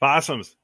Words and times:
Possums, 0.00 0.54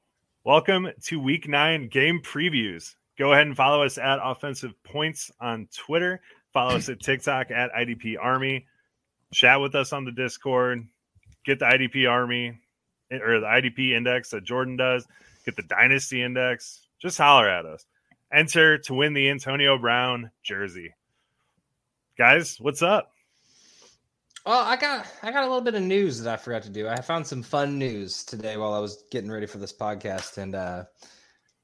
welcome 0.45 0.87
to 1.03 1.19
week 1.19 1.49
nine 1.49 1.89
game 1.89 2.21
previews. 2.21 2.95
Go 3.19 3.33
ahead 3.33 3.47
and 3.47 3.55
follow 3.57 3.83
us 3.83 3.97
at 3.97 4.19
Offensive 4.23 4.71
Points 4.83 5.29
on 5.41 5.67
Twitter. 5.75 6.21
Follow 6.53 6.77
us 6.77 6.87
at 6.87 7.01
TikTok 7.01 7.51
at 7.51 7.73
IDP 7.73 8.15
Army. 8.17 8.65
Chat 9.33 9.59
with 9.59 9.75
us 9.75 9.91
on 9.91 10.05
the 10.05 10.13
Discord. 10.13 10.87
Get 11.45 11.59
the 11.59 11.65
IDP 11.65 12.09
Army 12.09 12.57
eh, 13.11 13.17
or 13.17 13.41
the 13.41 13.45
IDP 13.45 13.91
index 13.91 14.29
that 14.29 14.45
Jordan 14.45 14.77
does. 14.77 15.05
Get 15.43 15.57
the 15.57 15.63
Dynasty 15.63 16.23
index. 16.23 16.87
Just 17.01 17.17
holler 17.17 17.49
at 17.49 17.65
us. 17.65 17.85
Enter 18.31 18.77
to 18.77 18.93
win 18.93 19.11
the 19.11 19.29
Antonio 19.29 19.77
Brown 19.77 20.31
jersey. 20.43 20.93
Guys, 22.17 22.55
what's 22.61 22.81
up? 22.81 23.11
Well, 24.45 24.63
I 24.63 24.75
got 24.75 25.07
I 25.23 25.31
got 25.31 25.41
a 25.41 25.47
little 25.47 25.61
bit 25.61 25.73
of 25.73 25.81
news 25.81 26.21
that 26.21 26.31
I 26.31 26.37
forgot 26.37 26.61
to 26.63 26.69
do. 26.69 26.87
I 26.87 27.01
found 27.01 27.25
some 27.25 27.41
fun 27.41 27.79
news 27.79 28.23
today 28.23 28.57
while 28.57 28.75
I 28.75 28.79
was 28.79 29.03
getting 29.09 29.31
ready 29.31 29.47
for 29.47 29.57
this 29.57 29.73
podcast, 29.73 30.37
and 30.37 30.53
uh, 30.53 30.83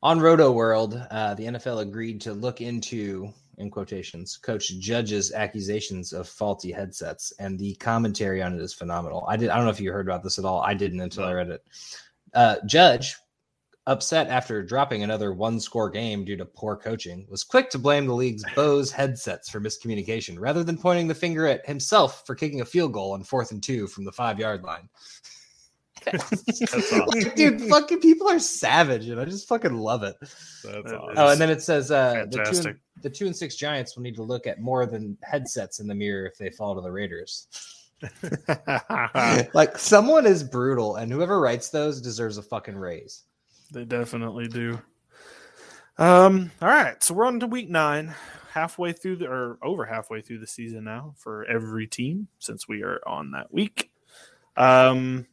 on 0.02 0.19
Rotoworld, 0.19 1.08
uh, 1.12 1.36
the 1.36 1.46
NFL 1.46 1.81
agreed 1.81 2.22
to 2.22 2.34
look 2.34 2.59
into, 2.59 3.31
in 3.59 3.69
quotations, 3.69 4.36
Coach 4.36 4.80
Judge's 4.80 5.31
accusations 5.31 6.12
of 6.12 6.28
faulty 6.28 6.72
headsets, 6.72 7.31
and 7.38 7.59
the 7.59 7.75
commentary 7.75 8.42
on 8.42 8.56
it 8.56 8.62
is 8.62 8.74
phenomenal. 8.74 9.25
I 9.28 9.38
did 9.38 9.50
I 9.50 9.58
don't 9.58 9.66
know 9.66 9.72
if 9.72 9.80
you 9.80 9.92
heard 9.92 10.08
about 10.08 10.24
this 10.24 10.40
at 10.40 10.46
all. 10.46 10.62
I 10.62 10.74
didn't 10.74 11.02
until 11.02 11.25
I 11.25 11.34
read 11.34 11.50
it. 11.50 11.63
Uh, 12.34 12.56
Judge 12.66 13.16
upset 13.91 14.28
after 14.28 14.63
dropping 14.63 15.03
another 15.03 15.34
one 15.34 15.59
score 15.59 15.90
game 15.90 16.24
due 16.25 16.38
to 16.38 16.46
poor 16.46 16.75
coaching, 16.75 17.25
was 17.29 17.44
quick 17.44 17.69
to 17.69 17.78
blame 17.78 18.07
the 18.07 18.13
league's 18.13 18.44
Bose 18.56 18.91
headsets 18.91 19.50
for 19.50 19.59
miscommunication 19.59 20.40
rather 20.40 20.63
than 20.63 20.78
pointing 20.78 21.07
the 21.07 21.16
finger 21.16 21.46
at 21.46 21.66
himself 21.66 22.25
for 22.25 22.34
kicking 22.34 22.62
a 22.62 22.66
field 22.66 22.94
goal 22.94 23.12
on 23.12 23.24
fourth 23.24 23.51
and 23.51 23.62
two 23.62 23.88
from 23.88 24.06
the 24.06 24.12
five 24.12 24.40
yard 24.40 24.63
line. 24.63 24.90
awesome. 26.07 27.31
Dude, 27.35 27.62
fucking 27.62 28.00
people 28.00 28.28
are 28.28 28.40
savage, 28.40 29.07
and 29.07 29.19
I 29.19 29.25
just 29.25 29.47
fucking 29.47 29.75
love 29.75 30.03
it. 30.03 30.16
That's 30.19 30.66
awesome. 30.66 31.13
Oh, 31.16 31.30
and 31.30 31.40
then 31.40 31.50
it 31.50 31.62
says 31.62 31.91
uh, 31.91 32.25
the 32.30 32.44
two, 32.44 32.69
and, 32.69 32.80
the 33.01 33.09
two 33.09 33.25
and 33.28 33.35
six 33.35 33.56
Giants 33.56 33.96
will 33.96 34.03
need 34.03 34.16
to 34.16 34.24
look 34.24 34.47
at 34.47 34.59
more 34.59 34.85
than 34.85 35.18
headsets 35.22 35.80
in 35.80 35.88
the 35.88 35.96
mirror 35.96 36.25
if 36.25 36.38
they 36.38 36.50
fall 36.50 36.75
to 36.75 36.81
the 36.81 36.91
Raiders. 36.91 37.47
like 39.53 39.78
someone 39.78 40.25
is 40.25 40.44
brutal, 40.44 40.96
and 40.96 41.12
whoever 41.12 41.40
writes 41.40 41.69
those 41.69 42.01
deserves 42.01 42.38
a 42.38 42.41
fucking 42.41 42.78
raise. 42.78 43.24
They 43.72 43.86
definitely 43.86 44.48
do. 44.48 44.82
Um, 45.98 46.52
all 46.62 46.68
right, 46.68 47.02
so 47.02 47.14
we're 47.14 47.26
on 47.26 47.40
to 47.40 47.48
week 47.48 47.70
nine, 47.70 48.14
halfway 48.52 48.92
through 48.92 49.18
the 49.18 49.28
or 49.28 49.58
over 49.62 49.86
halfway 49.86 50.22
through 50.22 50.40
the 50.40 50.48
season 50.48 50.84
now 50.84 51.14
for 51.18 51.46
every 51.46 51.88
team 51.88 52.28
since 52.40 52.68
we 52.68 52.84
are 52.84 53.00
on 53.08 53.31
that 53.31 53.54
week. 53.54 53.92
Um, 54.58 55.28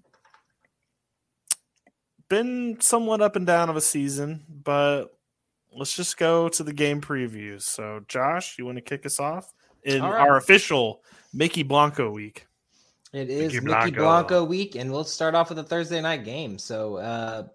been 2.28 2.80
somewhat 2.80 3.20
up 3.20 3.36
and 3.36 3.46
down 3.46 3.70
of 3.70 3.76
a 3.76 3.80
season, 3.80 4.44
but 4.48 5.06
let's 5.72 5.96
just 5.96 6.16
go 6.16 6.48
to 6.50 6.62
the 6.62 6.72
game 6.72 7.00
previews. 7.00 7.62
So, 7.62 8.04
Josh, 8.08 8.58
you 8.58 8.66
want 8.66 8.76
to 8.76 8.82
kick 8.82 9.06
us 9.06 9.18
off 9.18 9.52
in 9.82 10.02
right. 10.02 10.20
our 10.20 10.36
official 10.36 11.02
Mickey 11.32 11.62
Blanco 11.62 12.10
week? 12.10 12.46
It 13.12 13.30
is 13.30 13.54
Mickey 13.54 13.66
Blanco. 13.66 13.84
Mickey 13.86 13.96
Blanco 13.96 14.44
week, 14.44 14.74
and 14.74 14.92
we'll 14.92 15.04
start 15.04 15.34
off 15.34 15.48
with 15.48 15.58
a 15.58 15.64
Thursday 15.64 16.00
night 16.00 16.24
game. 16.24 16.58
So, 16.58 16.96
uh, 16.96 17.48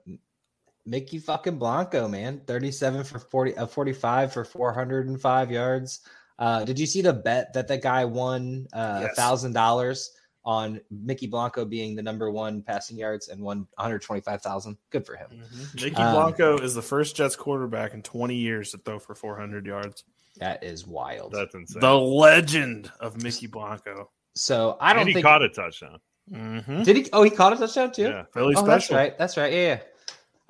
Mickey 0.85 1.19
fucking 1.19 1.57
Blanco, 1.57 2.07
man. 2.07 2.41
37 2.45 3.03
for 3.03 3.19
40, 3.19 3.57
uh, 3.57 3.67
45 3.67 4.33
for 4.33 4.43
405 4.43 5.51
yards. 5.51 6.01
Uh, 6.39 6.65
did 6.65 6.79
you 6.79 6.85
see 6.85 7.01
the 7.01 7.13
bet 7.13 7.53
that 7.53 7.67
that 7.67 7.81
guy 7.81 8.05
won 8.05 8.67
a 8.73 8.77
uh, 8.77 9.07
thousand 9.15 9.53
dollars 9.53 10.11
on 10.45 10.81
Mickey 10.91 11.27
Blanco 11.27 11.63
being 11.63 11.95
the 11.95 12.01
number 12.01 12.29
one 12.29 12.61
passing 12.61 12.97
yards 12.97 13.29
and 13.29 13.41
won 13.41 13.59
125,000? 13.75 14.77
Good 14.89 15.05
for 15.05 15.15
him. 15.15 15.27
Mm-hmm. 15.31 15.85
Mickey 15.85 15.95
um, 15.95 16.15
Blanco 16.15 16.57
is 16.57 16.73
the 16.73 16.81
first 16.81 17.15
Jets 17.15 17.35
quarterback 17.35 17.93
in 17.93 18.01
20 18.01 18.35
years 18.35 18.71
to 18.71 18.77
throw 18.79 18.99
for 18.99 19.15
400 19.15 19.65
yards. 19.65 20.03
That 20.37 20.63
is 20.63 20.87
wild. 20.87 21.31
That's 21.31 21.53
insane. 21.53 21.79
The 21.79 21.95
legend 21.95 22.91
of 22.99 23.21
Mickey 23.21 23.47
Blanco. 23.47 24.09
So 24.35 24.77
I 24.81 24.93
don't 24.93 25.01
and 25.01 25.09
he 25.09 25.13
think 25.13 25.25
caught 25.25 25.43
a 25.43 25.49
touchdown. 25.49 25.99
Mm-hmm. 26.31 26.83
Did 26.83 26.95
he? 26.95 27.09
Oh, 27.13 27.21
he 27.23 27.29
caught 27.29 27.53
a 27.53 27.57
touchdown 27.57 27.91
too. 27.91 28.03
Yeah, 28.03 28.23
Philly 28.33 28.55
oh, 28.55 28.63
special. 28.63 28.65
That's 28.67 28.91
right. 28.91 29.17
That's 29.17 29.37
right. 29.37 29.53
Yeah. 29.53 29.59
yeah. 29.59 29.79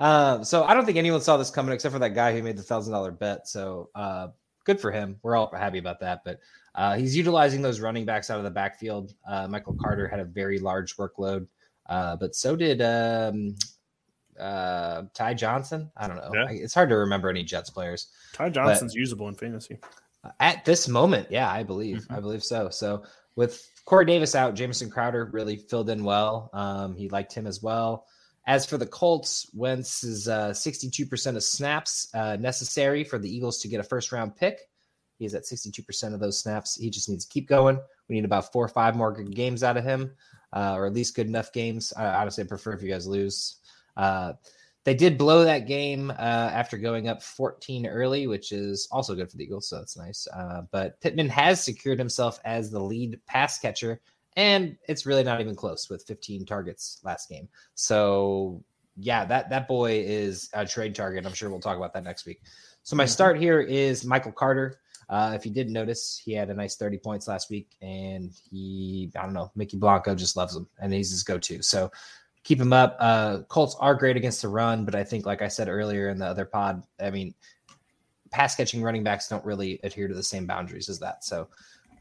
Um, 0.04 0.44
so 0.44 0.66
I 0.66 0.74
don't 0.74 0.86
think 0.86 0.98
anyone 0.98 1.22
saw 1.22 1.38
this 1.38 1.50
coming 1.50 1.74
except 1.74 1.94
for 1.94 2.00
that 2.00 2.14
guy 2.14 2.34
who 2.34 2.44
made 2.44 2.58
the 2.58 2.64
thousand 2.64 2.92
dollar 2.92 3.12
bet. 3.12 3.48
So 3.48 3.90
uh, 3.96 4.28
good 4.66 4.78
for 4.78 4.92
him. 4.92 5.18
We're 5.24 5.38
all 5.38 5.50
happy 5.56 5.78
about 5.78 6.02
that. 6.02 6.24
But 6.26 6.42
uh, 6.76 6.98
he's 6.98 7.16
utilizing 7.16 7.62
those 7.62 7.80
running 7.80 8.04
backs 8.04 8.30
out 8.30 8.38
of 8.38 8.44
the 8.44 8.52
backfield. 8.52 9.14
Uh, 9.26 9.48
Michael 9.48 9.78
Carter 9.82 10.10
had 10.10 10.20
a 10.20 10.26
very 10.26 10.60
large 10.60 10.98
workload, 10.98 11.48
uh, 11.88 12.18
but 12.18 12.36
so 12.36 12.58
did 12.58 12.82
um, 12.82 13.56
uh, 14.38 15.04
Ty 15.14 15.36
Johnson. 15.36 15.90
I 15.96 16.10
don't 16.10 16.18
know. 16.18 16.32
Yeah. 16.34 16.48
It's 16.52 16.74
hard 16.74 16.90
to 16.90 16.98
remember 16.98 17.30
any 17.30 17.44
Jets 17.44 17.70
players. 17.70 18.08
Ty 18.34 18.50
Johnson's 18.50 18.94
but, 18.94 19.00
usable 19.00 19.30
in 19.30 19.36
fantasy 19.36 19.80
at 20.42 20.66
this 20.66 20.90
moment. 20.90 21.28
Yeah, 21.30 21.50
I 21.50 21.64
believe. 21.64 22.00
Mm-hmm. 22.00 22.14
I 22.14 22.20
believe 22.20 22.44
so. 22.44 22.70
So 22.70 23.04
with 23.38 23.70
Corey 23.86 24.06
Davis 24.06 24.36
out, 24.36 24.54
Jamison 24.54 24.90
Crowder 24.90 25.30
really 25.32 25.56
filled 25.56 25.90
in 25.90 26.04
well. 26.04 26.50
Um, 26.54 26.96
he 26.96 27.08
liked 27.08 27.34
him 27.34 27.48
as 27.48 27.64
well. 27.64 28.06
As 28.46 28.66
for 28.66 28.78
the 28.78 28.86
Colts, 28.86 29.50
Wentz 29.54 30.04
is 30.04 30.28
uh, 30.28 30.50
62% 30.50 31.36
of 31.36 31.44
snaps 31.44 32.10
uh, 32.14 32.36
necessary 32.36 33.04
for 33.04 33.18
the 33.18 33.34
Eagles 33.34 33.60
to 33.60 33.70
get 33.70 33.80
a 33.80 33.84
first 33.84 34.12
round 34.12 34.36
pick. 34.36 34.60
He's 35.18 35.34
at 35.34 35.44
62% 35.44 36.14
of 36.14 36.20
those 36.20 36.40
snaps. 36.40 36.76
He 36.76 36.90
just 36.90 37.10
needs 37.10 37.26
to 37.26 37.32
keep 37.32 37.48
going. 37.48 37.80
We 38.10 38.16
need 38.16 38.26
about 38.26 38.52
four 38.52 38.66
or 38.66 38.70
five 38.70 38.96
more 38.96 39.14
good 39.14 39.34
games 39.34 39.64
out 39.64 39.78
of 39.78 39.86
him, 39.86 40.12
uh, 40.52 40.74
or 40.76 40.86
at 40.86 40.94
least 40.94 41.16
good 41.16 41.28
enough 41.28 41.54
games. 41.54 41.94
I 41.96 42.06
honestly 42.06 42.44
prefer 42.44 42.74
if 42.74 42.82
you 42.82 42.90
guys 42.90 43.08
lose. 43.08 43.58
Uh, 43.96 44.34
they 44.84 44.94
did 44.94 45.18
blow 45.18 45.46
that 45.46 45.66
game 45.66 46.12
uh, 46.12 46.14
after 46.14 46.78
going 46.78 47.08
up 47.08 47.24
14 47.24 47.86
early, 47.86 48.28
which 48.28 48.52
is 48.52 48.90
also 48.92 49.16
good 49.16 49.32
for 49.32 49.38
the 49.38 49.46
Eagles, 49.46 49.70
so 49.70 49.78
that's 49.78 49.96
nice. 49.96 50.28
Uh, 50.28 50.64
but 50.72 51.00
Pittman 51.00 51.30
has 51.30 51.64
secured 51.64 52.00
himself 52.00 52.40
as 52.44 52.70
the 52.70 52.82
lead 52.82 53.22
pass 53.26 53.60
catcher 53.60 54.02
and 54.36 54.78
it's 54.88 55.06
really 55.06 55.24
not 55.24 55.42
even 55.42 55.56
close 55.56 55.90
with 55.90 56.04
15 56.06 56.46
targets 56.46 57.00
last 57.04 57.30
game. 57.30 57.48
So 57.76 58.64
yeah, 58.98 59.26
that 59.26 59.50
that 59.50 59.68
boy 59.68 60.04
is 60.06 60.50
a 60.54 60.66
trade 60.66 60.96
target. 60.96 61.26
I'm 61.26 61.34
sure 61.34 61.50
we'll 61.50 61.60
talk 61.60 61.78
about 61.78 61.94
that 61.94 62.04
next 62.04 62.26
week. 62.26 62.42
So 62.84 62.96
my 62.96 63.06
Mhm. 63.06 63.10
start 63.10 63.40
here 63.40 63.62
is 63.62 64.06
Michael 64.06 64.32
Carter. 64.32 64.80
Uh, 65.10 65.34
if 65.36 65.46
you 65.46 65.52
didn't 65.52 65.74
notice, 65.74 66.18
he 66.24 66.34
had 66.34 66.50
a 66.50 66.54
nice 66.54 66.76
30 66.76 66.98
points 66.98 67.28
last 67.28 67.50
week, 67.50 67.76
and 67.82 68.32
he, 68.50 69.12
I 69.16 69.24
don't 69.24 69.34
know, 69.34 69.52
Mickey 69.56 69.78
Blanco 69.78 70.16
just 70.16 70.36
loves 70.36 70.56
him, 70.56 70.68
and 70.80 70.94
he's 70.94 71.12
his 71.12 71.24
go-to. 71.24 71.62
So 71.62 71.92
keep 72.44 72.60
him 72.60 72.74
up. 72.74 72.98
Uh, 73.00 73.42
Colts 73.44 73.76
are 73.80 73.96
great 73.96 74.18
against 74.18 74.42
the 74.42 74.48
run, 74.48 74.86
but 74.86 74.96
I 74.96 75.04
think, 75.04 75.26
like 75.26 75.42
I 75.42 75.48
said 75.50 75.68
earlier 75.68 76.10
in 76.10 76.18
the 76.20 76.26
other 76.26 76.46
pod, 76.46 76.84
I 77.00 77.10
mean, 77.10 77.34
pass 78.32 78.56
catching 78.56 78.82
running 78.82 79.04
backs 79.04 79.28
don't 79.28 79.46
really 79.46 79.80
adhere 79.84 80.08
to 80.08 80.16
the 80.16 80.24
same 80.24 80.46
boundaries 80.48 80.90
as 80.90 81.00
that. 81.00 81.24
So 81.24 81.50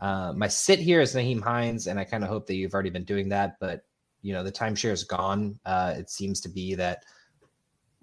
uh, 0.03 0.33
my 0.37 0.49
sit 0.49 0.81
here 0.81 1.01
is 1.01 1.15
Nyheim 1.15 1.41
Hines, 1.41 1.87
and 1.87 1.99
I 1.99 2.03
kind 2.03 2.25
of 2.25 2.29
hope 2.29 2.49
that 2.49 2.57
you've 2.57 2.75
already 2.75 2.91
been 2.91 3.05
doing 3.05 3.29
that, 3.29 3.57
but 3.61 3.85
you 4.21 4.33
know 4.33 4.43
the 4.43 4.51
timeshare 4.51 4.91
is 4.91 5.05
gone. 5.05 5.61
Uh, 5.65 5.95
it 5.97 6.11
seems 6.11 6.41
to 6.41 6.49
be 6.49 6.75
that 6.75 7.05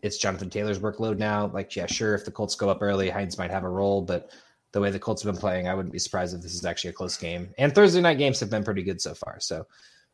it's 0.01 0.17
Jonathan 0.17 0.49
Taylor's 0.49 0.79
workload 0.79 1.17
now. 1.17 1.47
Like, 1.47 1.75
yeah, 1.75 1.87
sure, 1.87 2.15
if 2.15 2.23
the 2.23 2.31
Colts 2.31 2.55
go 2.55 2.69
up 2.69 2.81
early, 2.81 3.09
Hines 3.09 3.37
might 3.37 3.51
have 3.51 3.65
a 3.65 3.69
role, 3.69 4.01
but 4.01 4.31
the 4.71 4.79
way 4.79 4.91
the 4.91 4.99
Colts 4.99 5.23
have 5.23 5.33
been 5.33 5.41
playing, 5.41 5.67
I 5.67 5.73
wouldn't 5.73 5.91
be 5.91 5.99
surprised 5.99 6.33
if 6.33 6.41
this 6.41 6.53
is 6.53 6.63
actually 6.63 6.91
a 6.91 6.93
close 6.93 7.17
game. 7.17 7.53
And 7.57 7.75
Thursday 7.75 7.99
night 7.99 8.17
games 8.17 8.39
have 8.39 8.49
been 8.49 8.63
pretty 8.63 8.83
good 8.83 9.01
so 9.01 9.13
far. 9.13 9.37
So 9.41 9.67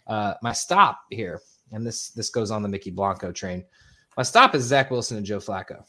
uh, 0.07 0.33
my 0.41 0.53
stop 0.53 1.01
here, 1.11 1.39
and 1.71 1.85
this 1.85 2.09
this 2.09 2.31
goes 2.31 2.49
on 2.49 2.63
the 2.63 2.69
Mickey 2.69 2.89
Blanco 2.89 3.31
train. 3.31 3.63
My 4.17 4.23
stop 4.23 4.55
is 4.55 4.63
Zach 4.63 4.89
Wilson 4.89 5.17
and 5.17 5.25
Joe 5.25 5.37
Flacco. 5.37 5.83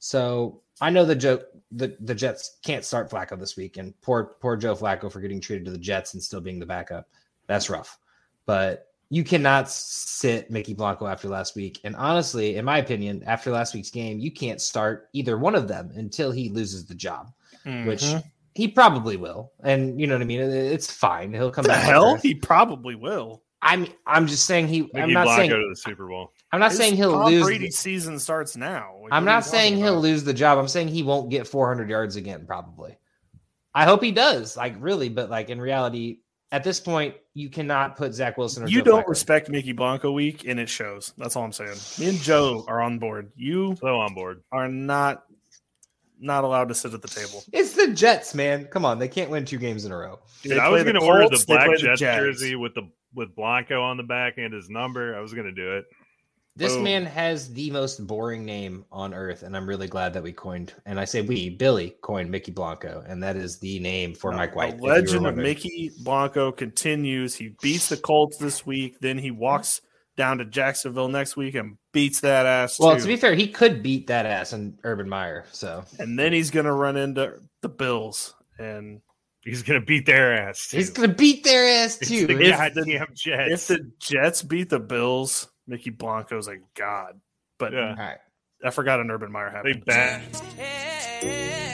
So 0.00 0.60
I 0.80 0.90
know 0.90 1.04
the 1.04 1.14
joke 1.14 1.44
the, 1.72 1.96
the 2.00 2.14
Jets 2.14 2.58
can't 2.64 2.84
start 2.84 3.10
Flacco 3.10 3.38
this 3.38 3.56
week, 3.56 3.76
and 3.76 3.98
poor 4.00 4.36
poor 4.40 4.56
Joe 4.56 4.74
Flacco 4.74 5.10
for 5.10 5.20
getting 5.20 5.40
treated 5.40 5.64
to 5.66 5.70
the 5.70 5.78
Jets 5.78 6.14
and 6.14 6.22
still 6.22 6.40
being 6.40 6.58
the 6.58 6.66
backup. 6.66 7.08
That's 7.46 7.70
rough. 7.70 7.98
But 8.46 8.88
you 9.10 9.22
cannot 9.22 9.70
sit 9.70 10.50
Mickey 10.50 10.74
Blanco 10.74 11.06
after 11.06 11.28
last 11.28 11.54
week. 11.54 11.78
And 11.84 11.94
honestly, 11.94 12.56
in 12.56 12.64
my 12.64 12.78
opinion, 12.78 13.22
after 13.26 13.50
last 13.50 13.74
week's 13.74 13.90
game, 13.90 14.18
you 14.18 14.32
can't 14.32 14.60
start 14.60 15.08
either 15.12 15.38
one 15.38 15.54
of 15.54 15.68
them 15.68 15.92
until 15.94 16.32
he 16.32 16.48
loses 16.48 16.86
the 16.86 16.94
job, 16.94 17.30
which 17.64 18.02
Mhm. 18.02 18.24
he 18.54 18.66
probably 18.66 19.16
will. 19.16 19.52
And 19.62 20.00
you 20.00 20.06
know 20.08 20.14
what 20.14 20.22
I 20.22 20.24
mean? 20.24 20.40
It's 20.40 20.90
fine. 20.90 21.32
He'll 21.32 21.50
come 21.52 21.62
the 21.62 21.68
back. 21.68 21.84
hell 21.84 22.16
he 22.16 22.34
probably 22.34 22.94
will. 22.96 23.42
I'm 23.64 23.86
I'm 24.06 24.26
just 24.26 24.44
saying 24.44 24.68
he 24.68 24.88
I'm 24.94 25.12
not 25.12 25.24
Blanco 25.24 25.36
saying 25.40 25.50
to 25.50 25.68
the 25.70 25.76
Super 25.76 26.06
Bowl. 26.06 26.32
I'm 26.52 26.60
not 26.60 26.70
His 26.70 26.78
saying 26.78 26.96
he'll 26.96 27.12
Tom 27.12 27.32
lose. 27.32 27.44
Brady's 27.44 27.78
season 27.78 28.18
starts 28.18 28.56
now. 28.56 28.92
Like, 28.92 28.92
I'm 28.94 29.00
what 29.02 29.12
are 29.12 29.20
you 29.20 29.24
not 29.24 29.44
saying 29.46 29.76
he'll 29.76 29.88
about? 29.94 30.02
lose 30.02 30.22
the 30.22 30.34
job. 30.34 30.58
I'm 30.58 30.68
saying 30.68 30.88
he 30.88 31.02
won't 31.02 31.30
get 31.30 31.48
400 31.48 31.88
yards 31.90 32.16
again, 32.16 32.44
probably. 32.46 32.96
I 33.74 33.84
hope 33.84 34.02
he 34.02 34.12
does, 34.12 34.56
like 34.56 34.76
really, 34.78 35.08
but 35.08 35.30
like 35.30 35.48
in 35.50 35.60
reality, 35.60 36.18
at 36.52 36.62
this 36.62 36.78
point, 36.78 37.16
you 37.32 37.48
cannot 37.50 37.96
put 37.96 38.12
Zach 38.14 38.38
Wilson 38.38 38.62
or 38.62 38.68
You 38.68 38.78
Joe 38.78 38.84
don't 38.84 39.04
Flacco. 39.04 39.08
respect 39.08 39.48
Mickey 39.48 39.72
Blanco 39.72 40.12
week, 40.12 40.44
and 40.46 40.60
it 40.60 40.68
shows. 40.68 41.12
That's 41.18 41.34
all 41.34 41.42
I'm 41.44 41.50
saying. 41.52 41.74
Me 41.98 42.08
and 42.10 42.18
Joe 42.20 42.64
are 42.68 42.80
on 42.80 42.98
board. 43.00 43.32
You 43.34 43.74
So 43.80 43.98
on 43.98 44.14
board. 44.14 44.42
are 44.52 44.68
not 44.68 45.24
not 46.24 46.44
allowed 46.44 46.68
to 46.68 46.74
sit 46.74 46.94
at 46.94 47.02
the 47.02 47.08
table. 47.08 47.44
It's 47.52 47.72
the 47.72 47.92
Jets, 47.92 48.34
man. 48.34 48.64
Come 48.64 48.84
on, 48.84 48.98
they 48.98 49.08
can't 49.08 49.30
win 49.30 49.44
two 49.44 49.58
games 49.58 49.84
in 49.84 49.92
a 49.92 49.96
row. 49.96 50.18
Dude, 50.42 50.58
I 50.58 50.68
was 50.68 50.82
going 50.82 50.94
to 50.94 51.02
order 51.02 51.28
the 51.28 51.44
black 51.46 51.66
play 51.66 51.76
the 51.76 51.82
Jets 51.82 52.00
Jags. 52.00 52.22
jersey 52.22 52.56
with 52.56 52.74
the 52.74 52.90
with 53.14 53.34
Blanco 53.36 53.80
on 53.82 53.96
the 53.96 54.02
back 54.02 54.38
and 54.38 54.52
his 54.52 54.68
number. 54.68 55.16
I 55.16 55.20
was 55.20 55.34
going 55.34 55.46
to 55.46 55.52
do 55.52 55.76
it. 55.76 55.84
This 56.56 56.74
Boom. 56.74 56.84
man 56.84 57.04
has 57.04 57.52
the 57.52 57.68
most 57.72 58.06
boring 58.06 58.44
name 58.44 58.84
on 58.92 59.12
earth, 59.12 59.42
and 59.42 59.56
I'm 59.56 59.68
really 59.68 59.88
glad 59.88 60.12
that 60.12 60.22
we 60.22 60.32
coined, 60.32 60.72
and 60.86 61.00
I 61.00 61.04
say 61.04 61.20
we, 61.20 61.50
Billy 61.50 61.96
coined 62.00 62.30
Mickey 62.30 62.52
Blanco, 62.52 63.02
and 63.08 63.20
that 63.24 63.34
is 63.34 63.58
the 63.58 63.80
name 63.80 64.14
for 64.14 64.30
Mike 64.30 64.54
White. 64.54 64.76
The 64.76 64.84
legend 64.84 65.26
of. 65.26 65.36
Mickey 65.36 65.90
Blanco 66.04 66.52
continues. 66.52 67.34
He 67.34 67.56
beats 67.60 67.88
the 67.88 67.96
Colts 67.96 68.36
this 68.36 68.64
week. 68.64 69.00
Then 69.00 69.18
he 69.18 69.32
walks 69.32 69.80
down 70.16 70.38
to 70.38 70.44
Jacksonville 70.44 71.08
next 71.08 71.36
week 71.36 71.54
and 71.54 71.76
beats 71.92 72.20
that 72.20 72.46
ass. 72.46 72.78
Well, 72.78 72.94
too. 72.96 73.02
to 73.02 73.06
be 73.08 73.16
fair, 73.16 73.34
he 73.34 73.48
could 73.48 73.82
beat 73.82 74.06
that 74.08 74.26
ass 74.26 74.52
in 74.52 74.78
Urban 74.84 75.08
Meyer. 75.08 75.44
So 75.52 75.84
and 75.98 76.18
then 76.18 76.32
he's 76.32 76.50
going 76.50 76.66
to 76.66 76.72
run 76.72 76.96
into 76.96 77.40
the 77.62 77.68
Bills. 77.68 78.34
And 78.58 79.00
He's 79.44 79.62
going 79.62 79.78
to 79.80 79.84
beat 79.84 80.06
their 80.06 80.32
ass. 80.48 80.68
Too. 80.68 80.78
he's 80.78 80.88
gonna 80.90 81.12
beat 81.12 81.44
their 81.44 81.84
ass 81.84 81.98
It's 82.00 82.08
too. 82.08 82.26
the 82.26 82.40
If 82.40 82.56
goddamn 82.56 83.06
if 83.26 83.66
the 83.66 83.90
Jets 83.98 84.42
beat 84.42 84.70
the 84.70 84.80
Bills, 84.80 85.48
Mickey 85.66 85.90
Blanco's 85.90 86.48
a 86.48 86.56
god. 86.74 87.20
But 87.58 87.74
Yeah. 87.74 87.90
All 87.90 87.96
right. 87.96 88.18
I 88.64 88.70
forgot 88.70 89.00
an 89.00 89.10
Urban 89.10 89.30
Meyer 89.30 89.62
they 89.62 89.72
happened. 89.92 91.73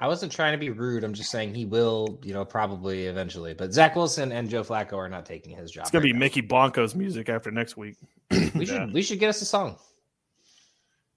I 0.00 0.06
wasn't 0.06 0.30
trying 0.30 0.52
to 0.52 0.58
be 0.58 0.70
rude. 0.70 1.02
I'm 1.02 1.12
just 1.12 1.30
saying 1.30 1.54
he 1.54 1.64
will, 1.64 2.20
you 2.22 2.32
know, 2.32 2.44
probably 2.44 3.06
eventually. 3.06 3.52
But 3.52 3.72
Zach 3.72 3.96
Wilson 3.96 4.30
and 4.30 4.48
Joe 4.48 4.62
Flacco 4.62 4.92
are 4.92 5.08
not 5.08 5.26
taking 5.26 5.56
his 5.56 5.72
job. 5.72 5.82
It's 5.82 5.90
gonna 5.90 6.02
right 6.02 6.10
be 6.10 6.12
now. 6.12 6.20
Mickey 6.20 6.40
Blanco's 6.40 6.94
music 6.94 7.28
after 7.28 7.50
next 7.50 7.76
week. 7.76 7.96
We 8.54 8.64
should 8.66 8.92
we 8.92 9.02
should 9.02 9.18
get 9.18 9.28
us 9.28 9.42
a 9.42 9.44
song. 9.44 9.76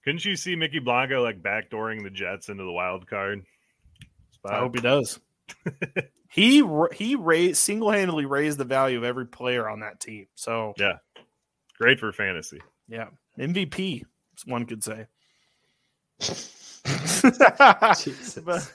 Couldn't 0.04 0.24
you 0.24 0.34
see 0.34 0.56
Mickey 0.56 0.80
Blanco 0.80 1.22
like 1.22 1.42
backdooring 1.42 2.02
the 2.02 2.10
Jets 2.10 2.48
into 2.48 2.64
the 2.64 2.72
wild 2.72 3.06
card? 3.06 3.44
spot? 4.32 4.54
I 4.54 4.58
hope 4.58 4.74
he 4.74 4.80
does. 4.80 5.20
he 6.28 6.64
he 6.92 7.14
raised 7.14 7.58
single 7.58 7.90
handedly 7.90 8.26
raised 8.26 8.58
the 8.58 8.64
value 8.64 8.98
of 8.98 9.04
every 9.04 9.26
player 9.26 9.68
on 9.68 9.80
that 9.80 10.00
team. 10.00 10.26
So 10.34 10.74
Yeah. 10.76 10.94
Great 11.78 12.00
for 12.00 12.12
fantasy. 12.12 12.60
yeah, 12.88 13.08
MVP, 13.38 14.02
one 14.46 14.66
could 14.66 14.82
say. 14.84 15.06
But- 16.84 18.70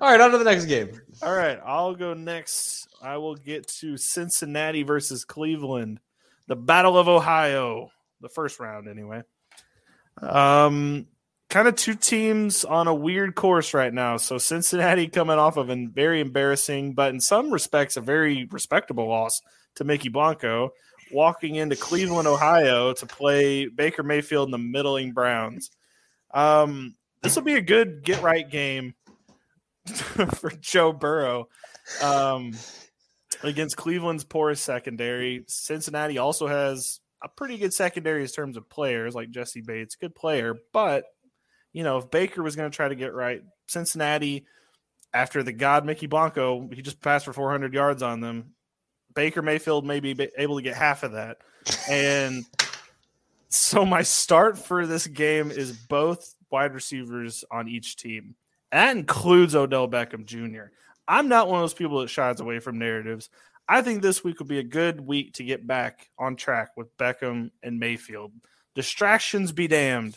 All 0.00 0.10
right, 0.10 0.20
on 0.20 0.30
to 0.32 0.38
the 0.38 0.44
next 0.44 0.66
game. 0.66 1.00
All 1.22 1.34
right, 1.34 1.60
I'll 1.64 1.94
go 1.94 2.14
next. 2.14 2.88
I 3.02 3.16
will 3.18 3.34
get 3.36 3.66
to 3.80 3.96
Cincinnati 3.96 4.82
versus 4.82 5.24
Cleveland, 5.24 6.00
the 6.48 6.56
Battle 6.56 6.98
of 6.98 7.08
Ohio, 7.08 7.90
the 8.20 8.28
first 8.28 8.60
round 8.60 8.88
anyway. 8.88 9.22
Um, 10.20 11.06
kind 11.48 11.68
of 11.68 11.76
two 11.76 11.94
teams 11.94 12.64
on 12.64 12.86
a 12.88 12.94
weird 12.94 13.34
course 13.34 13.74
right 13.74 13.92
now. 13.92 14.16
So 14.16 14.38
Cincinnati 14.38 15.08
coming 15.08 15.38
off 15.38 15.56
of 15.56 15.70
a 15.70 15.86
very 15.86 16.20
embarrassing, 16.20 16.94
but 16.94 17.12
in 17.12 17.20
some 17.20 17.52
respects 17.52 17.96
a 17.96 18.00
very 18.00 18.46
respectable 18.50 19.08
loss 19.08 19.40
to 19.76 19.84
Mickey 19.84 20.08
Blanco, 20.08 20.70
walking 21.12 21.56
into 21.56 21.76
Cleveland, 21.76 22.28
Ohio 22.28 22.92
to 22.94 23.06
play 23.06 23.66
Baker 23.66 24.02
Mayfield 24.02 24.48
and 24.48 24.54
the 24.54 24.58
middling 24.58 25.12
Browns. 25.12 25.70
Um, 26.34 26.94
this 27.22 27.36
will 27.36 27.42
be 27.42 27.54
a 27.54 27.62
good 27.62 28.02
get 28.02 28.22
right 28.22 28.48
game 28.48 28.94
for 30.34 30.50
Joe 30.50 30.92
Burrow 30.92 31.48
um, 32.02 32.52
against 33.42 33.76
Cleveland's 33.76 34.24
poorest 34.24 34.64
secondary. 34.64 35.44
Cincinnati 35.48 36.18
also 36.18 36.46
has 36.46 37.00
a 37.22 37.28
pretty 37.28 37.58
good 37.58 37.72
secondary 37.72 38.22
in 38.22 38.28
terms 38.28 38.56
of 38.56 38.68
players, 38.68 39.14
like 39.14 39.30
Jessie 39.30 39.60
Bates, 39.60 39.94
good 39.94 40.14
player. 40.14 40.56
But 40.72 41.04
you 41.72 41.84
know, 41.84 41.98
if 41.98 42.10
Baker 42.10 42.42
was 42.42 42.56
going 42.56 42.70
to 42.70 42.76
try 42.76 42.88
to 42.88 42.94
get 42.94 43.14
right, 43.14 43.42
Cincinnati, 43.66 44.44
after 45.14 45.42
the 45.42 45.52
God 45.52 45.86
Mickey 45.86 46.06
Blanco, 46.06 46.68
he 46.72 46.82
just 46.82 47.00
passed 47.00 47.24
for 47.24 47.32
400 47.32 47.72
yards 47.72 48.02
on 48.02 48.20
them. 48.20 48.54
Baker 49.14 49.42
Mayfield 49.42 49.86
may 49.86 50.00
be 50.00 50.28
able 50.36 50.56
to 50.56 50.62
get 50.62 50.74
half 50.74 51.02
of 51.02 51.12
that, 51.12 51.38
and 51.88 52.44
so 53.48 53.84
my 53.84 54.02
start 54.02 54.58
for 54.58 54.86
this 54.86 55.06
game 55.06 55.50
is 55.50 55.72
both 55.72 56.34
wide 56.52 56.74
receivers 56.74 57.44
on 57.50 57.68
each 57.68 57.96
team. 57.96 58.36
That 58.70 58.96
includes 58.96 59.54
Odell 59.54 59.88
Beckham 59.88 60.24
Jr. 60.24 60.72
I'm 61.08 61.28
not 61.28 61.48
one 61.48 61.58
of 61.58 61.62
those 61.62 61.74
people 61.74 62.00
that 62.00 62.08
shies 62.08 62.40
away 62.40 62.58
from 62.58 62.78
narratives. 62.78 63.28
I 63.68 63.82
think 63.82 64.02
this 64.02 64.22
week 64.22 64.38
will 64.38 64.46
be 64.46 64.58
a 64.58 64.64
good 64.64 65.00
week 65.00 65.34
to 65.34 65.44
get 65.44 65.66
back 65.66 66.10
on 66.18 66.36
track 66.36 66.70
with 66.76 66.96
Beckham 66.96 67.50
and 67.62 67.78
Mayfield. 67.78 68.32
Distractions 68.74 69.52
be 69.52 69.68
damned. 69.68 70.16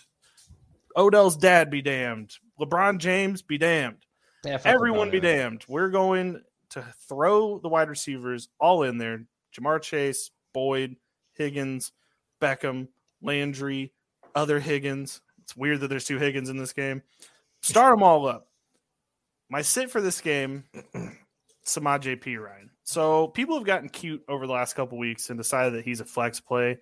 Odell's 0.96 1.38
dad 1.38 1.70
be 1.70 1.82
damned. 1.82 2.34
LeBron 2.60 3.00
James 3.00 3.42
be 3.42 3.58
damned. 3.58 4.06
Yeah, 4.46 4.60
Everyone 4.64 5.10
be 5.10 5.20
damned. 5.20 5.66
We're 5.68 5.90
going 5.90 6.42
to 6.70 6.86
throw 7.08 7.60
the 7.60 7.70
wide 7.70 7.90
receivers 7.90 8.48
all 8.60 8.84
in 8.84 8.98
there. 8.98 9.26
Ja'Marr 9.58 9.82
Chase, 9.82 10.32
Boyd, 10.54 10.96
Higgins, 11.34 11.92
Beckham, 12.42 12.88
Landry, 13.22 13.92
other 14.36 14.60
Higgins. 14.60 15.22
It's 15.46 15.56
weird 15.56 15.82
that 15.82 15.88
there's 15.88 16.06
two 16.06 16.18
Higgins 16.18 16.50
in 16.50 16.58
this 16.58 16.74
game. 16.74 17.04
Start 17.62 17.96
them 17.96 18.04
all 18.04 18.28
up. 18.28 18.48
My 19.50 19.62
sit 19.62 19.92
for 19.92 20.02
this 20.02 20.22
game, 20.22 20.64
Samaje 21.66 22.20
Perine. 22.20 22.70
So 22.84 23.28
people 23.28 23.56
have 23.56 23.66
gotten 23.66 23.90
cute 23.90 24.24
over 24.28 24.48
the 24.48 24.54
last 24.54 24.76
couple 24.76 24.98
weeks 24.98 25.30
and 25.30 25.38
decided 25.38 25.74
that 25.74 25.86
he's 25.86 26.00
a 26.00 26.06
flex 26.06 26.40
play. 26.40 26.80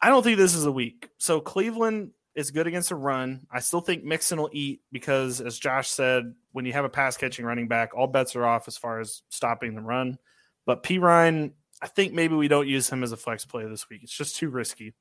I 0.00 0.10
don't 0.10 0.22
think 0.22 0.36
this 0.36 0.54
is 0.54 0.66
a 0.66 0.72
week. 0.72 1.08
So 1.18 1.40
Cleveland 1.40 2.10
is 2.34 2.50
good 2.50 2.66
against 2.66 2.90
a 2.90 2.96
run. 2.96 3.46
I 3.50 3.60
still 3.60 3.80
think 3.80 4.04
Mixon 4.04 4.38
will 4.38 4.50
eat 4.52 4.82
because, 4.92 5.40
as 5.40 5.58
Josh 5.58 5.88
said, 5.88 6.34
when 6.52 6.66
you 6.66 6.72
have 6.74 6.84
a 6.84 6.90
pass 6.90 7.16
catching 7.16 7.44
running 7.44 7.66
back, 7.66 7.96
all 7.96 8.06
bets 8.06 8.36
are 8.36 8.46
off 8.46 8.68
as 8.68 8.76
far 8.76 9.00
as 9.00 9.22
stopping 9.30 9.74
the 9.74 9.80
run. 9.80 10.18
But 10.66 10.82
P 10.82 10.98
Ryan, 10.98 11.54
I 11.80 11.86
think 11.88 12.12
maybe 12.12 12.34
we 12.34 12.48
don't 12.48 12.68
use 12.68 12.88
him 12.88 13.02
as 13.02 13.12
a 13.12 13.16
flex 13.16 13.44
play 13.44 13.66
this 13.66 13.88
week. 13.88 14.02
It's 14.02 14.16
just 14.16 14.36
too 14.36 14.50
risky. 14.50 14.94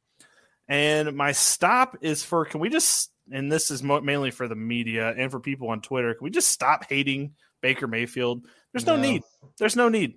And 0.67 1.15
my 1.15 1.31
stop 1.31 1.97
is 2.01 2.23
for 2.23 2.45
can 2.45 2.59
we 2.59 2.69
just, 2.69 3.11
and 3.31 3.51
this 3.51 3.71
is 3.71 3.81
mo- 3.81 4.01
mainly 4.01 4.31
for 4.31 4.47
the 4.47 4.55
media 4.55 5.13
and 5.17 5.31
for 5.31 5.39
people 5.39 5.69
on 5.69 5.81
Twitter, 5.81 6.13
can 6.13 6.23
we 6.23 6.29
just 6.29 6.49
stop 6.49 6.85
hating 6.89 7.35
Baker 7.61 7.87
Mayfield? 7.87 8.45
There's 8.73 8.85
no, 8.85 8.95
No. 8.95 9.01
need. 9.01 9.23
There's 9.57 9.75
no 9.75 9.89
need. 9.89 10.15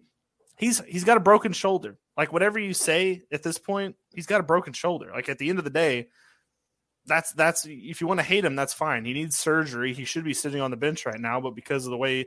He's 0.59 0.81
he's 0.87 1.05
got 1.05 1.17
a 1.17 1.21
broken 1.21 1.53
shoulder. 1.53 1.97
Like 2.17 2.33
whatever 2.33 2.59
you 2.59 2.75
say 2.75 3.23
at 3.33 3.43
this 3.43 3.59
point, 3.59 3.97
he's 4.15 4.27
got 4.27 4.41
a 4.41 4.45
broken 4.45 4.73
shoulder. 4.73 5.11
Like 5.15 5.29
at 5.29 5.39
the 5.39 5.49
end 5.49 5.59
of 5.59 5.65
the 5.65 5.71
day, 5.71 6.09
that's 7.07 7.33
that's 7.33 7.65
if 7.67 8.01
you 8.01 8.07
want 8.07 8.21
to 8.21 8.27
hate 8.27 8.45
him, 8.45 8.57
that's 8.57 8.75
fine. 8.75 9.05
He 9.05 9.15
needs 9.15 9.39
surgery. 9.39 9.95
He 9.95 10.05
should 10.05 10.25
be 10.25 10.35
sitting 10.35 10.61
on 10.61 10.71
the 10.71 10.77
bench 10.77 11.07
right 11.07 11.19
now, 11.19 11.41
but 11.41 11.55
because 11.55 11.87
of 11.87 11.91
the 11.91 11.97
way 11.97 12.27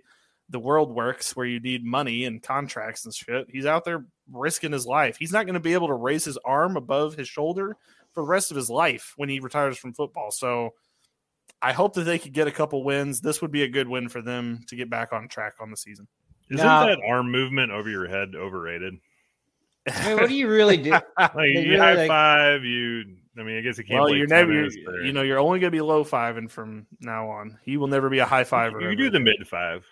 the 0.50 0.60
world 0.60 0.94
works, 0.94 1.36
where 1.36 1.46
you 1.46 1.60
need 1.60 1.86
money 1.86 2.26
and 2.26 2.42
contracts 2.42 3.06
and 3.06 3.14
shit, 3.14 3.48
he's 3.50 3.66
out 3.66 3.86
there 3.86 4.06
risking 4.32 4.72
his 4.72 4.86
life. 4.86 5.16
He's 5.18 5.32
not 5.32 5.46
going 5.46 5.54
to 5.54 5.60
be 5.60 5.74
able 5.74 5.88
to 5.88 5.94
raise 5.94 6.26
his 6.26 6.38
arm 6.44 6.76
above 6.76 7.16
his 7.16 7.28
shoulder 7.28 7.78
for 8.14 8.22
the 8.22 8.28
rest 8.28 8.52
of 8.52 8.58
his 8.58 8.70
life 8.70 9.14
when 9.18 9.30
he 9.30 9.40
retires 9.40 9.78
from 9.78 9.94
football. 9.94 10.32
So 10.32 10.72
I 11.62 11.74
hope 11.74 11.94
that 11.96 12.04
they 12.04 12.20
could 12.20 12.34
get 12.34 12.48
a 12.48 12.52
couple 12.52 12.84
wins. 12.84 13.22
This 13.22 13.42
would 13.42 13.52
be 13.52 13.64
a 13.64 13.68
good 13.70 13.88
win 13.88 14.10
for 14.10 14.22
them 14.22 14.62
to 14.68 14.76
get 14.76 14.90
back 14.90 15.14
on 15.14 15.28
track 15.28 15.54
on 15.60 15.72
the 15.72 15.78
season. 15.78 16.08
Isn't 16.50 16.66
Now- 16.66 16.86
that 16.88 17.00
arm 17.08 17.32
movement 17.32 17.72
over 17.72 17.90
your 17.90 18.08
head 18.08 18.34
overrated? 18.36 18.96
I 19.92 20.08
mean, 20.10 20.18
what 20.18 20.30
do 20.30 20.36
you 20.36 20.48
really 20.48 20.78
do? 20.78 20.92
Like 21.20 21.34
you 21.36 21.62
really, 21.72 21.78
high 21.78 21.94
like- 21.96 22.08
five, 22.08 22.64
you. 22.64 23.04
I 23.38 23.42
mean, 23.44 23.58
I 23.58 23.62
guess 23.62 23.78
you 23.80 23.84
can't. 23.84 24.00
well, 24.00 24.14
you're 24.14 24.28
never, 24.28 24.54
tennis, 24.54 24.76
you're, 24.76 24.92
but 24.92 25.06
you 25.06 25.12
know, 25.12 25.24
you're 25.24 25.40
only 25.40 25.60
going 25.60 25.72
to 25.72 25.76
be 25.76 25.82
low 25.82 26.04
fiving 26.04 26.50
from 26.50 26.86
now 27.00 27.30
on. 27.30 27.58
He 27.64 27.78
will 27.78 27.88
never 27.88 28.08
be 28.10 28.20
a 28.20 28.26
high 28.26 28.44
fiver. 28.44 28.80
you 28.80 28.96
do 28.96 29.10
the 29.10 29.20
mid 29.20 29.48
five. 29.48 29.84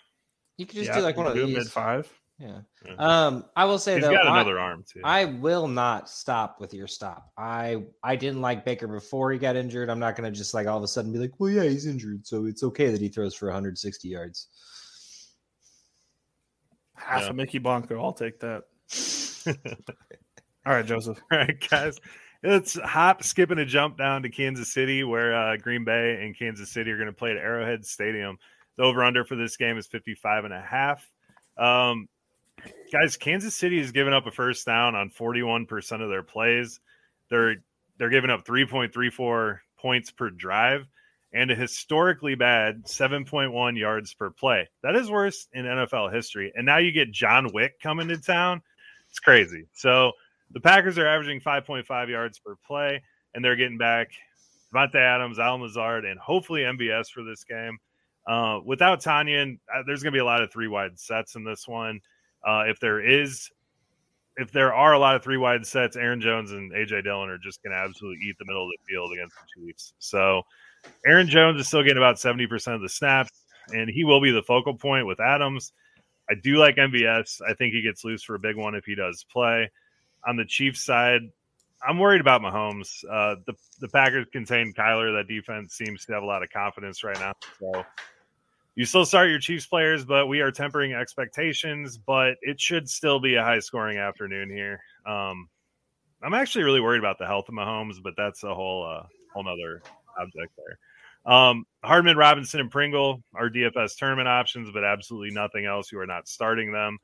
You 0.58 0.66
could 0.66 0.76
just 0.76 0.88
Yeah, 0.90 0.98
do 0.98 1.02
like 1.02 1.16
you 1.16 1.22
one 1.22 1.30
of 1.32 1.34
do 1.36 1.42
a 1.42 1.46
these. 1.46 1.56
mid 1.56 1.66
five. 1.66 2.08
Yeah. 2.42 2.60
Yeah. 2.84 2.94
Um, 2.98 3.44
I 3.54 3.64
will 3.66 3.78
say 3.78 3.94
He's 3.94 4.02
though, 4.04 4.10
got 4.10 4.26
I- 4.26 4.32
another 4.32 4.58
arm 4.58 4.84
too. 4.90 5.00
I 5.04 5.26
will 5.26 5.68
not 5.68 6.10
stop 6.10 6.56
with 6.60 6.74
your 6.74 6.88
stop. 6.88 7.30
I 7.38 7.84
I 8.02 8.16
didn't 8.16 8.40
like 8.40 8.64
Baker 8.64 8.88
before 8.88 9.30
he 9.30 9.38
got 9.38 9.54
injured. 9.54 9.88
I'm 9.88 10.00
not 10.00 10.16
going 10.16 10.30
to 10.30 10.36
just 10.36 10.52
like 10.52 10.66
all 10.66 10.76
of 10.76 10.82
a 10.82 10.88
sudden 10.88 11.12
be 11.12 11.18
like, 11.20 11.38
well, 11.38 11.50
yeah, 11.50 11.62
he's 11.62 11.86
injured, 11.86 12.26
so 12.26 12.46
it's 12.46 12.64
okay 12.64 12.90
that 12.90 13.00
he 13.00 13.08
throws 13.08 13.36
for 13.36 13.46
160 13.46 14.08
yards. 14.08 14.48
Half 16.96 17.22
Yeah. 17.22 17.28
a 17.30 17.32
Mickey 17.32 17.58
Blanco. 17.58 18.02
I'll 18.02 18.12
take 18.12 18.40
that. 18.40 18.64
All 20.66 20.72
right, 20.72 20.86
Joseph. 20.86 21.18
All 21.30 21.38
right, 21.38 21.68
guys. 21.70 21.98
Let's 22.44 22.74
hop, 22.80 23.22
skip, 23.22 23.52
and 23.52 23.60
a 23.60 23.64
jump 23.64 23.98
down 23.98 24.22
to 24.24 24.28
Kansas 24.28 24.72
City, 24.72 25.04
where 25.04 25.34
uh, 25.34 25.56
Green 25.58 25.84
Bay 25.84 26.18
and 26.24 26.36
Kansas 26.36 26.72
City 26.72 26.90
are 26.90 26.96
going 26.96 27.06
to 27.06 27.12
play 27.12 27.30
at 27.30 27.36
Arrowhead 27.36 27.84
Stadium. 27.84 28.36
The 28.76 28.82
over 28.84 29.04
under 29.04 29.24
for 29.24 29.36
this 29.36 29.56
game 29.56 29.78
is 29.78 29.86
55 29.86 30.44
and 30.46 30.54
a 30.54 30.60
half. 30.60 31.08
Um, 31.56 32.08
guys, 32.92 33.16
Kansas 33.16 33.54
City 33.54 33.78
has 33.78 33.92
given 33.92 34.12
up 34.12 34.26
a 34.26 34.30
first 34.30 34.66
down 34.66 34.94
on 34.94 35.10
41% 35.10 36.02
of 36.02 36.10
their 36.10 36.22
plays. 36.22 36.80
They're 37.30 37.56
they're 37.98 38.10
giving 38.10 38.30
up 38.30 38.44
3.34 38.44 39.58
points 39.78 40.10
per 40.10 40.30
drive 40.30 40.86
and 41.32 41.50
a 41.50 41.54
historically 41.54 42.34
bad 42.34 42.84
7.1 42.84 43.78
yards 43.78 44.12
per 44.14 44.30
play. 44.30 44.68
That 44.82 44.96
is 44.96 45.10
worse 45.10 45.46
in 45.52 45.64
NFL 45.64 46.12
history. 46.12 46.52
And 46.54 46.66
now 46.66 46.78
you 46.78 46.92
get 46.92 47.10
John 47.10 47.52
Wick 47.52 47.80
coming 47.80 48.08
to 48.08 48.18
town. 48.18 48.62
It's 49.08 49.18
crazy. 49.18 49.66
So 49.72 50.12
the 50.50 50.60
Packers 50.60 50.98
are 50.98 51.06
averaging 51.06 51.40
5.5 51.40 52.08
yards 52.08 52.38
per 52.38 52.56
play, 52.66 53.02
and 53.34 53.44
they're 53.44 53.56
getting 53.56 53.78
back 53.78 54.10
Davante 54.74 54.96
Adams, 54.96 55.38
Allen 55.38 55.62
Lazard, 55.62 56.04
and 56.04 56.18
hopefully 56.18 56.62
MVS 56.62 57.08
for 57.10 57.22
this 57.22 57.44
game. 57.44 57.78
Uh, 58.26 58.60
without 58.64 59.02
Tonyan, 59.02 59.58
uh, 59.74 59.82
there's 59.86 60.02
going 60.02 60.12
to 60.12 60.16
be 60.16 60.20
a 60.20 60.24
lot 60.24 60.42
of 60.42 60.52
three 60.52 60.68
wide 60.68 60.98
sets 60.98 61.34
in 61.34 61.44
this 61.44 61.66
one. 61.66 62.00
Uh, 62.46 62.64
if 62.66 62.80
there 62.80 63.00
is, 63.00 63.50
if 64.36 64.50
there 64.52 64.74
are 64.74 64.94
a 64.94 64.98
lot 64.98 65.16
of 65.16 65.22
three 65.22 65.36
wide 65.36 65.66
sets, 65.66 65.96
Aaron 65.96 66.20
Jones 66.20 66.52
and 66.52 66.72
AJ 66.72 67.04
Dillon 67.04 67.28
are 67.28 67.38
just 67.38 67.62
going 67.62 67.72
to 67.72 67.78
absolutely 67.78 68.24
eat 68.26 68.36
the 68.38 68.44
middle 68.44 68.64
of 68.64 68.70
the 68.70 68.92
field 68.92 69.12
against 69.12 69.36
the 69.36 69.60
Chiefs. 69.60 69.94
So 69.98 70.42
Aaron 71.06 71.28
Jones 71.28 71.60
is 71.60 71.68
still 71.68 71.82
getting 71.82 71.98
about 71.98 72.16
70% 72.16 72.74
of 72.74 72.80
the 72.80 72.88
snaps, 72.88 73.30
and 73.72 73.88
he 73.88 74.04
will 74.04 74.20
be 74.20 74.30
the 74.30 74.42
focal 74.42 74.74
point 74.74 75.06
with 75.06 75.20
Adams. 75.20 75.72
I 76.30 76.34
do 76.42 76.56
like 76.56 76.76
MVS. 76.76 77.40
I 77.46 77.54
think 77.54 77.74
he 77.74 77.82
gets 77.82 78.04
loose 78.04 78.22
for 78.22 78.34
a 78.34 78.38
big 78.38 78.56
one 78.56 78.74
if 78.74 78.84
he 78.84 78.94
does 78.94 79.24
play. 79.30 79.70
On 80.26 80.36
the 80.36 80.44
Chiefs 80.44 80.84
side, 80.84 81.22
I'm 81.86 81.98
worried 81.98 82.20
about 82.20 82.42
Mahomes. 82.42 83.04
Uh, 83.10 83.36
the 83.46 83.54
the 83.80 83.88
Packers 83.88 84.26
contain 84.32 84.72
Kyler. 84.72 85.18
That 85.18 85.26
defense 85.28 85.74
seems 85.74 86.04
to 86.06 86.12
have 86.12 86.22
a 86.22 86.26
lot 86.26 86.42
of 86.42 86.50
confidence 86.50 87.02
right 87.02 87.18
now. 87.18 87.34
So 87.58 87.84
you 88.74 88.84
still 88.84 89.04
start 89.04 89.28
your 89.28 89.38
Chiefs 89.38 89.66
players, 89.66 90.04
but 90.04 90.26
we 90.26 90.40
are 90.40 90.50
tempering 90.50 90.92
expectations. 90.92 91.98
But 91.98 92.36
it 92.42 92.60
should 92.60 92.88
still 92.88 93.20
be 93.20 93.34
a 93.34 93.42
high 93.42 93.60
scoring 93.60 93.98
afternoon 93.98 94.50
here. 94.50 94.80
Um, 95.06 95.48
I'm 96.22 96.34
actually 96.34 96.64
really 96.64 96.80
worried 96.80 97.00
about 97.00 97.18
the 97.18 97.26
health 97.26 97.48
of 97.48 97.54
Mahomes, 97.54 97.96
but 98.02 98.14
that's 98.16 98.44
a 98.44 98.54
whole 98.54 98.84
uh, 98.84 99.06
whole 99.32 99.44
nother 99.44 99.82
object 100.18 100.52
there. 100.56 100.78
Um, 101.24 101.64
Hardman, 101.84 102.16
Robinson, 102.16 102.60
and 102.60 102.70
Pringle 102.70 103.22
are 103.34 103.48
DFS 103.48 103.96
tournament 103.96 104.28
options, 104.28 104.70
but 104.72 104.84
absolutely 104.84 105.30
nothing 105.30 105.66
else. 105.66 105.92
You 105.92 106.00
are 106.00 106.06
not 106.06 106.28
starting 106.28 106.72
them. 106.72 106.98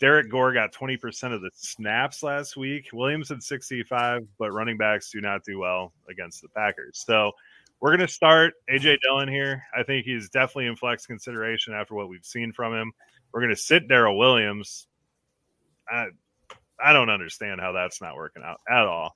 Derrick 0.00 0.28
Gore 0.28 0.52
got 0.52 0.72
20% 0.72 1.32
of 1.32 1.40
the 1.40 1.50
snaps 1.54 2.22
last 2.22 2.56
week. 2.56 2.88
Williams 2.92 3.28
had 3.28 3.42
65, 3.42 4.26
but 4.38 4.52
running 4.52 4.76
backs 4.76 5.10
do 5.10 5.20
not 5.20 5.44
do 5.44 5.60
well 5.60 5.92
against 6.10 6.42
the 6.42 6.48
Packers. 6.48 7.02
So 7.06 7.32
we're 7.84 7.94
going 7.94 8.08
to 8.08 8.08
start 8.08 8.54
AJ 8.70 8.96
Dillon 9.02 9.28
here. 9.28 9.62
I 9.78 9.82
think 9.82 10.06
he's 10.06 10.30
definitely 10.30 10.68
in 10.68 10.76
flex 10.76 11.04
consideration 11.04 11.74
after 11.74 11.94
what 11.94 12.08
we've 12.08 12.24
seen 12.24 12.50
from 12.50 12.72
him. 12.72 12.94
We're 13.30 13.42
going 13.42 13.54
to 13.54 13.60
sit 13.60 13.88
Darrel 13.88 14.16
Williams. 14.16 14.86
I, 15.86 16.06
I 16.82 16.94
don't 16.94 17.10
understand 17.10 17.60
how 17.60 17.72
that's 17.72 18.00
not 18.00 18.16
working 18.16 18.42
out 18.42 18.60
at 18.70 18.86
all. 18.86 19.14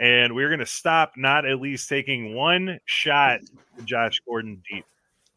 And 0.00 0.34
we're 0.34 0.48
going 0.48 0.58
to 0.58 0.66
stop 0.66 1.12
not 1.16 1.46
at 1.46 1.60
least 1.60 1.88
taking 1.88 2.34
one 2.34 2.80
shot 2.86 3.38
to 3.78 3.84
Josh 3.84 4.20
Gordon 4.26 4.64
deep. 4.68 4.84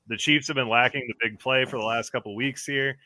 The 0.07 0.17
Chiefs 0.17 0.47
have 0.47 0.55
been 0.55 0.67
lacking 0.67 1.07
the 1.07 1.13
big 1.21 1.37
play 1.37 1.65
for 1.65 1.77
the 1.77 1.85
last 1.85 2.09
couple 2.09 2.35
weeks 2.35 2.65
here. 2.65 2.97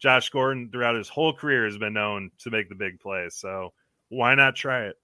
Josh 0.00 0.30
Gordon, 0.30 0.68
throughout 0.72 0.96
his 0.96 1.08
whole 1.08 1.32
career, 1.32 1.64
has 1.66 1.78
been 1.78 1.92
known 1.92 2.32
to 2.40 2.50
make 2.50 2.68
the 2.68 2.74
big 2.74 2.98
play. 2.98 3.28
So 3.30 3.72
why 4.08 4.34
not 4.34 4.56
try 4.56 4.86
it? 4.86 4.96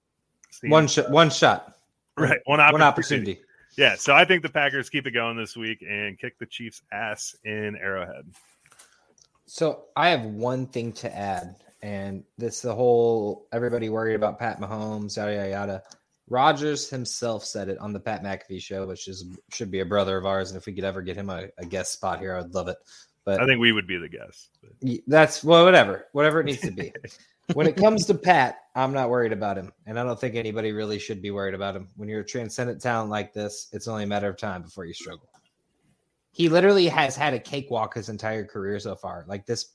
Steve? 0.51 0.71
One 0.71 0.87
shot, 0.87 1.09
one 1.09 1.29
shot, 1.29 1.73
right, 2.17 2.39
one 2.43 2.59
one 2.59 2.81
opportunity. 2.81 3.39
Yeah, 3.79 3.95
so 3.95 4.13
I 4.13 4.25
think 4.25 4.43
the 4.43 4.49
Packers 4.49 4.89
keep 4.89 5.07
it 5.07 5.11
going 5.11 5.37
this 5.37 5.55
week 5.55 5.81
and 5.89 6.19
kick 6.19 6.37
the 6.37 6.45
Chiefs' 6.45 6.81
ass 6.91 7.33
in 7.45 7.77
Arrowhead. 7.77 8.25
So 9.45 9.85
I 9.95 10.09
have 10.09 10.25
one 10.25 10.67
thing 10.67 10.91
to 10.93 11.15
add, 11.15 11.55
and 11.81 12.25
this 12.37 12.61
the 12.61 12.75
whole 12.75 13.47
everybody 13.53 13.87
worried 13.87 14.15
about 14.15 14.37
Pat 14.37 14.59
Mahomes, 14.59 15.15
yada 15.15 15.33
yada 15.33 15.49
yada. 15.49 15.83
Rodgers 16.29 16.89
himself 16.89 17.45
said 17.45 17.69
it 17.69 17.77
on 17.77 17.93
the 17.93 18.01
Pat 18.01 18.21
McAfee 18.21 18.61
show, 18.61 18.85
which 18.85 19.07
is 19.07 19.23
should 19.53 19.71
be 19.71 19.79
a 19.79 19.85
brother 19.85 20.17
of 20.17 20.25
ours, 20.25 20.51
and 20.51 20.57
if 20.57 20.65
we 20.65 20.73
could 20.73 20.83
ever 20.83 21.01
get 21.01 21.15
him 21.15 21.29
a, 21.29 21.45
a 21.57 21.65
guest 21.65 21.93
spot 21.93 22.19
here, 22.19 22.35
I 22.35 22.41
would 22.41 22.53
love 22.53 22.67
it. 22.67 22.77
But 23.23 23.39
I 23.41 23.45
think 23.45 23.61
we 23.61 23.71
would 23.71 23.87
be 23.87 23.97
the 23.97 24.09
guest. 24.09 24.57
but- 24.61 24.99
That's 25.07 25.41
well, 25.41 25.63
whatever, 25.63 26.07
whatever 26.11 26.41
it 26.41 26.47
needs 26.47 26.61
to 26.63 26.71
be. 26.71 26.91
when 27.53 27.67
it 27.67 27.75
comes 27.75 28.05
to 28.05 28.13
Pat, 28.13 28.57
I'm 28.75 28.93
not 28.93 29.09
worried 29.09 29.33
about 29.33 29.57
him, 29.57 29.71
and 29.85 29.99
I 29.99 30.03
don't 30.03 30.19
think 30.19 30.35
anybody 30.35 30.71
really 30.71 30.99
should 30.99 31.21
be 31.21 31.31
worried 31.31 31.53
about 31.53 31.75
him. 31.75 31.87
When 31.95 32.07
you're 32.09 32.21
a 32.21 32.25
transcendent 32.25 32.81
talent 32.81 33.09
like 33.09 33.33
this, 33.33 33.67
it's 33.71 33.87
only 33.87 34.03
a 34.03 34.07
matter 34.07 34.29
of 34.29 34.37
time 34.37 34.61
before 34.61 34.85
you 34.85 34.93
struggle. 34.93 35.29
He 36.31 36.47
literally 36.47 36.87
has 36.87 37.15
had 37.15 37.33
a 37.33 37.39
cakewalk 37.39 37.95
his 37.95 38.09
entire 38.09 38.45
career 38.45 38.79
so 38.79 38.95
far. 38.95 39.25
Like 39.27 39.45
this, 39.45 39.73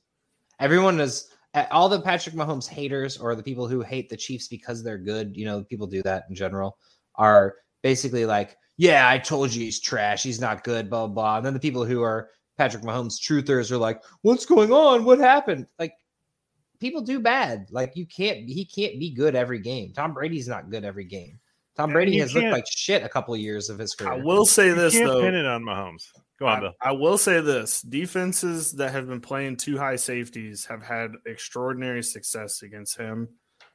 everyone 0.61 1.01
is 1.01 1.29
all 1.71 1.89
the 1.89 2.01
Patrick 2.01 2.35
Mahomes 2.35 2.69
haters 2.69 3.19
or 3.19 3.35
the 3.35 3.43
people 3.43 3.69
who 3.69 3.81
hate 3.81 4.09
the 4.09 4.17
Chiefs 4.17 4.49
because 4.49 4.83
they're 4.83 4.99
good. 4.99 5.37
You 5.37 5.45
know, 5.45 5.65
people 5.65 5.87
do 5.87 6.03
that 6.03 6.25
in 6.29 6.35
general. 6.35 6.79
Are 7.17 7.55
basically 7.83 8.25
like, 8.25 8.57
yeah, 8.77 9.09
I 9.09 9.19
told 9.19 9.53
you 9.53 9.65
he's 9.65 9.81
trash. 9.81 10.23
He's 10.23 10.41
not 10.41 10.65
good. 10.65 10.91
Blah 10.91 11.09
blah. 11.09 11.37
And 11.37 11.47
then 11.47 11.55
the 11.55 11.61
people 11.61 11.85
who 11.85 12.03
are 12.03 12.31
Patrick 12.57 12.83
Mahomes 12.83 13.21
truthers 13.21 13.71
are 13.71 13.79
like, 13.79 14.03
what's 14.23 14.47
going 14.47 14.73
on? 14.73 15.05
What 15.05 15.19
happened? 15.19 15.67
Like, 15.79 15.93
people 16.85 17.01
do 17.01 17.19
bad. 17.19 17.67
Like, 17.71 17.97
you 17.97 18.05
can't, 18.07 18.49
he 18.49 18.65
can't 18.67 18.99
be 19.01 19.11
good 19.11 19.35
every 19.35 19.59
game. 19.59 19.93
Tom 19.95 20.13
Brady's 20.13 20.47
not 20.47 20.71
good 20.71 20.85
every 20.85 21.05
game. 21.05 21.41
Tom 21.77 21.91
Brady 21.91 22.19
has 22.19 22.35
looked 22.35 22.53
like 22.53 22.67
shit 22.71 23.03
a 23.03 23.09
couple 23.09 23.35
of 23.35 23.41
years 23.41 23.71
of 23.71 23.79
his 23.79 23.95
career. 23.95 24.13
I 24.13 24.17
will 24.19 24.47
say 24.47 24.67
You 24.67 24.75
this 24.75 24.93
can't 24.93 25.07
though. 25.07 25.23
pin 25.23 25.35
it 25.35 25.47
on 25.47 25.63
Mahomes. 25.63 26.05
Go 26.39 26.47
on, 26.47 26.59
I, 26.59 26.61
Bill. 26.61 26.73
I 26.83 26.93
will 26.93 27.19
say 27.19 27.41
this: 27.41 27.81
defenses 27.83 28.73
that 28.73 28.93
have 28.93 29.09
been 29.09 29.21
playing 29.21 29.57
two 29.57 29.77
high 29.79 29.97
safeties 29.97 30.67
have 30.67 30.83
had 30.83 31.13
extraordinary 31.27 32.03
success 32.03 32.63
against 32.63 32.97
him. 32.97 33.29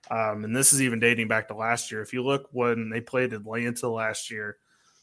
Um, 0.09 0.45
and 0.45 0.55
this 0.55 0.71
is 0.71 0.81
even 0.81 0.99
dating 0.99 1.27
back 1.27 1.47
to 1.49 1.55
last 1.55 1.91
year. 1.91 2.01
If 2.01 2.13
you 2.13 2.23
look 2.23 2.47
when 2.51 2.89
they 2.89 3.01
played 3.01 3.33
Atlanta 3.33 3.89
last 3.89 4.31
year, 4.31 4.57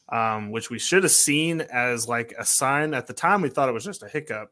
um, 0.09 0.49
which 0.51 0.69
we 0.69 0.79
should 0.79 1.03
have 1.03 1.11
seen 1.11 1.61
as 1.61 2.07
like 2.07 2.33
a 2.39 2.45
sign 2.45 2.93
at 2.95 3.05
the 3.05 3.13
time, 3.13 3.41
we 3.41 3.49
thought 3.49 3.69
it 3.69 3.73
was 3.73 3.85
just 3.85 4.01
a 4.01 4.07
hiccup, 4.07 4.49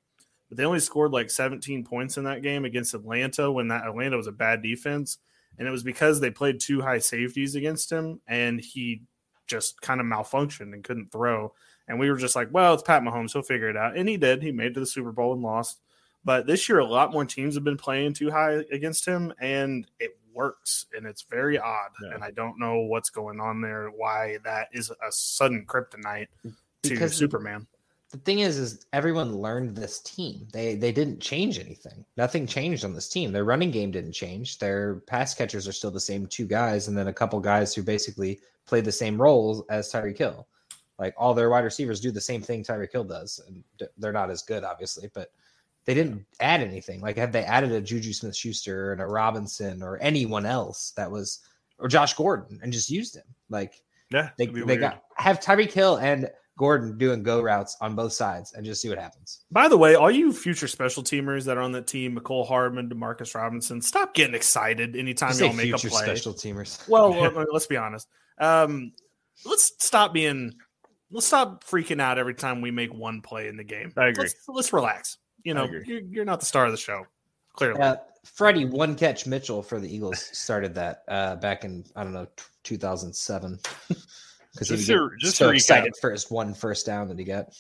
but 0.50 0.58
they 0.58 0.66
only 0.66 0.80
scored 0.80 1.12
like 1.12 1.30
17 1.30 1.84
points 1.86 2.18
in 2.18 2.24
that 2.25 2.42
game 2.42 2.66
against 2.66 2.94
Atlanta 2.94 3.52
when 3.52 3.68
that 3.70 3.86
Atlanta 3.88 4.18
was 4.18 4.28
a 4.28 4.32
bad 4.32 4.62
defense, 4.62 5.18
and 5.58 5.68
it 5.68 5.72
was 5.72 5.84
because 5.84 6.20
they 6.20 6.32
played 6.32 6.60
two 6.60 6.82
high 6.82 7.00
safeties 7.00 7.56
against 7.56 7.92
him, 7.92 8.22
and 8.28 8.60
he 8.60 9.02
just 9.48 9.80
kind 9.82 10.02
of 10.02 10.08
malfunctioned 10.08 10.74
and 10.74 10.84
couldn't 10.84 11.12
throw. 11.12 11.54
And 11.88 12.00
we 12.00 12.10
were 12.10 12.18
just 12.18 12.36
like, 12.36 12.50
well, 12.52 12.74
it's 12.74 12.82
Pat 12.82 13.04
Mahomes. 13.04 13.34
He'll 13.34 13.44
figure 13.44 13.70
it 13.70 13.78
out. 13.78 13.96
And 13.96 14.10
he 14.10 14.18
did. 14.18 14.42
He 14.42 14.52
made 14.52 14.72
it 14.72 14.74
to 14.74 14.80
the 14.80 14.86
Super 14.88 15.12
Bowl 15.12 15.34
and 15.34 15.44
lost. 15.44 15.82
But 16.24 16.48
this 16.48 16.68
year, 16.68 16.80
a 16.80 16.86
lot 16.86 17.12
more 17.12 17.25
teams 17.25 17.54
have 17.54 17.64
been 17.64 17.78
playing 17.78 18.14
too 18.14 18.32
high 18.32 18.64
against 18.72 19.06
him, 19.06 19.32
and 19.40 19.86
it 20.00 20.18
works. 20.34 20.88
And 20.98 21.06
it's 21.06 21.22
very 21.30 21.60
odd. 21.60 21.92
Yeah. 22.02 22.16
And 22.16 22.24
I 22.24 22.32
don't 22.32 22.60
know 22.60 22.80
what's 22.82 23.12
going 23.12 23.40
on 23.40 23.62
there, 23.62 23.90
why 23.96 24.40
that 24.44 24.70
is 24.74 24.90
a 24.90 25.12
sudden 25.12 25.66
kryptonite 25.68 26.28
to 26.44 26.90
Because- 26.90 27.16
Superman. 27.16 27.68
The 28.12 28.18
thing 28.18 28.40
is, 28.40 28.58
is 28.58 28.86
everyone 28.94 29.36
learned 29.36 29.76
this 29.76 30.00
team. 30.00 30.48
They 30.54 30.76
they 30.76 30.92
didn't 30.92 31.20
change 31.20 31.60
anything. 31.60 32.06
Nothing 32.18 32.46
changed 32.48 32.86
on 32.86 32.94
this 32.94 33.10
team. 33.10 33.32
Their 33.32 33.46
running 33.46 33.72
game 33.72 33.92
didn't 33.92 34.14
change. 34.14 34.60
Their 34.60 34.96
pass 35.08 35.34
catchers 35.34 35.68
are 35.68 35.74
still 35.74 35.92
the 35.92 36.00
same 36.00 36.28
two 36.28 36.46
guys, 36.46 36.88
and 36.88 36.98
then 36.98 37.08
a 37.08 37.14
couple 37.14 37.40
guys 37.40 37.74
who 37.74 37.84
basically 37.84 38.40
play 38.66 38.82
the 38.82 38.92
same 38.92 39.22
roles 39.22 39.64
as 39.70 39.92
Tyreek 39.92 40.18
Hill. 40.18 40.48
Like 40.98 41.14
all 41.18 41.34
their 41.34 41.50
wide 41.50 41.66
receivers 41.66 42.00
do 42.00 42.12
the 42.12 42.22
same 42.22 42.42
thing 42.42 42.64
Tyreek 42.64 42.92
Hill 42.92 43.04
does, 43.04 43.42
and 43.48 43.64
they're 43.98 44.14
not 44.14 44.30
as 44.32 44.42
good, 44.42 44.64
obviously, 44.64 45.10
but 45.14 45.32
they 45.86 45.94
didn't 45.94 46.26
add 46.40 46.62
anything. 46.62 47.02
Like 47.02 47.18
had 47.18 47.34
they 47.34 47.44
added 47.44 47.72
a 47.72 47.82
Juju 47.82 48.14
Smith 48.14 48.36
Schuster 48.36 48.92
and 48.92 49.02
a 49.02 49.06
Robinson 49.06 49.84
or 49.84 49.98
anyone 49.98 50.46
else 50.46 50.92
that 50.96 51.10
was 51.10 51.40
or 51.80 51.88
Josh 51.88 52.14
Gordon 52.14 52.60
and 52.64 52.72
just 52.72 52.90
used 52.90 53.16
him. 53.16 53.26
Like 53.50 53.84
Yeah, 54.12 54.30
they, 54.38 54.46
they 54.46 54.64
weird. 54.64 54.80
got 54.80 55.04
have 55.16 55.40
Tyreek 55.40 55.72
Hill 55.72 55.98
and 55.98 56.30
Gordon 56.58 56.98
doing 56.98 57.22
go 57.22 57.42
routes 57.42 57.76
on 57.82 57.96
both 57.96 58.14
sides 58.14 58.54
and 58.54 58.66
just 58.66 58.82
see 58.82 58.88
what 58.90 58.98
happens. 58.98 59.42
By 59.52 59.68
the 59.68 59.78
way, 59.78 59.96
all 59.96 60.10
you 60.10 60.32
future 60.32 60.68
special 60.68 61.04
teamers 61.04 61.44
that 61.46 61.58
are 61.58 61.62
on 61.62 61.72
that 61.74 61.86
team, 61.88 62.18
Mecole 62.18 62.48
Hardman, 62.48 62.90
Demarcus 62.90 63.36
Robinson, 63.36 63.82
stop 63.82 64.14
getting 64.14 64.36
excited 64.36 64.96
anytime 64.96 65.34
You 65.38 65.46
y'all 65.48 65.54
make 65.54 65.66
a 65.74 65.78
future 65.78 65.90
play. 65.90 66.04
special 66.04 66.34
teamers. 66.34 66.88
Well, 66.88 67.10
let- 67.36 67.36
let's 67.52 67.68
be 67.68 67.76
honest. 67.78 68.08
Um, 68.40 68.94
let's 69.46 69.74
stop 69.80 70.14
being. 70.14 70.54
Let's 71.12 71.28
stop 71.28 71.64
freaking 71.64 72.02
out 72.02 72.18
every 72.18 72.34
time 72.34 72.62
we 72.62 72.72
make 72.72 72.94
one 72.94 73.22
play 73.22 73.48
in 73.48 73.58
the 73.58 73.64
game. 73.64 73.92
I 73.98 74.08
agree. 74.08 74.24
Let's, 74.24 74.36
let's 74.48 74.74
relax. 74.74 75.18
You 75.44 75.54
know, 75.54 75.66
you're, 75.86 76.02
you're 76.02 76.26
not 76.26 76.40
the 76.40 76.46
star 76.46 76.66
of 76.66 76.72
the 76.72 76.78
show. 76.78 77.06
Clearly, 77.54 77.80
Uh, 77.80 77.98
Freddie 78.26 78.66
one 78.66 78.96
catch 78.96 79.28
Mitchell 79.28 79.62
for 79.62 79.80
the 79.80 79.94
Eagles 79.94 80.20
started 80.36 80.74
that 80.76 81.04
uh, 81.08 81.36
back 81.36 81.64
in 81.64 81.86
I 81.96 82.04
don't 82.04 82.12
know 82.14 82.26
t- 82.36 82.44
2007 82.64 83.60
because 84.56 84.70
he 84.70 84.76
Just 84.78 84.90
was 84.90 85.12
to- 85.12 85.18
just 85.20 85.38
so 85.38 85.48
to 85.48 85.54
recap. 85.54 85.56
excited 85.58 85.94
for 86.02 86.12
his 86.12 86.32
one 86.32 86.54
first 86.54 86.86
down 86.86 87.08
that 87.10 87.20
he 87.20 87.26
got. 87.26 87.52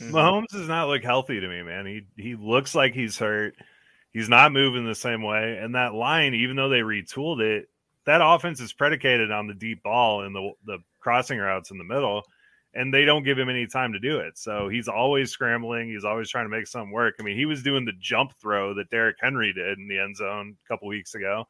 Mhm. 0.00 0.10
Mahomes 0.10 0.46
does 0.48 0.66
not 0.68 0.88
look 0.88 1.02
healthy 1.04 1.38
to 1.40 1.46
me, 1.48 1.62
man. 1.62 1.86
He 1.86 2.06
he 2.16 2.34
looks 2.34 2.74
like 2.74 2.94
he's 2.94 3.18
hurt. 3.18 3.54
He's 4.12 4.28
not 4.28 4.52
moving 4.52 4.86
the 4.86 4.94
same 4.94 5.22
way. 5.22 5.58
And 5.58 5.74
that 5.74 5.92
line, 5.94 6.34
even 6.34 6.56
though 6.56 6.68
they 6.68 6.80
retooled 6.80 7.40
it, 7.40 7.68
that 8.06 8.20
offense 8.22 8.60
is 8.60 8.72
predicated 8.72 9.30
on 9.30 9.46
the 9.46 9.54
deep 9.54 9.82
ball 9.82 10.22
and 10.22 10.34
the 10.34 10.52
the 10.64 10.78
crossing 11.00 11.38
routes 11.38 11.70
in 11.70 11.78
the 11.78 11.84
middle. 11.84 12.22
And 12.76 12.92
they 12.92 13.04
don't 13.04 13.22
give 13.22 13.38
him 13.38 13.48
any 13.48 13.68
time 13.68 13.92
to 13.92 14.00
do 14.00 14.18
it. 14.18 14.36
So 14.36 14.68
he's 14.68 14.88
always 14.88 15.30
scrambling. 15.30 15.88
He's 15.90 16.04
always 16.04 16.28
trying 16.28 16.46
to 16.46 16.48
make 16.48 16.66
something 16.66 16.90
work. 16.90 17.14
I 17.20 17.22
mean, 17.22 17.36
he 17.36 17.46
was 17.46 17.62
doing 17.62 17.84
the 17.84 17.92
jump 18.00 18.32
throw 18.40 18.74
that 18.74 18.90
Derrick 18.90 19.16
Henry 19.20 19.52
did 19.52 19.78
in 19.78 19.86
the 19.86 20.00
end 20.00 20.16
zone 20.16 20.56
a 20.64 20.68
couple 20.68 20.88
weeks 20.88 21.14
ago. 21.14 21.46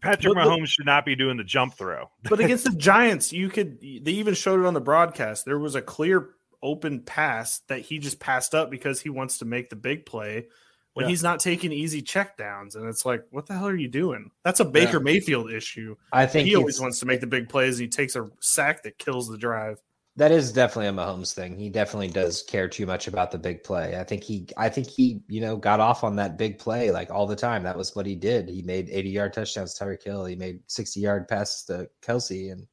Patrick 0.00 0.34
But- 0.34 0.44
but- 0.44 0.48
Mahomes 0.58 0.68
should 0.68 0.86
not 0.86 1.04
be 1.04 1.16
doing 1.16 1.36
the 1.36 1.44
jump 1.44 1.74
throw. 1.74 2.10
but 2.24 2.40
against 2.44 2.64
the 2.64 2.70
Giants, 2.76 3.32
you 3.32 3.48
could. 3.48 3.80
They 3.80 4.12
even 4.12 4.34
showed 4.34 4.60
it 4.60 4.66
on 4.66 4.74
the 4.74 4.80
broadcast. 4.80 5.44
There 5.44 5.58
was 5.58 5.74
a 5.74 5.82
clear 5.82 6.30
open 6.62 7.00
pass 7.02 7.60
that 7.68 7.80
he 7.80 7.98
just 7.98 8.18
passed 8.20 8.54
up 8.54 8.70
because 8.70 9.00
he 9.00 9.10
wants 9.10 9.38
to 9.38 9.44
make 9.44 9.70
the 9.70 9.76
big 9.76 10.04
play 10.06 10.46
when 10.94 11.04
Yeah. 11.06 11.10
he's 11.10 11.22
not 11.22 11.38
taking 11.38 11.70
easy 11.72 12.02
checkdowns. 12.02 12.74
And 12.74 12.88
it's 12.88 13.06
like, 13.06 13.24
what 13.30 13.46
the 13.46 13.52
hell 13.54 13.68
are 13.68 13.76
you 13.76 13.86
doing? 13.88 14.30
That's 14.44 14.58
a 14.60 14.64
Baker 14.64 14.98
Mayfield 14.98 15.52
issue. 15.52 15.94
I 16.12 16.26
think 16.26 16.48
He 16.48 16.56
always 16.56 16.80
wants 16.80 16.98
to 17.00 17.06
make 17.06 17.20
the 17.20 17.26
big 17.28 17.48
plays, 17.48 17.78
and 17.78 17.82
he 17.84 17.88
takes 17.88 18.16
a 18.16 18.28
sack 18.40 18.82
that 18.82 18.98
kills 18.98 19.28
the 19.28 19.38
drive. 19.38 19.80
That 20.18 20.32
is 20.32 20.50
definitely 20.52 20.88
a 20.88 20.92
Mahomes 20.92 21.32
thing. 21.32 21.56
He 21.56 21.70
definitely 21.70 22.08
does 22.08 22.42
care 22.42 22.66
too 22.68 22.86
much 22.86 23.06
about 23.06 23.30
the 23.30 23.38
big 23.38 23.62
play. 23.62 23.96
I 23.96 24.02
think 24.02 24.24
he, 24.24 24.48
I 24.56 24.68
think 24.68 24.88
he, 24.88 25.22
you 25.28 25.40
know, 25.40 25.56
got 25.56 25.78
off 25.78 26.02
on 26.02 26.16
that 26.16 26.36
big 26.36 26.58
play 26.58 26.90
like 26.90 27.08
all 27.12 27.28
the 27.28 27.36
time. 27.36 27.62
That 27.62 27.76
was 27.78 27.94
what 27.94 28.04
he 28.04 28.16
did. 28.16 28.48
He 28.48 28.62
made 28.62 28.88
80 28.90 29.10
yard 29.10 29.32
touchdowns 29.32 29.74
to 29.74 29.84
Tyreek 29.84 30.02
Hill. 30.02 30.24
He 30.24 30.34
made 30.34 30.58
60 30.66 30.98
yard 30.98 31.28
passes 31.28 31.62
to 31.66 31.88
Kelce, 32.02 32.50
and 32.50 32.66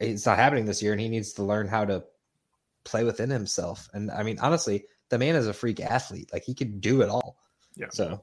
it's 0.00 0.24
not 0.24 0.38
happening 0.38 0.64
this 0.64 0.82
year. 0.82 0.92
And 0.92 1.00
he 1.02 1.10
needs 1.10 1.34
to 1.34 1.42
learn 1.42 1.68
how 1.68 1.84
to 1.84 2.02
play 2.84 3.04
within 3.04 3.28
himself. 3.28 3.86
And 3.92 4.10
I 4.10 4.22
mean, 4.22 4.38
honestly, 4.38 4.86
the 5.10 5.18
man 5.18 5.36
is 5.36 5.48
a 5.48 5.52
freak 5.52 5.80
athlete. 5.80 6.30
Like 6.32 6.44
he 6.44 6.54
could 6.54 6.80
do 6.80 7.02
it 7.02 7.10
all. 7.10 7.36
Yeah. 7.76 7.88
So, 7.90 8.22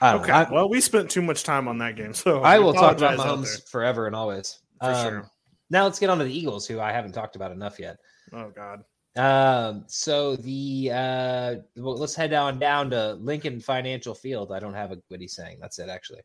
I 0.00 0.12
don't 0.12 0.22
Okay. 0.22 0.30
know. 0.30 0.38
I, 0.38 0.52
well, 0.52 0.68
we 0.68 0.80
spent 0.80 1.10
too 1.10 1.22
much 1.22 1.42
time 1.42 1.66
on 1.66 1.78
that 1.78 1.96
game, 1.96 2.14
so 2.14 2.42
I 2.42 2.60
will 2.60 2.74
talk 2.74 2.96
about 2.96 3.18
Mahomes 3.18 3.68
forever 3.68 4.06
and 4.06 4.14
always. 4.14 4.60
for 4.78 4.90
Um, 4.90 4.94
sure. 4.94 5.30
Now 5.74 5.82
let's 5.82 5.98
get 5.98 6.08
on 6.08 6.18
to 6.18 6.24
the 6.24 6.32
Eagles, 6.32 6.68
who 6.68 6.78
I 6.78 6.92
haven't 6.92 7.14
talked 7.14 7.34
about 7.34 7.50
enough 7.50 7.80
yet. 7.80 7.98
Oh 8.32 8.52
God. 8.54 8.84
Um, 9.16 9.82
so 9.88 10.36
the 10.36 10.90
uh 10.92 11.54
well, 11.76 11.96
let's 11.96 12.14
head 12.14 12.32
on 12.32 12.60
down 12.60 12.90
to 12.90 13.14
Lincoln 13.14 13.58
Financial 13.58 14.14
Field. 14.14 14.52
I 14.52 14.60
don't 14.60 14.74
have 14.74 14.92
a 14.92 15.02
witty 15.10 15.26
saying. 15.26 15.58
That's 15.60 15.80
it 15.80 15.88
actually. 15.88 16.20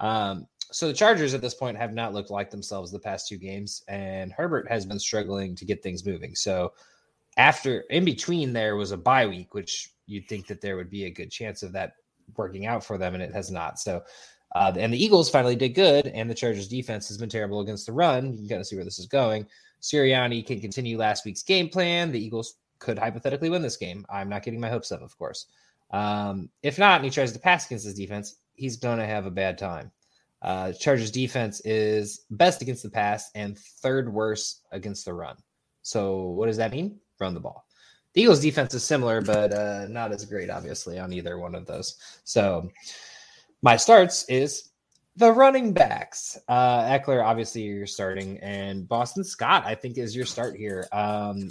Um, 0.00 0.48
so 0.72 0.88
the 0.88 0.94
Chargers 0.94 1.32
at 1.32 1.40
this 1.40 1.54
point 1.54 1.78
have 1.78 1.94
not 1.94 2.12
looked 2.12 2.30
like 2.30 2.50
themselves 2.50 2.90
the 2.90 2.98
past 2.98 3.28
two 3.28 3.38
games, 3.38 3.84
and 3.86 4.32
Herbert 4.32 4.68
has 4.68 4.84
been 4.84 4.98
struggling 4.98 5.54
to 5.54 5.64
get 5.64 5.80
things 5.80 6.04
moving. 6.04 6.34
So 6.34 6.72
after 7.36 7.82
in 7.90 8.04
between 8.04 8.52
there 8.52 8.74
was 8.74 8.90
a 8.90 8.96
bye 8.96 9.28
week, 9.28 9.54
which 9.54 9.92
you'd 10.06 10.28
think 10.28 10.48
that 10.48 10.60
there 10.60 10.74
would 10.74 10.90
be 10.90 11.04
a 11.04 11.10
good 11.10 11.30
chance 11.30 11.62
of 11.62 11.70
that 11.74 11.92
working 12.36 12.66
out 12.66 12.84
for 12.84 12.98
them, 12.98 13.14
and 13.14 13.22
it 13.22 13.32
has 13.32 13.48
not. 13.48 13.78
So 13.78 14.02
uh, 14.54 14.72
and 14.76 14.92
the 14.92 15.02
Eagles 15.02 15.30
finally 15.30 15.56
did 15.56 15.70
good, 15.70 16.06
and 16.08 16.28
the 16.28 16.34
Chargers 16.34 16.68
defense 16.68 17.08
has 17.08 17.18
been 17.18 17.28
terrible 17.28 17.60
against 17.60 17.86
the 17.86 17.92
run. 17.92 18.32
You 18.32 18.38
can 18.38 18.48
kind 18.48 18.60
of 18.60 18.66
see 18.66 18.76
where 18.76 18.84
this 18.84 18.98
is 18.98 19.06
going. 19.06 19.46
Sirianni 19.82 20.46
can 20.46 20.60
continue 20.60 20.96
last 20.96 21.24
week's 21.24 21.42
game 21.42 21.68
plan. 21.68 22.10
The 22.10 22.24
Eagles 22.24 22.54
could 22.78 22.98
hypothetically 22.98 23.50
win 23.50 23.62
this 23.62 23.76
game. 23.76 24.06
I'm 24.08 24.28
not 24.28 24.42
getting 24.42 24.60
my 24.60 24.68
hopes 24.68 24.92
up, 24.92 25.02
of 25.02 25.16
course. 25.18 25.46
Um, 25.90 26.48
if 26.62 26.78
not, 26.78 26.96
and 26.96 27.04
he 27.04 27.10
tries 27.10 27.32
to 27.32 27.38
pass 27.38 27.66
against 27.66 27.84
his 27.84 27.94
defense, 27.94 28.36
he's 28.54 28.76
going 28.76 28.98
to 28.98 29.06
have 29.06 29.26
a 29.26 29.30
bad 29.30 29.58
time. 29.58 29.90
Uh, 30.40 30.72
Chargers 30.72 31.10
defense 31.10 31.60
is 31.64 32.24
best 32.30 32.62
against 32.62 32.82
the 32.82 32.90
pass 32.90 33.30
and 33.34 33.58
third 33.58 34.12
worst 34.12 34.62
against 34.70 35.04
the 35.04 35.12
run. 35.12 35.36
So 35.82 36.22
what 36.22 36.46
does 36.46 36.58
that 36.58 36.72
mean? 36.72 36.98
Run 37.18 37.34
the 37.34 37.40
ball. 37.40 37.64
The 38.12 38.22
Eagles 38.22 38.40
defense 38.40 38.74
is 38.74 38.84
similar, 38.84 39.20
but 39.20 39.52
uh, 39.52 39.86
not 39.88 40.12
as 40.12 40.24
great, 40.24 40.50
obviously, 40.50 40.98
on 40.98 41.12
either 41.12 41.38
one 41.38 41.54
of 41.54 41.66
those. 41.66 41.96
So 42.24 42.70
my 43.62 43.76
starts 43.76 44.24
is 44.28 44.70
the 45.16 45.32
running 45.32 45.72
backs. 45.72 46.38
Uh, 46.48 46.82
Ekeler, 46.82 47.24
obviously, 47.24 47.62
you're 47.62 47.86
starting, 47.86 48.38
and 48.38 48.88
Boston 48.88 49.24
Scott, 49.24 49.64
I 49.66 49.74
think, 49.74 49.98
is 49.98 50.14
your 50.14 50.26
start 50.26 50.56
here. 50.56 50.86
Um, 50.92 51.50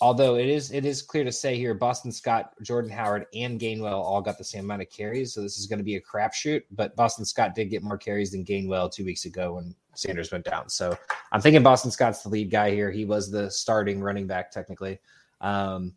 although 0.00 0.36
it 0.36 0.46
is 0.46 0.70
it 0.72 0.84
is 0.84 1.02
clear 1.02 1.24
to 1.24 1.32
say 1.32 1.56
here, 1.56 1.74
Boston 1.74 2.12
Scott, 2.12 2.52
Jordan 2.62 2.90
Howard, 2.90 3.26
and 3.34 3.58
Gainwell 3.58 3.92
all 3.92 4.20
got 4.20 4.38
the 4.38 4.44
same 4.44 4.64
amount 4.64 4.82
of 4.82 4.90
carries, 4.90 5.32
so 5.32 5.40
this 5.40 5.58
is 5.58 5.66
going 5.66 5.78
to 5.78 5.84
be 5.84 5.96
a 5.96 6.00
crapshoot. 6.00 6.62
But 6.70 6.94
Boston 6.96 7.24
Scott 7.24 7.54
did 7.54 7.70
get 7.70 7.82
more 7.82 7.98
carries 7.98 8.32
than 8.32 8.44
Gainwell 8.44 8.92
two 8.92 9.04
weeks 9.04 9.24
ago 9.24 9.54
when 9.54 9.74
Sanders 9.94 10.30
went 10.30 10.44
down. 10.44 10.68
So 10.68 10.96
I'm 11.32 11.40
thinking 11.40 11.62
Boston 11.62 11.90
Scott's 11.90 12.22
the 12.22 12.28
lead 12.28 12.50
guy 12.50 12.70
here. 12.70 12.90
He 12.90 13.04
was 13.04 13.30
the 13.30 13.50
starting 13.50 14.00
running 14.00 14.26
back 14.26 14.50
technically. 14.50 15.00
Um, 15.40 15.94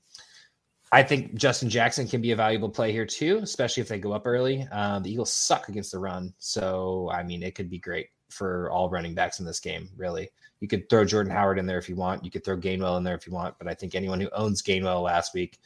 I 0.92 1.04
think 1.04 1.36
Justin 1.36 1.70
Jackson 1.70 2.08
can 2.08 2.22
be 2.22 2.32
a 2.32 2.36
valuable 2.36 2.70
play 2.70 2.92
here 2.92 3.06
too, 3.06 3.40
especially 3.42 3.82
if 3.82 3.88
they 3.88 4.00
go 4.00 4.12
up 4.12 4.28
early. 4.28 4.68
Um, 4.72 5.04
the 5.04 5.12
Eagles 5.12 5.32
suck 5.32 5.70
against 5.70 5.94
the 5.94 6.00
run, 6.00 6.34
so 6.38 7.10
I 7.12 7.24
mean 7.24 7.44
it 7.44 7.56
could 7.56 7.70
be 7.70 7.80
great 7.80 8.08
for 8.30 8.70
all 8.72 8.90
running 8.90 9.14
backs 9.14 9.40
in 9.40 9.46
this 9.46 9.60
game. 9.60 9.90
Really, 9.96 10.30
you 10.60 10.68
could 10.68 10.90
throw 10.90 11.06
Jordan 11.06 11.32
Howard 11.32 11.60
in 11.60 11.66
there 11.66 11.78
if 11.78 11.88
you 11.88 11.96
want. 11.96 12.26
You 12.26 12.32
could 12.32 12.44
throw 12.44 12.58
Gainwell 12.58 12.98
in 12.98 13.04
there 13.04 13.16
if 13.16 13.26
you 13.26 13.32
want. 13.32 13.58
But 13.58 13.70
I 13.70 13.74
think 13.74 13.96
anyone 13.96 14.20
who 14.20 14.30
owns 14.34 14.62
Gainwell 14.62 15.04
last 15.04 15.34
week, 15.34 15.60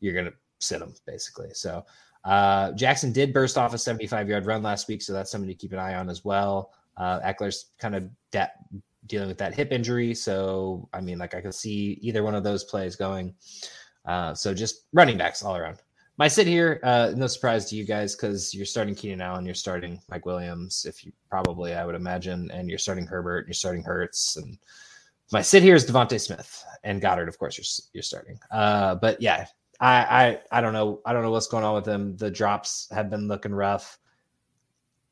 you're 0.00 0.14
gonna 0.14 0.32
sit 0.60 0.80
him 0.80 0.94
basically. 1.06 1.50
So 1.52 1.84
uh, 2.24 2.72
Jackson 2.72 3.12
did 3.12 3.34
burst 3.34 3.58
off 3.58 3.74
a 3.74 3.78
75 3.78 4.28
yard 4.30 4.46
run 4.46 4.62
last 4.62 4.88
week, 4.88 5.02
so 5.02 5.12
that's 5.12 5.30
something 5.30 5.48
to 5.48 5.54
keep 5.54 5.72
an 5.72 5.78
eye 5.78 5.94
on 5.94 6.08
as 6.08 6.24
well. 6.24 6.72
Uh, 6.96 7.20
Ekeler's 7.20 7.66
kind 7.78 7.94
of 7.94 8.08
de- 8.30 8.50
dealing 9.06 9.28
with 9.28 9.38
that 9.38 9.54
hip 9.54 9.72
injury, 9.72 10.14
so 10.14 10.88
I 10.92 11.02
mean, 11.02 11.18
like 11.18 11.34
I 11.34 11.42
could 11.42 11.54
see 11.54 11.98
either 12.00 12.22
one 12.22 12.34
of 12.34 12.44
those 12.44 12.64
plays 12.64 12.96
going. 12.96 13.34
Uh, 14.04 14.34
so 14.34 14.54
just 14.54 14.86
running 14.92 15.18
backs 15.18 15.42
all 15.42 15.56
around. 15.56 15.78
My 16.16 16.28
sit 16.28 16.46
here, 16.46 16.80
uh, 16.82 17.12
no 17.16 17.26
surprise 17.26 17.64
to 17.70 17.76
you 17.76 17.86
guys 17.86 18.14
because 18.14 18.54
you're 18.54 18.66
starting 18.66 18.94
Keenan 18.94 19.22
Allen, 19.22 19.46
you're 19.46 19.54
starting 19.54 20.00
Mike 20.10 20.26
Williams, 20.26 20.84
if 20.86 21.02
you 21.02 21.12
probably, 21.30 21.74
I 21.74 21.86
would 21.86 21.94
imagine, 21.94 22.50
and 22.50 22.68
you're 22.68 22.78
starting 22.78 23.06
Herbert, 23.06 23.46
you're 23.46 23.54
starting 23.54 23.82
Hurts, 23.82 24.36
and 24.36 24.58
my 25.32 25.42
sit 25.42 25.62
here 25.62 25.74
is 25.74 25.86
DeVonta 25.86 26.20
Smith 26.20 26.64
and 26.84 27.00
Goedert, 27.00 27.28
of 27.28 27.38
course, 27.38 27.56
you're 27.56 27.64
you're 27.94 28.02
starting. 28.02 28.38
Uh, 28.50 28.96
but 28.96 29.22
yeah, 29.22 29.46
I, 29.80 30.38
I 30.50 30.58
I 30.58 30.60
don't 30.60 30.72
know, 30.72 31.00
I 31.06 31.12
don't 31.12 31.22
know 31.22 31.30
what's 31.30 31.46
going 31.46 31.64
on 31.64 31.74
with 31.74 31.84
them. 31.84 32.16
The 32.16 32.30
drops 32.30 32.88
have 32.90 33.10
been 33.10 33.28
looking 33.28 33.54
rough. 33.54 33.98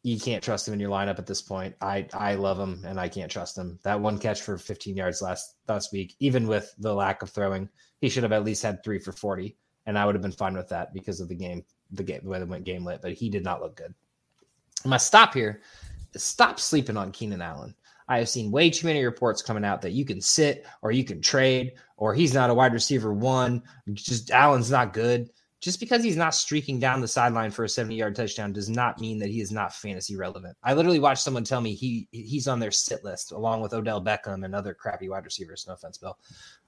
You 0.02 0.18
can't 0.18 0.42
trust 0.42 0.66
him 0.66 0.74
in 0.74 0.80
your 0.80 0.90
lineup 0.90 1.18
at 1.18 1.26
this 1.26 1.42
point. 1.42 1.74
I 1.80 2.06
I 2.12 2.34
love 2.34 2.58
him 2.58 2.84
and 2.86 2.98
I 2.98 3.08
can't 3.08 3.30
trust 3.30 3.56
him. 3.56 3.78
That 3.82 4.00
one 4.00 4.18
catch 4.18 4.42
for 4.42 4.58
15 4.58 4.96
yards 4.96 5.22
last 5.22 5.56
last 5.68 5.92
week, 5.92 6.16
even 6.20 6.46
with 6.46 6.74
the 6.78 6.94
lack 6.94 7.22
of 7.22 7.30
throwing, 7.30 7.68
he 8.00 8.08
should 8.08 8.22
have 8.22 8.32
at 8.32 8.44
least 8.44 8.62
had 8.62 8.82
three 8.82 8.98
for 8.98 9.12
40, 9.12 9.56
and 9.86 9.98
I 9.98 10.06
would 10.06 10.14
have 10.14 10.22
been 10.22 10.32
fine 10.32 10.54
with 10.54 10.68
that 10.68 10.92
because 10.92 11.20
of 11.20 11.28
the 11.28 11.34
game, 11.34 11.64
the 11.90 12.02
game, 12.02 12.20
the 12.22 12.28
way 12.28 12.38
they 12.38 12.44
went 12.44 12.64
game 12.64 12.84
lit. 12.84 13.02
But 13.02 13.12
he 13.12 13.28
did 13.28 13.44
not 13.44 13.60
look 13.60 13.76
good. 13.76 13.94
My 14.84 14.96
stop 14.96 15.34
here 15.34 15.60
stop 16.16 16.58
sleeping 16.58 16.96
on 16.96 17.12
Keenan 17.12 17.42
Allen. 17.42 17.74
I 18.08 18.18
have 18.18 18.28
seen 18.28 18.50
way 18.50 18.70
too 18.70 18.86
many 18.86 19.04
reports 19.04 19.42
coming 19.42 19.64
out 19.64 19.82
that 19.82 19.92
you 19.92 20.04
can 20.04 20.20
sit 20.20 20.64
or 20.80 20.92
you 20.92 21.04
can 21.04 21.20
trade 21.20 21.72
or 21.96 22.14
he's 22.14 22.32
not 22.32 22.50
a 22.50 22.54
wide 22.54 22.72
receiver 22.72 23.12
one. 23.12 23.62
Just 23.92 24.30
Allen's 24.30 24.70
not 24.70 24.94
good. 24.94 25.28
Just 25.60 25.80
because 25.80 26.04
he's 26.04 26.16
not 26.16 26.34
streaking 26.34 26.78
down 26.78 27.00
the 27.00 27.08
sideline 27.08 27.50
for 27.50 27.64
a 27.64 27.68
70 27.68 27.96
yard 27.96 28.14
touchdown 28.14 28.52
does 28.52 28.70
not 28.70 29.00
mean 29.00 29.18
that 29.18 29.28
he 29.28 29.40
is 29.40 29.50
not 29.50 29.74
fantasy 29.74 30.16
relevant. 30.16 30.56
I 30.62 30.72
literally 30.72 31.00
watched 31.00 31.22
someone 31.22 31.44
tell 31.44 31.60
me 31.60 31.74
he 31.74 32.08
he's 32.12 32.46
on 32.46 32.60
their 32.60 32.70
sit 32.70 33.04
list 33.04 33.32
along 33.32 33.60
with 33.60 33.74
Odell 33.74 34.02
Beckham 34.02 34.44
and 34.44 34.54
other 34.54 34.72
crappy 34.72 35.08
wide 35.08 35.24
receivers. 35.24 35.64
No 35.66 35.74
offense, 35.74 35.98
Bill. 35.98 36.16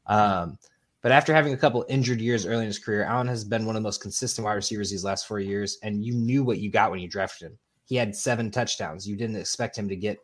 Um, 0.06 0.58
But 1.02 1.12
after 1.12 1.34
having 1.34 1.54
a 1.54 1.56
couple 1.56 1.84
injured 1.88 2.20
years 2.20 2.44
early 2.44 2.62
in 2.62 2.66
his 2.66 2.78
career, 2.78 3.04
Allen 3.04 3.26
has 3.28 3.44
been 3.44 3.64
one 3.64 3.74
of 3.74 3.82
the 3.82 3.86
most 3.86 4.02
consistent 4.02 4.44
wide 4.44 4.54
receivers 4.54 4.90
these 4.90 5.04
last 5.04 5.26
four 5.26 5.40
years. 5.40 5.78
And 5.82 6.04
you 6.04 6.12
knew 6.12 6.44
what 6.44 6.58
you 6.58 6.70
got 6.70 6.90
when 6.90 7.00
you 7.00 7.08
drafted 7.08 7.48
him. 7.48 7.58
He 7.86 7.96
had 7.96 8.14
seven 8.14 8.50
touchdowns. 8.50 9.08
You 9.08 9.16
didn't 9.16 9.36
expect 9.36 9.76
him 9.76 9.88
to 9.88 9.96
get 9.96 10.18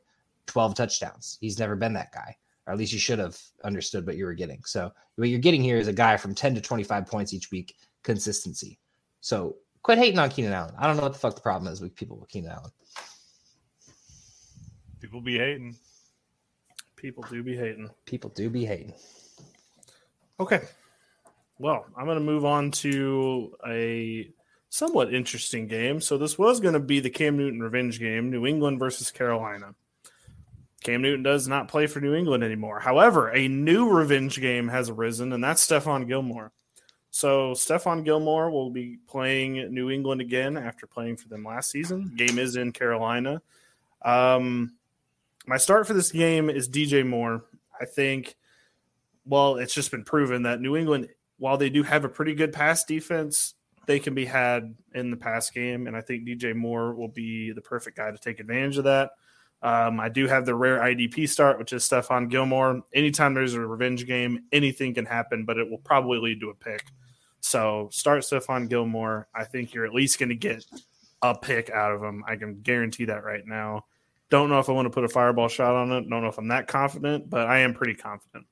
12 0.47 0.75
touchdowns. 0.75 1.39
He's 1.41 1.59
never 1.59 1.77
been 1.77 1.93
that 1.95 2.13
guy, 2.13 2.37
or 2.67 2.73
at 2.73 2.79
least 2.79 2.93
you 2.93 2.99
should 2.99 3.19
have 3.19 3.39
understood 3.65 4.07
what 4.07 4.17
you 4.17 4.25
were 4.25 4.35
getting. 4.35 4.63
So, 4.65 4.93
what 5.17 5.29
you're 5.29 5.39
getting 5.39 5.63
here 5.63 5.79
is 5.79 5.89
a 5.89 5.93
guy 5.93 6.17
from 6.17 6.35
10 6.35 6.55
to 6.55 6.61
25 6.61 7.07
points 7.07 7.33
each 7.33 7.51
week, 7.51 7.75
consistency. 8.03 8.79
So, 9.21 9.57
quit 9.83 9.99
hating 9.99 10.19
on 10.19 10.31
Keenan 10.31 10.53
Allen. 10.53 10.75
I 10.79 10.87
don't 10.87 10.97
know 10.97 11.03
what 11.03 11.13
the 11.13 11.19
fuck 11.19 11.35
the 11.35 11.41
problem 11.41 11.73
is 11.73 11.81
with 11.81 11.95
people 11.95 12.19
with 12.19 12.29
Keenan 12.29 12.53
Allen. 12.53 12.71
People 15.01 15.21
be 15.21 15.39
hating. 15.39 15.77
People 16.97 17.25
do 17.29 17.43
be 17.43 17.57
hating. 17.57 17.91
People 18.05 18.31
do 18.31 18.49
be 18.49 18.65
hating. 18.65 18.95
Okay. 20.39 20.63
Well, 21.59 21.87
I'm 21.97 22.05
going 22.05 22.19
to 22.19 22.25
move 22.25 22.45
on 22.45 22.71
to 22.73 23.55
a 23.67 24.31
somewhat 24.69 25.15
interesting 25.15 25.67
game. 25.67 26.01
So 26.01 26.19
this 26.19 26.39
was 26.39 26.61
going 26.61 26.75
to 26.75 26.81
be 26.81 27.01
the 27.01 27.11
Cam 27.11 27.37
Newton 27.37 27.61
revenge 27.61 27.99
game, 27.99 28.31
New 28.31 28.47
England 28.47 28.79
versus 28.79 29.11
Carolina. 29.11 29.75
Cam 30.83 31.03
Newton 31.03 31.23
does 31.23 31.49
not 31.49 31.69
play 31.69 31.87
for 31.87 32.01
New 32.01 32.15
England 32.15 32.45
anymore. 32.45 32.79
However, 32.79 33.31
a 33.31 33.49
new 33.49 33.89
revenge 33.89 34.41
game 34.41 34.69
has 34.69 34.91
arisen, 34.91 35.33
and 35.33 35.43
that's 35.43 35.67
Stephon 35.67 36.07
Gilmore. 36.07 36.53
So 37.11 37.53
Stephon 37.53 38.05
Gilmore 38.05 38.51
will 38.51 38.69
be 38.69 38.99
playing 39.09 39.73
New 39.73 39.91
England 39.91 40.21
again 40.21 40.59
after 40.59 40.87
playing 40.87 41.17
for 41.17 41.29
them 41.29 41.45
last 41.45 41.71
season. 41.71 42.13
Game 42.15 42.39
is 42.39 42.57
in 42.57 42.73
Carolina. 42.73 43.41
Um, 44.05 44.75
my 45.47 45.57
start 45.57 45.87
for 45.87 45.95
this 45.95 46.13
game 46.13 46.51
is 46.51 46.69
DJ 46.69 47.07
Moore. 47.07 47.45
I 47.81 47.87
think, 47.87 48.37
well, 49.27 49.57
it's 49.57 49.75
just 49.75 49.91
been 49.91 50.05
proven 50.05 50.43
that 50.43 50.61
New 50.61 50.77
England, 50.77 51.09
while 51.39 51.59
they 51.59 51.69
do 51.69 51.83
have 51.83 52.05
a 52.05 52.09
pretty 52.09 52.35
good 52.35 52.53
pass 52.53 52.85
defense, 52.85 53.55
they 53.87 53.99
can 53.99 54.15
be 54.15 54.25
had 54.25 54.75
in 54.95 55.11
the 55.11 55.17
pass 55.17 55.51
game. 55.51 55.87
And 55.87 55.97
I 55.97 56.01
think 56.01 56.27
DJ 56.27 56.55
Moore 56.55 56.95
will 56.95 57.09
be 57.09 57.53
the 57.53 57.61
perfect 57.61 57.97
guy 57.97 58.11
to 58.11 58.19
take 58.19 58.41
advantage 58.41 58.79
of 58.79 58.85
that. 58.85 59.11
Um, 59.63 59.99
I 59.99 60.09
do 60.09 60.27
have 60.27 60.45
the 60.45 60.55
rare 60.55 60.79
IDP 60.79 61.29
start, 61.29 61.59
which 61.59 61.73
is 61.73 61.83
Stephon 61.83 62.29
Gilmore. 62.29 62.83
Anytime 62.95 63.35
there's 63.35 63.55
a 63.55 63.61
revenge 63.61 64.07
game, 64.07 64.45
anything 64.53 64.95
can 64.95 65.07
happen, 65.07 65.45
but 65.45 65.59
it 65.59 65.69
will 65.69 65.79
probably 65.79 66.19
lead 66.19 66.41
to 66.41 66.51
a 66.51 66.55
pick. 66.55 66.85
So 67.41 67.89
start 67.91 68.23
Stephon 68.23 68.69
Gilmore. 68.69 69.29
I 69.35 69.45
think 69.45 69.73
you're 69.73 69.87
at 69.87 69.95
least 69.95 70.19
going 70.19 70.29
to 70.29 70.35
get 70.35 70.65
a 71.23 71.37
pick 71.37 71.71
out 71.71 71.93
of 71.93 72.03
him. 72.03 72.23
I 72.27 72.37
can 72.37 72.61
guarantee 72.61 73.07
that 73.07 73.25
right 73.25 73.47
now. 73.47 73.87
Don't 74.29 74.51
know 74.51 74.59
if 74.59 74.69
I 74.69 74.73
want 74.73 74.87
to 74.87 74.91
put 74.91 75.05
a 75.05 75.09
fireball 75.09 75.49
shot 75.49 75.75
on 75.75 75.93
it. 75.93 76.09
Don't 76.09 76.23
know 76.23 76.29
if 76.29 76.39
I'm 76.39 76.49
that 76.49 76.67
confident, 76.67 77.31
but 77.31 77.47
I 77.47 77.61
am 77.61 77.75
pretty 77.75 77.95
confident. 77.95 78.47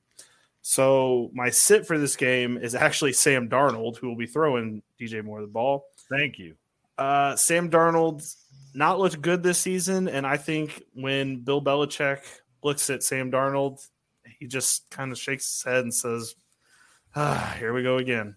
So 0.67 1.29
my 1.31 1.51
sit 1.51 1.85
for 1.85 1.99
this 1.99 2.15
game 2.15 2.57
is 2.57 2.73
actually 2.73 3.13
Sam 3.13 3.47
Darnold, 3.47 3.97
who 3.97 4.07
will 4.07 4.15
be 4.15 4.25
throwing 4.25 4.81
DJ 4.99 5.23
Moore 5.23 5.41
the 5.41 5.47
ball. 5.47 5.85
Thank 6.09 6.39
you. 6.39 6.55
Uh, 6.97 7.35
Sam 7.35 7.69
Darnold 7.69 8.27
not 8.73 8.97
looked 8.97 9.21
good 9.21 9.43
this 9.43 9.59
season, 9.59 10.07
and 10.07 10.25
I 10.25 10.37
think 10.37 10.81
when 10.95 11.41
Bill 11.41 11.61
Belichick 11.61 12.21
looks 12.63 12.89
at 12.89 13.03
Sam 13.03 13.31
Darnold, 13.31 13.87
he 14.39 14.47
just 14.47 14.89
kind 14.89 15.11
of 15.11 15.19
shakes 15.19 15.53
his 15.53 15.71
head 15.71 15.83
and 15.83 15.93
says, 15.93 16.33
ah, 17.15 17.55
"Here 17.59 17.71
we 17.71 17.83
go 17.83 17.97
again." 17.97 18.35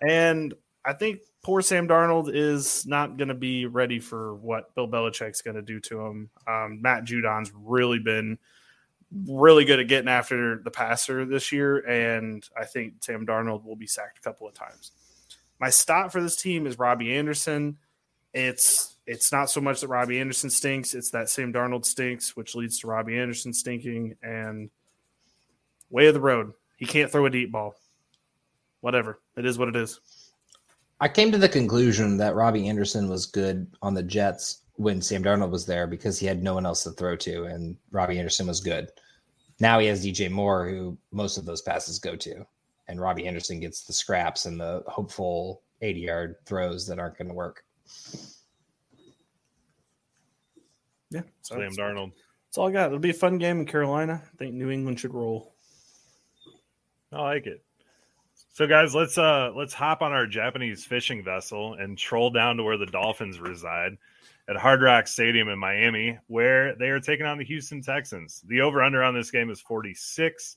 And 0.00 0.54
I 0.86 0.94
think 0.94 1.20
poor 1.42 1.60
Sam 1.60 1.86
Darnold 1.86 2.34
is 2.34 2.86
not 2.86 3.18
going 3.18 3.28
to 3.28 3.34
be 3.34 3.66
ready 3.66 4.00
for 4.00 4.36
what 4.36 4.74
Bill 4.74 4.88
Belichick's 4.88 5.42
going 5.42 5.56
to 5.56 5.62
do 5.62 5.80
to 5.80 6.00
him. 6.00 6.30
Um, 6.48 6.80
Matt 6.80 7.04
Judon's 7.04 7.52
really 7.54 7.98
been 7.98 8.38
really 9.28 9.64
good 9.64 9.80
at 9.80 9.88
getting 9.88 10.08
after 10.08 10.60
the 10.62 10.70
passer 10.70 11.24
this 11.24 11.52
year, 11.52 11.78
and 11.78 12.46
I 12.58 12.64
think 12.64 12.94
Sam 13.00 13.26
Darnold 13.26 13.64
will 13.64 13.76
be 13.76 13.86
sacked 13.86 14.18
a 14.18 14.22
couple 14.22 14.46
of 14.46 14.54
times. 14.54 14.92
My 15.60 15.70
stop 15.70 16.12
for 16.12 16.22
this 16.22 16.36
team 16.36 16.66
is 16.66 16.78
Robbie 16.78 17.14
Anderson. 17.14 17.78
It's 18.34 18.96
it's 19.06 19.32
not 19.32 19.50
so 19.50 19.60
much 19.60 19.80
that 19.80 19.88
Robbie 19.88 20.20
Anderson 20.20 20.50
stinks; 20.50 20.94
it's 20.94 21.10
that 21.10 21.28
Sam 21.28 21.52
Darnold 21.52 21.84
stinks, 21.84 22.36
which 22.36 22.54
leads 22.54 22.78
to 22.80 22.86
Robbie 22.86 23.18
Anderson 23.18 23.52
stinking. 23.52 24.16
And 24.22 24.70
way 25.90 26.06
of 26.06 26.14
the 26.14 26.20
road, 26.20 26.52
he 26.76 26.86
can't 26.86 27.10
throw 27.10 27.26
a 27.26 27.30
deep 27.30 27.52
ball. 27.52 27.74
Whatever, 28.80 29.20
it 29.36 29.44
is 29.44 29.58
what 29.58 29.68
it 29.68 29.76
is. 29.76 30.00
I 31.00 31.08
came 31.08 31.32
to 31.32 31.38
the 31.38 31.48
conclusion 31.48 32.16
that 32.18 32.34
Robbie 32.34 32.68
Anderson 32.68 33.08
was 33.08 33.26
good 33.26 33.66
on 33.82 33.94
the 33.94 34.02
Jets 34.02 34.61
when 34.82 35.00
Sam 35.00 35.22
Darnold 35.22 35.50
was 35.50 35.66
there 35.66 35.86
because 35.86 36.18
he 36.18 36.26
had 36.26 36.42
no 36.42 36.54
one 36.54 36.66
else 36.66 36.82
to 36.84 36.90
throw 36.90 37.16
to, 37.16 37.44
and 37.44 37.76
Robbie 37.90 38.18
Anderson 38.18 38.46
was 38.46 38.60
good. 38.60 38.88
Now 39.60 39.78
he 39.78 39.86
has 39.86 40.04
DJ 40.04 40.30
Moore, 40.30 40.68
who 40.68 40.98
most 41.12 41.38
of 41.38 41.44
those 41.44 41.62
passes 41.62 41.98
go 41.98 42.16
to, 42.16 42.44
and 42.88 43.00
Robbie 43.00 43.26
Anderson 43.26 43.60
gets 43.60 43.84
the 43.84 43.92
scraps 43.92 44.44
and 44.44 44.58
the 44.58 44.82
hopeful 44.88 45.62
80 45.80 46.00
yard 46.00 46.36
throws 46.46 46.86
that 46.88 46.98
aren't 46.98 47.16
going 47.16 47.28
to 47.28 47.34
work. 47.34 47.64
Yeah, 51.10 51.22
so 51.42 51.54
Sam 51.54 51.60
that's, 51.60 51.78
Darnold. 51.78 52.12
that's 52.48 52.58
all 52.58 52.68
I 52.68 52.72
got. 52.72 52.86
It'll 52.86 52.98
be 52.98 53.10
a 53.10 53.14
fun 53.14 53.38
game 53.38 53.60
in 53.60 53.66
Carolina. 53.66 54.22
I 54.24 54.36
think 54.36 54.54
New 54.54 54.70
England 54.70 54.98
should 54.98 55.14
roll. 55.14 55.54
I 57.12 57.22
like 57.22 57.46
it. 57.46 57.62
So 58.54 58.66
guys, 58.66 58.94
let's 58.94 59.16
uh 59.16 59.52
let's 59.54 59.74
hop 59.74 60.02
on 60.02 60.12
our 60.12 60.26
Japanese 60.26 60.84
fishing 60.84 61.22
vessel 61.22 61.74
and 61.74 61.96
troll 61.96 62.30
down 62.30 62.56
to 62.56 62.62
where 62.62 62.78
the 62.78 62.86
Dolphins 62.86 63.38
reside 63.38 63.96
at 64.48 64.56
Hard 64.56 64.82
Rock 64.82 65.06
Stadium 65.06 65.48
in 65.48 65.58
Miami, 65.58 66.18
where 66.26 66.74
they 66.76 66.88
are 66.88 67.00
taking 67.00 67.26
on 67.26 67.38
the 67.38 67.44
Houston 67.44 67.82
Texans. 67.82 68.42
The 68.46 68.60
over/under 68.60 69.02
on 69.02 69.14
this 69.14 69.30
game 69.30 69.50
is 69.50 69.60
46. 69.60 70.56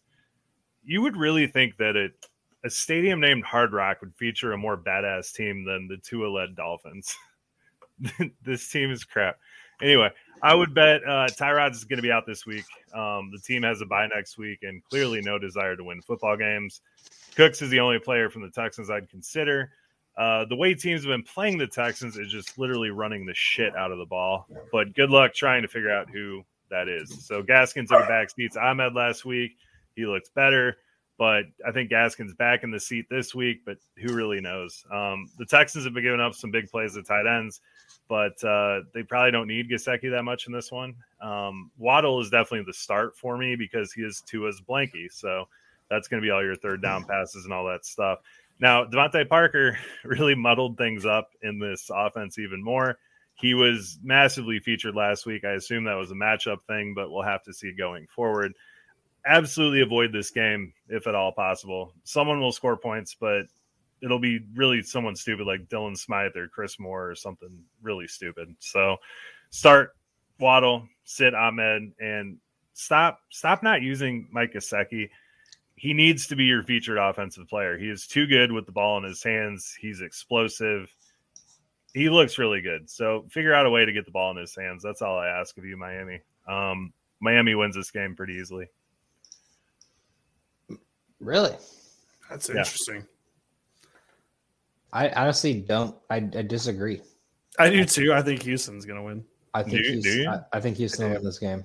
You 0.83 1.01
would 1.01 1.17
really 1.17 1.47
think 1.47 1.77
that 1.77 1.95
it 1.95 2.13
a 2.65 2.69
stadium 2.69 3.19
named 3.19 3.43
Hard 3.43 3.73
Rock 3.73 4.01
would 4.01 4.15
feature 4.15 4.51
a 4.51 4.57
more 4.57 4.75
badass 4.75 5.31
team 5.33 5.63
than 5.63 5.87
the 5.87 5.97
Tua-led 5.97 6.55
Dolphins. 6.55 7.15
this 8.43 8.67
team 8.69 8.91
is 8.91 9.03
crap. 9.03 9.37
Anyway, 9.81 10.09
I 10.41 10.55
would 10.55 10.73
bet 10.73 11.01
uh, 11.03 11.27
Tyrod 11.27 11.71
is 11.71 11.83
going 11.83 11.97
to 11.97 12.03
be 12.03 12.11
out 12.11 12.25
this 12.25 12.45
week. 12.45 12.65
Um, 12.93 13.29
the 13.31 13.39
team 13.43 13.63
has 13.63 13.81
a 13.81 13.85
bye 13.85 14.07
next 14.07 14.37
week, 14.37 14.59
and 14.63 14.83
clearly 14.83 15.21
no 15.21 15.37
desire 15.37 15.75
to 15.75 15.83
win 15.83 16.01
football 16.01 16.35
games. 16.35 16.81
Cooks 17.35 17.61
is 17.61 17.69
the 17.69 17.79
only 17.79 17.99
player 17.99 18.29
from 18.29 18.41
the 18.41 18.49
Texans 18.49 18.89
I'd 18.89 19.09
consider. 19.09 19.71
Uh, 20.17 20.45
the 20.45 20.55
way 20.55 20.73
teams 20.73 21.01
have 21.01 21.09
been 21.09 21.23
playing 21.23 21.57
the 21.57 21.67
Texans 21.67 22.17
is 22.17 22.31
just 22.31 22.57
literally 22.57 22.89
running 22.89 23.25
the 23.25 23.33
shit 23.33 23.75
out 23.75 23.91
of 23.91 23.97
the 23.97 24.05
ball. 24.05 24.47
But 24.71 24.95
good 24.95 25.09
luck 25.09 25.33
trying 25.33 25.61
to 25.63 25.67
figure 25.67 25.91
out 25.91 26.09
who 26.09 26.43
that 26.69 26.87
is. 26.87 27.25
So 27.25 27.43
Gaskin 27.43 27.87
took 27.87 28.03
a 28.03 28.07
back 28.07 28.29
seat 28.29 28.53
to 28.53 28.59
Ahmed 28.59 28.93
last 28.93 29.25
week. 29.25 29.57
He 29.95 30.05
looks 30.05 30.29
better, 30.29 30.77
but 31.17 31.43
I 31.67 31.71
think 31.71 31.91
Gaskin's 31.91 32.33
back 32.33 32.63
in 32.63 32.71
the 32.71 32.79
seat 32.79 33.07
this 33.09 33.35
week. 33.35 33.61
But 33.65 33.77
who 33.97 34.13
really 34.13 34.39
knows? 34.39 34.85
Um, 34.91 35.29
the 35.37 35.45
Texans 35.45 35.83
have 35.83 35.93
been 35.93 36.03
giving 36.03 36.21
up 36.21 36.33
some 36.33 36.51
big 36.51 36.69
plays 36.69 36.95
at 36.97 37.05
tight 37.05 37.27
ends, 37.27 37.61
but 38.07 38.41
uh, 38.43 38.81
they 38.93 39.03
probably 39.03 39.31
don't 39.31 39.47
need 39.47 39.69
Gesicki 39.69 40.09
that 40.11 40.23
much 40.23 40.47
in 40.47 40.53
this 40.53 40.71
one. 40.71 40.95
Um, 41.21 41.71
Waddle 41.77 42.21
is 42.21 42.29
definitely 42.29 42.65
the 42.65 42.73
start 42.73 43.17
for 43.17 43.37
me 43.37 43.55
because 43.55 43.91
he 43.91 44.01
is 44.01 44.21
Tua's 44.25 44.61
blankie. 44.67 45.11
So 45.11 45.47
that's 45.89 46.07
going 46.07 46.21
to 46.21 46.25
be 46.25 46.31
all 46.31 46.43
your 46.43 46.55
third 46.55 46.81
down 46.81 47.03
passes 47.03 47.45
and 47.45 47.53
all 47.53 47.65
that 47.65 47.85
stuff. 47.85 48.19
Now, 48.59 48.85
DeVante 48.85 49.27
Parker 49.27 49.77
really 50.03 50.35
muddled 50.35 50.77
things 50.77 51.05
up 51.05 51.29
in 51.41 51.59
this 51.59 51.89
offense 51.93 52.37
even 52.39 52.63
more. 52.63 52.97
He 53.35 53.53
was 53.53 53.99
massively 54.01 54.59
featured 54.59 54.95
last 54.95 55.25
week. 55.25 55.43
I 55.43 55.51
assume 55.51 55.83
that 55.85 55.95
was 55.95 56.11
a 56.11 56.15
matchup 56.15 56.59
thing, 56.67 56.93
but 56.93 57.11
we'll 57.11 57.23
have 57.23 57.43
to 57.43 57.53
see 57.53 57.73
going 57.73 58.07
forward. 58.07 58.53
Absolutely 59.25 59.81
avoid 59.81 60.13
this 60.13 60.29
game 60.29 60.71
if 60.87 61.07
at 61.07 61.15
all 61.15 61.33
possible. 61.33 61.93
Someone 62.03 62.39
will 62.39 62.53
score 62.53 62.77
points, 62.77 63.15
but 63.19 63.45
it'll 64.01 64.19
be 64.19 64.39
really 64.53 64.81
someone 64.83 65.15
stupid 65.15 65.47
like 65.47 65.67
Dylan 65.67 65.97
Smythe 65.97 66.35
or 66.37 66.47
Chris 66.47 66.79
Moore 66.79 67.09
or 67.09 67.15
something 67.15 67.63
really 67.81 68.07
stupid. 68.07 68.55
So 68.59 68.97
start 69.49 69.95
Waddle, 70.39 70.87
sit 71.03 71.33
Ahmed, 71.33 71.93
and 71.99 72.37
stop 72.73 73.19
stop 73.29 73.63
not 73.63 73.81
using 73.81 74.27
Mike 74.31 74.53
Gesicki 74.53 75.09
he 75.75 75.93
needs 75.93 76.27
to 76.27 76.35
be 76.35 76.45
your 76.45 76.63
featured 76.63 76.97
offensive 76.97 77.47
player. 77.47 77.77
He 77.77 77.89
is 77.89 78.07
too 78.07 78.25
good 78.27 78.51
with 78.51 78.65
the 78.65 78.71
ball 78.71 78.97
in 78.97 79.03
his 79.03 79.21
hands. 79.23 79.75
He's 79.79 80.01
explosive. 80.01 80.93
He 81.93 82.09
looks 82.09 82.37
really 82.37 82.61
good. 82.61 82.89
So 82.89 83.25
figure 83.29 83.53
out 83.53 83.65
a 83.65 83.69
way 83.69 83.85
to 83.85 83.91
get 83.91 84.05
the 84.05 84.11
ball 84.11 84.31
in 84.31 84.37
his 84.37 84.55
hands. 84.55 84.83
That's 84.83 85.01
all 85.01 85.17
I 85.17 85.27
ask 85.27 85.57
of 85.57 85.65
you, 85.65 85.77
Miami. 85.77 86.21
Um, 86.47 86.93
Miami 87.21 87.55
wins 87.55 87.75
this 87.75 87.91
game 87.91 88.15
pretty 88.15 88.33
easily. 88.33 88.67
Really? 91.19 91.55
That's 92.29 92.49
Yeah. 92.49 92.57
interesting. 92.59 93.05
I 94.93 95.09
honestly 95.09 95.59
don't. 95.61 95.95
I, 96.09 96.17
I 96.17 96.19
disagree. 96.41 97.01
I 97.59 97.69
do 97.69 97.85
too. 97.85 98.13
I 98.13 98.21
think 98.21 98.41
Houston's 98.43 98.85
going 98.85 98.97
to 98.99 99.03
win. 99.03 99.25
I 99.53 99.63
think 99.63 99.77
Do 99.77 99.83
you- 99.83 100.01
do 100.01 100.09
you? 100.09 100.29
I, 100.29 100.39
I 100.53 100.59
think 100.59 100.77
Houston 100.77 101.07
will 101.07 101.15
win 101.15 101.23
this 101.23 101.39
game. 101.39 101.63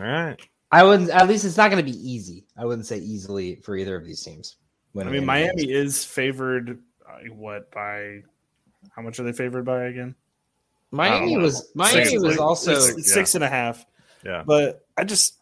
All 0.00 0.06
right. 0.06 0.40
I 0.74 0.82
wouldn't. 0.82 1.10
At 1.10 1.28
least 1.28 1.44
it's 1.44 1.56
not 1.56 1.70
going 1.70 1.84
to 1.84 1.88
be 1.88 1.96
easy. 1.96 2.46
I 2.56 2.64
wouldn't 2.64 2.86
say 2.86 2.98
easily 2.98 3.56
for 3.56 3.76
either 3.76 3.94
of 3.94 4.04
these 4.04 4.20
teams. 4.22 4.56
I 4.98 5.04
mean, 5.04 5.24
Miami 5.24 5.66
games. 5.66 5.70
is 5.70 6.04
favored. 6.04 6.82
Uh, 7.08 7.28
what 7.32 7.70
by? 7.70 8.22
How 8.90 9.00
much 9.00 9.20
are 9.20 9.22
they 9.22 9.32
favored 9.32 9.64
by 9.64 9.84
again? 9.84 10.16
Miami 10.90 11.36
was 11.36 11.70
Miami 11.76 12.04
Six- 12.06 12.22
was 12.22 12.38
also 12.38 12.72
it's, 12.72 12.88
it's 12.88 13.08
yeah. 13.08 13.14
six 13.14 13.36
and 13.36 13.44
a 13.44 13.48
half. 13.48 13.86
Yeah. 14.24 14.42
But 14.44 14.84
I 14.96 15.04
just 15.04 15.38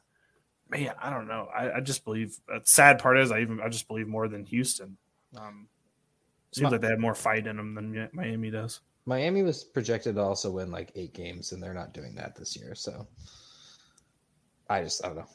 man, 0.68 0.92
I 1.00 1.08
don't 1.08 1.28
know. 1.28 1.48
I, 1.54 1.76
I 1.76 1.80
just 1.80 2.04
believe. 2.04 2.36
The 2.46 2.60
sad 2.64 2.98
part 2.98 3.18
is, 3.18 3.32
I 3.32 3.40
even 3.40 3.58
I 3.60 3.70
just 3.70 3.88
believe 3.88 4.08
more 4.08 4.28
than 4.28 4.44
Houston. 4.44 4.98
Um, 5.38 5.66
seems 6.52 6.70
like 6.70 6.82
they 6.82 6.88
have 6.88 6.98
more 6.98 7.14
fight 7.14 7.46
in 7.46 7.56
them 7.56 7.74
than 7.74 8.10
Miami 8.12 8.50
does. 8.50 8.80
Miami 9.06 9.42
was 9.42 9.64
projected 9.64 10.16
to 10.16 10.20
also 10.20 10.50
win 10.50 10.70
like 10.70 10.92
eight 10.94 11.14
games, 11.14 11.52
and 11.52 11.62
they're 11.62 11.72
not 11.72 11.94
doing 11.94 12.14
that 12.16 12.36
this 12.36 12.54
year. 12.54 12.74
So 12.74 13.06
I 14.72 14.82
just 14.82 15.04
I 15.04 15.08
don't 15.08 15.16
know. 15.16 15.26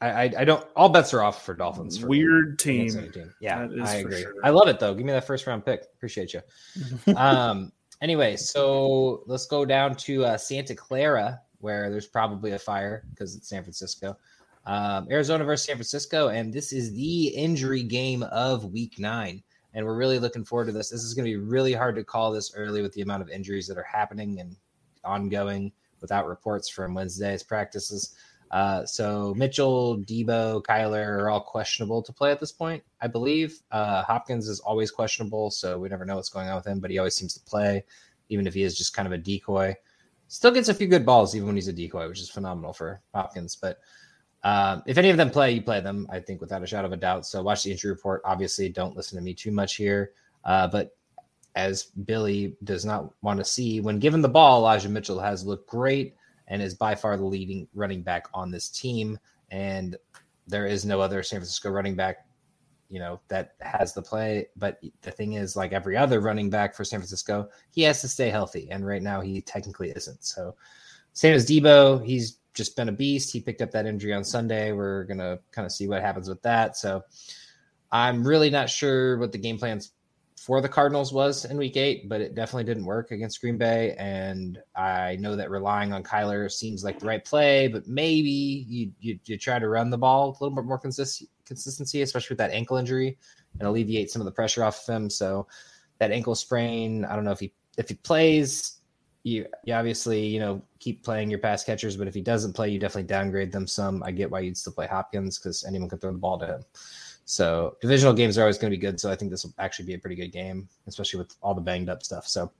I 0.00 0.08
I, 0.10 0.32
I 0.38 0.44
don't. 0.44 0.66
All 0.76 0.88
bets 0.88 1.12
are 1.14 1.22
off 1.22 1.44
for 1.44 1.54
Dolphins. 1.54 1.98
For 1.98 2.06
Weird 2.06 2.58
team. 2.58 2.88
team. 2.88 3.32
Yeah, 3.40 3.66
I 3.82 3.96
agree. 3.96 4.22
sure. 4.22 4.34
I 4.44 4.50
love 4.50 4.68
it 4.68 4.78
though. 4.78 4.94
Give 4.94 5.04
me 5.04 5.12
that 5.12 5.26
first 5.26 5.46
round 5.46 5.64
pick. 5.64 5.84
Appreciate 5.96 6.34
you. 6.34 6.42
um. 7.16 7.72
Anyway, 8.00 8.36
so 8.36 9.24
let's 9.26 9.46
go 9.46 9.64
down 9.64 9.96
to 9.96 10.24
uh, 10.24 10.36
Santa 10.36 10.74
Clara, 10.74 11.40
where 11.58 11.90
there's 11.90 12.06
probably 12.06 12.52
a 12.52 12.58
fire 12.58 13.04
because 13.10 13.34
it's 13.34 13.48
San 13.48 13.62
Francisco. 13.62 14.16
Um, 14.66 15.08
Arizona 15.10 15.44
versus 15.44 15.66
San 15.66 15.76
Francisco, 15.76 16.28
and 16.28 16.52
this 16.52 16.72
is 16.72 16.92
the 16.92 17.28
injury 17.28 17.82
game 17.82 18.22
of 18.24 18.66
Week 18.66 18.98
Nine, 19.00 19.42
and 19.74 19.84
we're 19.84 19.96
really 19.96 20.18
looking 20.18 20.44
forward 20.44 20.66
to 20.66 20.72
this. 20.72 20.90
This 20.90 21.02
is 21.02 21.14
going 21.14 21.24
to 21.24 21.30
be 21.30 21.42
really 21.42 21.72
hard 21.72 21.96
to 21.96 22.04
call 22.04 22.30
this 22.30 22.54
early 22.54 22.82
with 22.82 22.92
the 22.92 23.00
amount 23.00 23.22
of 23.22 23.30
injuries 23.30 23.66
that 23.66 23.78
are 23.78 23.86
happening 23.90 24.38
and 24.38 24.54
ongoing 25.04 25.72
without 26.00 26.26
reports 26.26 26.68
from 26.68 26.94
Wednesday's 26.94 27.42
practices. 27.42 28.14
Uh, 28.50 28.84
so 28.86 29.34
Mitchell, 29.36 29.98
Deebo, 29.98 30.62
Kyler 30.62 31.06
are 31.06 31.30
all 31.30 31.40
questionable 31.40 32.02
to 32.02 32.12
play 32.12 32.30
at 32.30 32.40
this 32.40 32.52
point, 32.52 32.82
I 33.00 33.06
believe. 33.06 33.60
Uh, 33.70 34.02
Hopkins 34.02 34.48
is 34.48 34.60
always 34.60 34.90
questionable, 34.90 35.50
so 35.50 35.78
we 35.78 35.88
never 35.88 36.04
know 36.04 36.16
what's 36.16 36.30
going 36.30 36.48
on 36.48 36.56
with 36.56 36.66
him, 36.66 36.80
but 36.80 36.90
he 36.90 36.98
always 36.98 37.14
seems 37.14 37.34
to 37.34 37.40
play, 37.40 37.84
even 38.28 38.46
if 38.46 38.54
he 38.54 38.62
is 38.62 38.76
just 38.76 38.94
kind 38.94 39.06
of 39.06 39.12
a 39.12 39.18
decoy. 39.18 39.74
Still 40.28 40.50
gets 40.50 40.68
a 40.68 40.74
few 40.74 40.86
good 40.86 41.06
balls, 41.06 41.34
even 41.34 41.46
when 41.46 41.56
he's 41.56 41.68
a 41.68 41.72
decoy, 41.72 42.08
which 42.08 42.20
is 42.20 42.30
phenomenal 42.30 42.72
for 42.72 43.02
Hopkins. 43.14 43.56
But 43.56 43.78
um, 44.44 44.82
if 44.86 44.98
any 44.98 45.10
of 45.10 45.16
them 45.16 45.30
play, 45.30 45.52
you 45.52 45.62
play 45.62 45.80
them, 45.80 46.06
I 46.10 46.20
think, 46.20 46.40
without 46.40 46.62
a 46.62 46.66
shadow 46.66 46.86
of 46.86 46.92
a 46.92 46.96
doubt. 46.96 47.26
So 47.26 47.42
watch 47.42 47.64
the 47.64 47.70
injury 47.70 47.90
report. 47.90 48.22
Obviously, 48.24 48.68
don't 48.68 48.96
listen 48.96 49.18
to 49.18 49.24
me 49.24 49.34
too 49.34 49.50
much 49.50 49.76
here. 49.76 50.12
Uh, 50.44 50.68
but 50.68 50.96
as 51.54 51.84
Billy 51.84 52.56
does 52.62 52.84
not 52.84 53.12
want 53.22 53.40
to 53.40 53.44
see, 53.44 53.80
when 53.80 53.98
given 53.98 54.22
the 54.22 54.28
ball, 54.28 54.60
Elijah 54.60 54.88
Mitchell 54.88 55.20
has 55.20 55.44
looked 55.44 55.68
great 55.68 56.14
and 56.48 56.60
is 56.60 56.74
by 56.74 56.94
far 56.94 57.16
the 57.16 57.24
leading 57.24 57.68
running 57.74 58.02
back 58.02 58.26
on 58.34 58.50
this 58.50 58.68
team. 58.68 59.18
And 59.50 59.96
there 60.46 60.66
is 60.66 60.84
no 60.84 61.00
other 61.00 61.22
San 61.22 61.38
Francisco 61.38 61.70
running 61.70 61.94
back, 61.94 62.26
you 62.88 62.98
know, 62.98 63.20
that 63.28 63.52
has 63.60 63.94
the 63.94 64.02
play. 64.02 64.48
But 64.56 64.80
the 65.02 65.10
thing 65.10 65.34
is, 65.34 65.56
like 65.56 65.72
every 65.72 65.96
other 65.96 66.20
running 66.20 66.50
back 66.50 66.74
for 66.74 66.84
San 66.84 67.00
Francisco, 67.00 67.48
he 67.70 67.82
has 67.82 68.00
to 68.00 68.08
stay 68.08 68.30
healthy. 68.30 68.68
And 68.70 68.86
right 68.86 69.02
now, 69.02 69.20
he 69.20 69.40
technically 69.40 69.90
isn't. 69.90 70.24
So, 70.24 70.54
same 71.12 71.34
as 71.34 71.46
Deebo, 71.46 72.04
he's 72.04 72.38
just 72.54 72.76
been 72.76 72.88
a 72.88 72.92
beast. 72.92 73.32
He 73.32 73.40
picked 73.40 73.62
up 73.62 73.70
that 73.72 73.86
injury 73.86 74.12
on 74.12 74.24
Sunday. 74.24 74.72
We're 74.72 75.04
going 75.04 75.18
to 75.18 75.38
kind 75.52 75.66
of 75.66 75.72
see 75.72 75.88
what 75.88 76.02
happens 76.02 76.28
with 76.28 76.42
that. 76.42 76.76
So, 76.76 77.02
I'm 77.90 78.26
really 78.26 78.50
not 78.50 78.68
sure 78.68 79.18
what 79.18 79.32
the 79.32 79.38
game 79.38 79.58
plans 79.58 79.92
for 80.38 80.60
the 80.60 80.68
Cardinals 80.68 81.12
was 81.12 81.44
in 81.44 81.56
week 81.56 81.76
eight, 81.76 82.08
but 82.08 82.20
it 82.20 82.34
definitely 82.34 82.64
didn't 82.64 82.84
work 82.84 83.10
against 83.10 83.40
Green 83.40 83.58
Bay. 83.58 83.94
And 83.98 84.58
I 84.76 85.16
know 85.16 85.34
that 85.36 85.50
relying 85.50 85.92
on 85.92 86.02
Kyler 86.02 86.50
seems 86.50 86.84
like 86.84 87.00
the 87.00 87.06
right 87.06 87.24
play, 87.24 87.68
but 87.68 87.86
maybe 87.86 88.30
you 88.30 88.92
you, 89.00 89.18
you 89.24 89.36
try 89.36 89.58
to 89.58 89.68
run 89.68 89.90
the 89.90 89.98
ball 89.98 90.28
a 90.28 90.42
little 90.42 90.54
bit 90.54 90.64
more 90.64 90.78
consist- 90.78 91.26
consistency, 91.44 92.02
especially 92.02 92.34
with 92.34 92.38
that 92.38 92.52
ankle 92.52 92.76
injury, 92.76 93.18
and 93.58 93.68
alleviate 93.68 94.10
some 94.10 94.22
of 94.22 94.26
the 94.26 94.32
pressure 94.32 94.64
off 94.64 94.88
of 94.88 94.94
him. 94.94 95.10
So 95.10 95.48
that 95.98 96.12
ankle 96.12 96.34
sprain, 96.34 97.04
I 97.04 97.16
don't 97.16 97.24
know 97.24 97.32
if 97.32 97.40
he 97.40 97.52
if 97.76 97.88
he 97.88 97.96
plays, 97.96 98.80
you 99.24 99.46
you 99.64 99.74
obviously 99.74 100.24
you 100.24 100.38
know 100.38 100.62
keep 100.78 101.02
playing 101.02 101.30
your 101.30 101.40
pass 101.40 101.64
catchers, 101.64 101.96
but 101.96 102.06
if 102.06 102.14
he 102.14 102.22
doesn't 102.22 102.52
play, 102.52 102.68
you 102.68 102.78
definitely 102.78 103.08
downgrade 103.08 103.50
them 103.50 103.66
some. 103.66 104.02
I 104.04 104.12
get 104.12 104.30
why 104.30 104.40
you'd 104.40 104.56
still 104.56 104.72
play 104.72 104.86
Hopkins 104.86 105.38
because 105.38 105.64
anyone 105.64 105.88
can 105.88 105.98
throw 105.98 106.12
the 106.12 106.18
ball 106.18 106.38
to 106.38 106.46
him. 106.46 106.64
So 107.28 107.76
divisional 107.82 108.14
games 108.14 108.38
are 108.38 108.40
always 108.40 108.56
going 108.56 108.70
to 108.70 108.76
be 108.76 108.80
good. 108.80 108.98
So 108.98 109.10
I 109.10 109.14
think 109.14 109.30
this 109.30 109.44
will 109.44 109.52
actually 109.58 109.84
be 109.84 109.92
a 109.92 109.98
pretty 109.98 110.16
good 110.16 110.32
game, 110.32 110.66
especially 110.86 111.18
with 111.18 111.36
all 111.42 111.52
the 111.52 111.60
banged 111.60 111.90
up 111.90 112.02
stuff. 112.02 112.26
So 112.26 112.50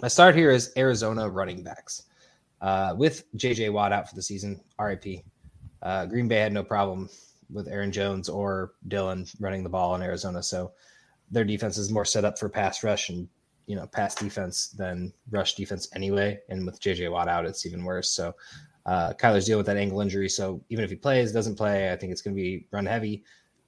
my 0.00 0.08
start 0.08 0.34
here 0.34 0.50
is 0.50 0.72
Arizona 0.78 1.28
running 1.28 1.62
backs. 1.62 2.04
Uh, 2.62 2.94
with 2.96 3.30
JJ 3.36 3.70
Watt 3.74 3.92
out 3.92 4.08
for 4.08 4.14
the 4.14 4.22
season, 4.22 4.58
RIP. 4.80 5.22
Uh, 5.82 6.06
Green 6.06 6.28
Bay 6.28 6.38
had 6.38 6.50
no 6.54 6.64
problem 6.64 7.10
with 7.52 7.68
Aaron 7.68 7.92
Jones 7.92 8.30
or 8.30 8.72
Dillon 8.88 9.26
running 9.38 9.62
the 9.62 9.68
ball 9.68 9.94
in 9.96 10.02
Arizona. 10.02 10.42
So 10.42 10.72
their 11.30 11.44
defense 11.44 11.76
is 11.76 11.92
more 11.92 12.06
set 12.06 12.24
up 12.24 12.38
for 12.38 12.48
pass 12.48 12.82
rush 12.82 13.10
and 13.10 13.28
you 13.66 13.76
know 13.76 13.86
pass 13.86 14.14
defense 14.14 14.70
than 14.70 15.12
rush 15.30 15.56
defense 15.56 15.90
anyway. 15.94 16.40
And 16.48 16.64
with 16.64 16.80
JJ 16.80 17.12
Watt 17.12 17.28
out, 17.28 17.44
it's 17.44 17.66
even 17.66 17.84
worse. 17.84 18.08
So 18.08 18.34
uh, 18.86 19.12
Kyler's 19.12 19.44
dealing 19.44 19.58
with 19.58 19.66
that 19.66 19.76
ankle 19.76 20.00
injury. 20.00 20.30
So 20.30 20.64
even 20.70 20.86
if 20.86 20.90
he 20.90 20.96
plays, 20.96 21.32
doesn't 21.32 21.56
play, 21.56 21.92
I 21.92 21.96
think 21.96 22.12
it's 22.12 22.22
going 22.22 22.34
to 22.34 22.42
be 22.42 22.66
run 22.70 22.86
heavy. 22.86 23.24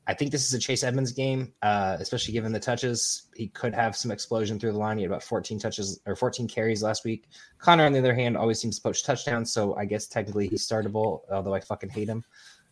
I 0.07 0.15
think 0.15 0.33
this 0.33 0.47
is 0.47 0.53
a 0.53 0.59
Chase 0.59 0.83
Edmonds 0.83 1.13
game, 1.13 1.53
uh, 1.63 1.97
especially 2.01 2.33
given 2.33 2.51
the 2.51 2.59
touches. 2.59 3.29
He 3.37 3.49
could 3.49 3.73
have 3.73 3.97
some 3.97 4.11
explosion 4.11 4.59
through 4.59 4.73
the 4.73 4.79
line. 4.79 4.99
He 4.99 5.05
had 5.05 5.11
about 5.11 5.23
14 5.23 5.61
touches 5.61 6.01
or 6.07 6.17
14 6.17 6.49
carries 6.49 6.83
last 6.83 7.05
week. 7.05 7.29
Conner, 7.59 7.85
on 7.85 7.93
the 7.93 8.01
other 8.01 8.15
hand, 8.15 8.37
always 8.37 8.61
seems 8.61 8.77
to 8.77 8.83
poach 8.83 9.05
touchdowns. 9.05 9.53
So 9.53 9.77
I 9.77 9.85
guess 9.85 10.09
technically 10.09 10.49
he's 10.49 10.67
startable, 10.67 11.21
although 11.31 11.55
I 11.55 11.61
fucking 11.61 11.91
hate 11.91 12.09
him. 12.09 12.25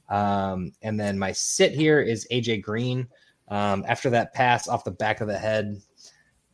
Um, 0.09 0.73
and 0.83 0.99
then 0.99 1.19
my 1.19 1.31
sit 1.31 1.73
here 1.73 2.01
is 2.01 2.27
AJ 2.33 2.63
Green. 2.63 3.07
Um, 3.47 3.85
after 3.87 4.11
that 4.11 4.35
pass 4.35 4.67
off 4.67 4.83
the 4.83 4.91
back 4.91 5.21
of 5.21 5.29
the 5.29 5.39
head, 5.39 5.81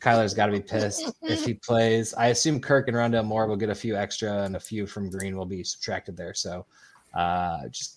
Kyler's 0.00 0.34
got 0.34 0.46
to 0.46 0.52
be 0.52 0.60
pissed 0.60 1.10
if 1.22 1.44
he 1.44 1.54
plays. 1.54 2.12
I 2.14 2.26
assume 2.26 2.60
Kirk 2.60 2.88
and 2.88 2.96
Rondale 2.96 3.24
Moore 3.24 3.46
will 3.46 3.56
get 3.56 3.70
a 3.70 3.74
few 3.74 3.96
extra, 3.96 4.42
and 4.42 4.56
a 4.56 4.60
few 4.60 4.86
from 4.86 5.10
Green 5.10 5.36
will 5.36 5.46
be 5.46 5.64
subtracted 5.64 6.18
there. 6.18 6.34
So 6.34 6.66
uh, 7.14 7.68
just 7.68 7.95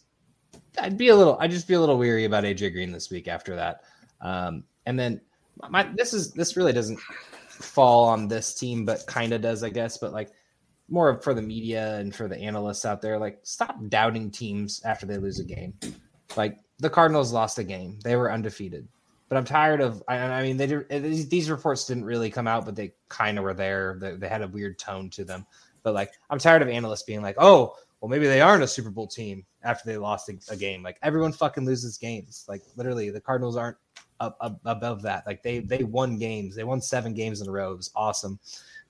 I'd 0.77 0.97
be 0.97 1.09
a 1.09 1.15
little, 1.15 1.37
I'd 1.39 1.51
just 1.51 1.67
be 1.67 1.73
a 1.73 1.79
little 1.79 1.97
weary 1.97 2.25
about 2.25 2.43
AJ 2.43 2.73
Green 2.73 2.91
this 2.91 3.09
week 3.09 3.27
after 3.27 3.55
that. 3.55 3.81
Um, 4.21 4.63
and 4.85 4.99
then 4.99 5.21
my, 5.69 5.89
this 5.95 6.13
is, 6.13 6.31
this 6.31 6.55
really 6.55 6.73
doesn't 6.73 6.99
fall 7.49 8.05
on 8.05 8.27
this 8.27 8.53
team, 8.53 8.85
but 8.85 9.05
kind 9.07 9.33
of 9.33 9.41
does, 9.41 9.63
I 9.63 9.69
guess. 9.69 9.97
But 9.97 10.13
like 10.13 10.31
more 10.89 11.21
for 11.21 11.33
the 11.33 11.41
media 11.41 11.97
and 11.97 12.13
for 12.13 12.27
the 12.27 12.37
analysts 12.37 12.85
out 12.85 13.01
there, 13.01 13.17
like 13.17 13.39
stop 13.43 13.77
doubting 13.89 14.31
teams 14.31 14.81
after 14.83 15.05
they 15.05 15.17
lose 15.17 15.39
a 15.39 15.43
game. 15.43 15.73
Like 16.35 16.59
the 16.79 16.89
Cardinals 16.89 17.33
lost 17.33 17.59
a 17.59 17.63
game, 17.63 17.99
they 18.03 18.15
were 18.15 18.31
undefeated. 18.31 18.87
But 19.29 19.37
I'm 19.37 19.45
tired 19.45 19.79
of. 19.79 20.01
I, 20.07 20.17
I 20.17 20.41
mean, 20.41 20.57
they 20.57 20.65
did, 20.65 21.29
these, 21.29 21.51
reports 21.51 21.85
didn't 21.85 22.05
really 22.05 22.31
come 22.31 22.47
out, 22.47 22.65
but 22.65 22.75
they 22.75 22.93
kind 23.09 23.37
of 23.37 23.43
were 23.43 23.53
there. 23.53 23.95
They, 24.01 24.15
they 24.15 24.27
had 24.27 24.41
a 24.41 24.47
weird 24.47 24.79
tone 24.79 25.11
to 25.11 25.23
them. 25.23 25.45
But 25.83 25.93
like, 25.93 26.13
I'm 26.31 26.39
tired 26.39 26.63
of 26.63 26.67
analysts 26.67 27.03
being 27.03 27.21
like, 27.21 27.35
"Oh, 27.37 27.75
well, 28.01 28.09
maybe 28.09 28.27
they 28.27 28.41
aren't 28.41 28.63
a 28.63 28.67
Super 28.67 28.89
Bowl 28.89 29.07
team 29.07 29.45
after 29.63 29.89
they 29.89 29.97
lost 29.97 30.29
a, 30.29 30.37
a 30.51 30.55
game. 30.55 30.81
Like 30.83 30.97
everyone 31.01 31.33
fucking 31.33 31.65
loses 31.65 31.97
games. 31.97 32.45
Like 32.47 32.61
literally, 32.75 33.09
the 33.09 33.21
Cardinals 33.21 33.57
aren't 33.57 33.77
up, 34.19 34.37
up, 34.41 34.59
above 34.65 35.01
that. 35.03 35.25
Like 35.25 35.43
they 35.43 35.59
they 35.59 35.83
won 35.83 36.17
games. 36.17 36.55
They 36.55 36.63
won 36.63 36.81
seven 36.81 37.13
games 37.13 37.41
in 37.41 37.47
a 37.47 37.51
row. 37.51 37.73
It 37.73 37.77
was 37.77 37.91
awesome 37.95 38.39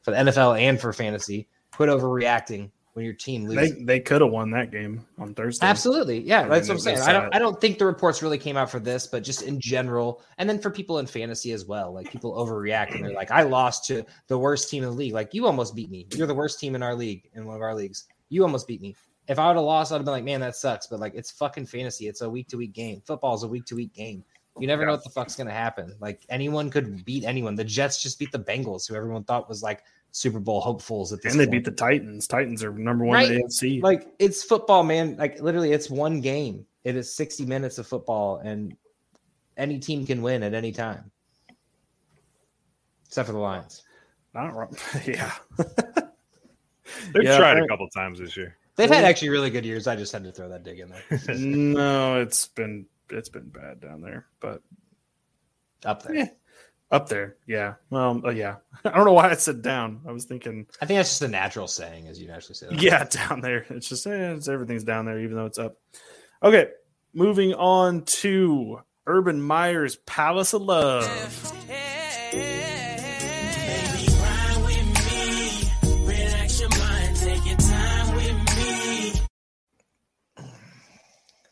for 0.01 0.11
the 0.11 0.17
NFL 0.17 0.59
and 0.59 0.79
for 0.79 0.93
fantasy. 0.93 1.47
Quit 1.71 1.89
overreacting 1.89 2.71
when 2.93 3.05
your 3.05 3.13
team 3.13 3.47
loses. 3.47 3.85
they 3.85 3.99
could 3.99 4.21
have 4.21 4.31
won 4.31 4.51
that 4.51 4.71
game 4.71 5.05
on 5.17 5.33
Thursday. 5.33 5.65
Absolutely, 5.65 6.19
yeah, 6.19 6.47
that's 6.47 6.67
what 6.67 6.75
I'm 6.75 6.79
saying. 6.79 6.99
I 6.99 7.13
don't. 7.13 7.33
I 7.35 7.39
don't 7.39 7.59
think 7.59 7.79
the 7.79 7.85
reports 7.85 8.21
really 8.21 8.37
came 8.37 8.57
out 8.57 8.69
for 8.69 8.79
this, 8.79 9.07
but 9.07 9.23
just 9.23 9.41
in 9.43 9.59
general, 9.59 10.21
and 10.37 10.49
then 10.49 10.59
for 10.59 10.69
people 10.69 10.99
in 10.99 11.07
fantasy 11.07 11.51
as 11.51 11.65
well, 11.65 11.93
like 11.93 12.11
people 12.11 12.33
overreact 12.33 12.93
and 12.95 13.03
they're 13.03 13.13
like, 13.13 13.31
"I 13.31 13.43
lost 13.43 13.85
to 13.85 14.03
the 14.27 14.37
worst 14.37 14.69
team 14.69 14.83
in 14.83 14.89
the 14.89 14.95
league." 14.95 15.13
Like 15.13 15.33
you 15.33 15.45
almost 15.45 15.75
beat 15.75 15.89
me. 15.89 16.07
You're 16.13 16.27
the 16.27 16.35
worst 16.35 16.59
team 16.59 16.75
in 16.75 16.83
our 16.83 16.95
league 16.95 17.29
in 17.33 17.45
one 17.45 17.55
of 17.55 17.61
our 17.61 17.73
leagues. 17.73 18.05
You 18.29 18.43
almost 18.43 18.67
beat 18.67 18.81
me. 18.81 18.95
If 19.27 19.37
I 19.37 19.47
would 19.47 19.55
have 19.57 19.65
lost, 19.65 19.91
I'd 19.91 19.95
have 19.97 20.05
been 20.05 20.11
like, 20.13 20.23
"Man, 20.23 20.39
that 20.41 20.55
sucks." 20.55 20.87
But 20.87 20.99
like, 20.99 21.13
it's 21.15 21.31
fucking 21.31 21.65
fantasy. 21.67 22.07
It's 22.07 22.21
a 22.21 22.29
week 22.29 22.47
to 22.49 22.57
week 22.57 22.73
game. 22.73 23.01
Football 23.05 23.35
is 23.35 23.43
a 23.43 23.47
week 23.47 23.65
to 23.65 23.75
week 23.75 23.93
game. 23.93 24.23
You 24.59 24.67
never 24.67 24.85
know 24.85 24.91
what 24.91 25.03
the 25.03 25.09
fuck's 25.11 25.35
gonna 25.35 25.51
happen. 25.51 25.95
Like 25.99 26.25
anyone 26.29 26.69
could 26.69 27.05
beat 27.05 27.23
anyone. 27.23 27.55
The 27.55 27.63
Jets 27.63 28.01
just 28.01 28.19
beat 28.19 28.31
the 28.31 28.39
Bengals, 28.39 28.87
who 28.89 28.95
everyone 28.95 29.23
thought 29.23 29.47
was 29.47 29.61
like 29.63 29.83
Super 30.11 30.39
Bowl 30.39 30.59
hopefuls 30.59 31.13
at 31.13 31.21
this. 31.21 31.31
and 31.31 31.39
they 31.39 31.45
point. 31.45 31.51
beat 31.51 31.65
the 31.65 31.71
Titans. 31.71 32.27
Titans 32.27 32.63
are 32.63 32.71
number 32.73 33.05
one 33.05 33.21
in 33.23 33.29
the 33.29 33.35
Right. 33.35 33.45
AFC. 33.45 33.81
like 33.83 34.07
it's 34.19 34.43
football, 34.43 34.83
man. 34.83 35.15
Like 35.17 35.39
literally, 35.41 35.71
it's 35.71 35.89
one 35.89 36.19
game. 36.21 36.65
It 36.83 36.95
is 36.95 37.15
60 37.15 37.45
minutes 37.45 37.77
of 37.77 37.87
football, 37.87 38.37
and 38.37 38.75
any 39.57 39.79
team 39.79 40.05
can 40.05 40.21
win 40.21 40.43
at 40.43 40.53
any 40.53 40.71
time, 40.71 41.11
except 43.05 43.27
for 43.27 43.33
the 43.33 43.39
Lions. 43.39 43.83
Not 44.33 44.55
wrong. 44.55 44.75
yeah. 45.05 45.33
They've 47.13 47.23
Yeah, 47.23 47.37
tried 47.37 47.57
a 47.57 47.67
couple 47.67 47.87
times 47.89 48.19
this 48.19 48.35
year. 48.37 48.55
They've 48.75 48.89
had 48.89 49.03
actually 49.03 49.29
really 49.29 49.49
good 49.49 49.65
years. 49.65 49.87
I 49.87 49.95
just 49.95 50.11
had 50.13 50.23
to 50.23 50.31
throw 50.31 50.47
that 50.49 50.63
dig 50.63 50.79
in 50.79 50.89
there. 50.89 51.35
no, 51.35 52.21
it's 52.21 52.47
been 52.47 52.85
it's 53.09 53.29
been 53.29 53.49
bad 53.49 53.81
down 53.81 54.01
there, 54.01 54.27
but 54.39 54.61
Up 55.83 56.03
there. 56.03 56.15
Yeah. 56.15 56.27
up 56.91 57.09
there, 57.09 57.35
yeah. 57.45 57.73
Well, 57.89 58.21
uh, 58.25 58.29
yeah. 58.29 58.55
I 58.85 58.91
don't 58.95 59.05
know 59.05 59.13
why 59.13 59.29
I 59.29 59.33
said 59.35 59.61
down. 59.61 60.01
I 60.07 60.11
was 60.11 60.25
thinking, 60.25 60.65
I 60.81 60.85
think 60.85 60.97
that's 60.97 61.09
just 61.09 61.21
a 61.23 61.27
natural 61.27 61.67
saying, 61.67 62.07
as 62.07 62.21
you 62.21 62.27
naturally 62.27 62.55
say. 62.55 62.67
that. 62.67 62.81
yeah, 62.81 63.03
down 63.03 63.41
there. 63.41 63.65
It's 63.69 63.89
just 63.89 64.07
eh, 64.07 64.33
it's, 64.33 64.47
everything's 64.47 64.83
down 64.85 65.05
there, 65.05 65.19
even 65.19 65.35
though 65.35 65.45
it's 65.45 65.59
up. 65.59 65.77
Okay, 66.41 66.69
moving 67.13 67.53
on 67.55 68.03
to 68.05 68.79
Urban 69.07 69.41
Meyer's 69.41 69.97
Palace 69.97 70.53
of 70.53 70.61
Love. 70.61 71.05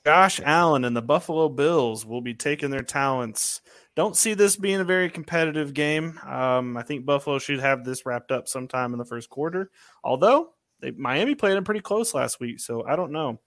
Josh 0.08 0.40
Allen 0.42 0.86
and 0.86 0.96
the 0.96 1.02
Buffalo 1.02 1.50
Bills 1.50 2.06
will 2.06 2.22
be 2.22 2.34
taking 2.34 2.70
their 2.70 2.82
talents. 2.82 3.60
Don't 3.94 4.16
see 4.16 4.36
this 4.36 4.56
being 4.56 4.80
a 4.80 4.86
very 4.86 5.10
competitive 5.10 5.74
game. 5.74 6.18
Um, 6.26 6.78
I 6.78 6.84
think 6.84 7.06
Buffalo 7.06 7.40
should 7.40 7.60
have 7.60 7.84
this 7.84 8.06
wrapped 8.06 8.32
up 8.32 8.48
sometime 8.48 8.94
in 8.94 9.00
the 9.00 9.06
first 9.06 9.30
quarter. 9.30 9.70
Although 10.06 10.54
they, 10.80 10.92
Miami 10.92 11.36
played 11.36 11.58
them 11.58 11.66
pretty 11.66 11.82
close 11.82 12.14
last 12.14 12.40
week, 12.40 12.62
so 12.62 12.86
I 12.88 12.96
don't 12.96 13.12
know. 13.12 13.42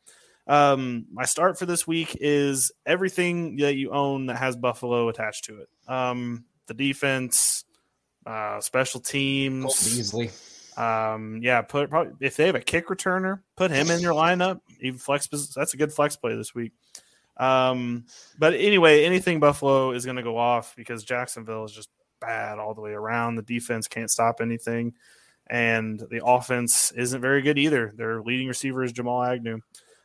Um, 0.47 1.07
my 1.11 1.25
start 1.25 1.59
for 1.59 1.65
this 1.65 1.87
week 1.87 2.15
is 2.21 2.73
everything 2.85 3.57
that 3.57 3.77
you 3.77 3.93
own 3.93 4.27
that 4.27 4.37
has 4.37 4.55
Buffalo 4.55 5.09
attached 5.09 5.47
to 5.47 5.63
it. 5.63 5.69
Um, 5.89 6.45
the 6.67 6.75
defense, 6.75 7.65
uh, 8.27 8.61
special 8.61 9.01
teams, 9.01 9.97
Beasley. 9.97 10.31
um, 10.77 11.41
yeah, 11.43 11.63
put 11.63 11.89
probably 11.89 12.13
if 12.21 12.37
they 12.37 12.45
have 12.45 12.55
a 12.55 12.61
kick 12.61 12.89
returner, 12.89 13.41
put 13.57 13.71
him 13.71 13.91
in 13.91 14.01
your 14.01 14.13
lineup. 14.13 14.61
Even 14.83 14.99
flex, 14.99 15.27
that's 15.55 15.75
a 15.75 15.77
good 15.77 15.93
flex 15.93 16.17
play 16.17 16.35
this 16.37 16.55
week. 16.55 16.73
Um, 17.37 18.05
but 18.39 18.55
anyway, 18.55 19.05
anything 19.05 19.41
Buffalo 19.41 19.93
is 19.93 20.05
going 20.05 20.17
to 20.17 20.23
go 20.23 20.37
off 20.37 20.75
because 20.77 21.05
Jacksonville 21.05 21.65
is 21.65 21.73
just 21.73 21.89
bad 22.21 22.59
all 22.59 22.75
the 22.75 22.83
way 22.83 22.93
around. 22.93 23.37
The 23.37 23.43
defense 23.43 23.89
can't 23.89 24.11
stop 24.11 24.41
anything, 24.41 24.93
and 25.49 26.01
the 26.11 26.25
offense 26.25 26.93
isn't 26.93 27.21
very 27.21 27.43
good 27.43 27.59
either. 27.59 27.95
Their 27.97 28.21
leading 28.21 28.49
receiver 28.49 28.85
is 28.85 28.93
Jamal 28.93 29.23
Agnew. 29.23 29.61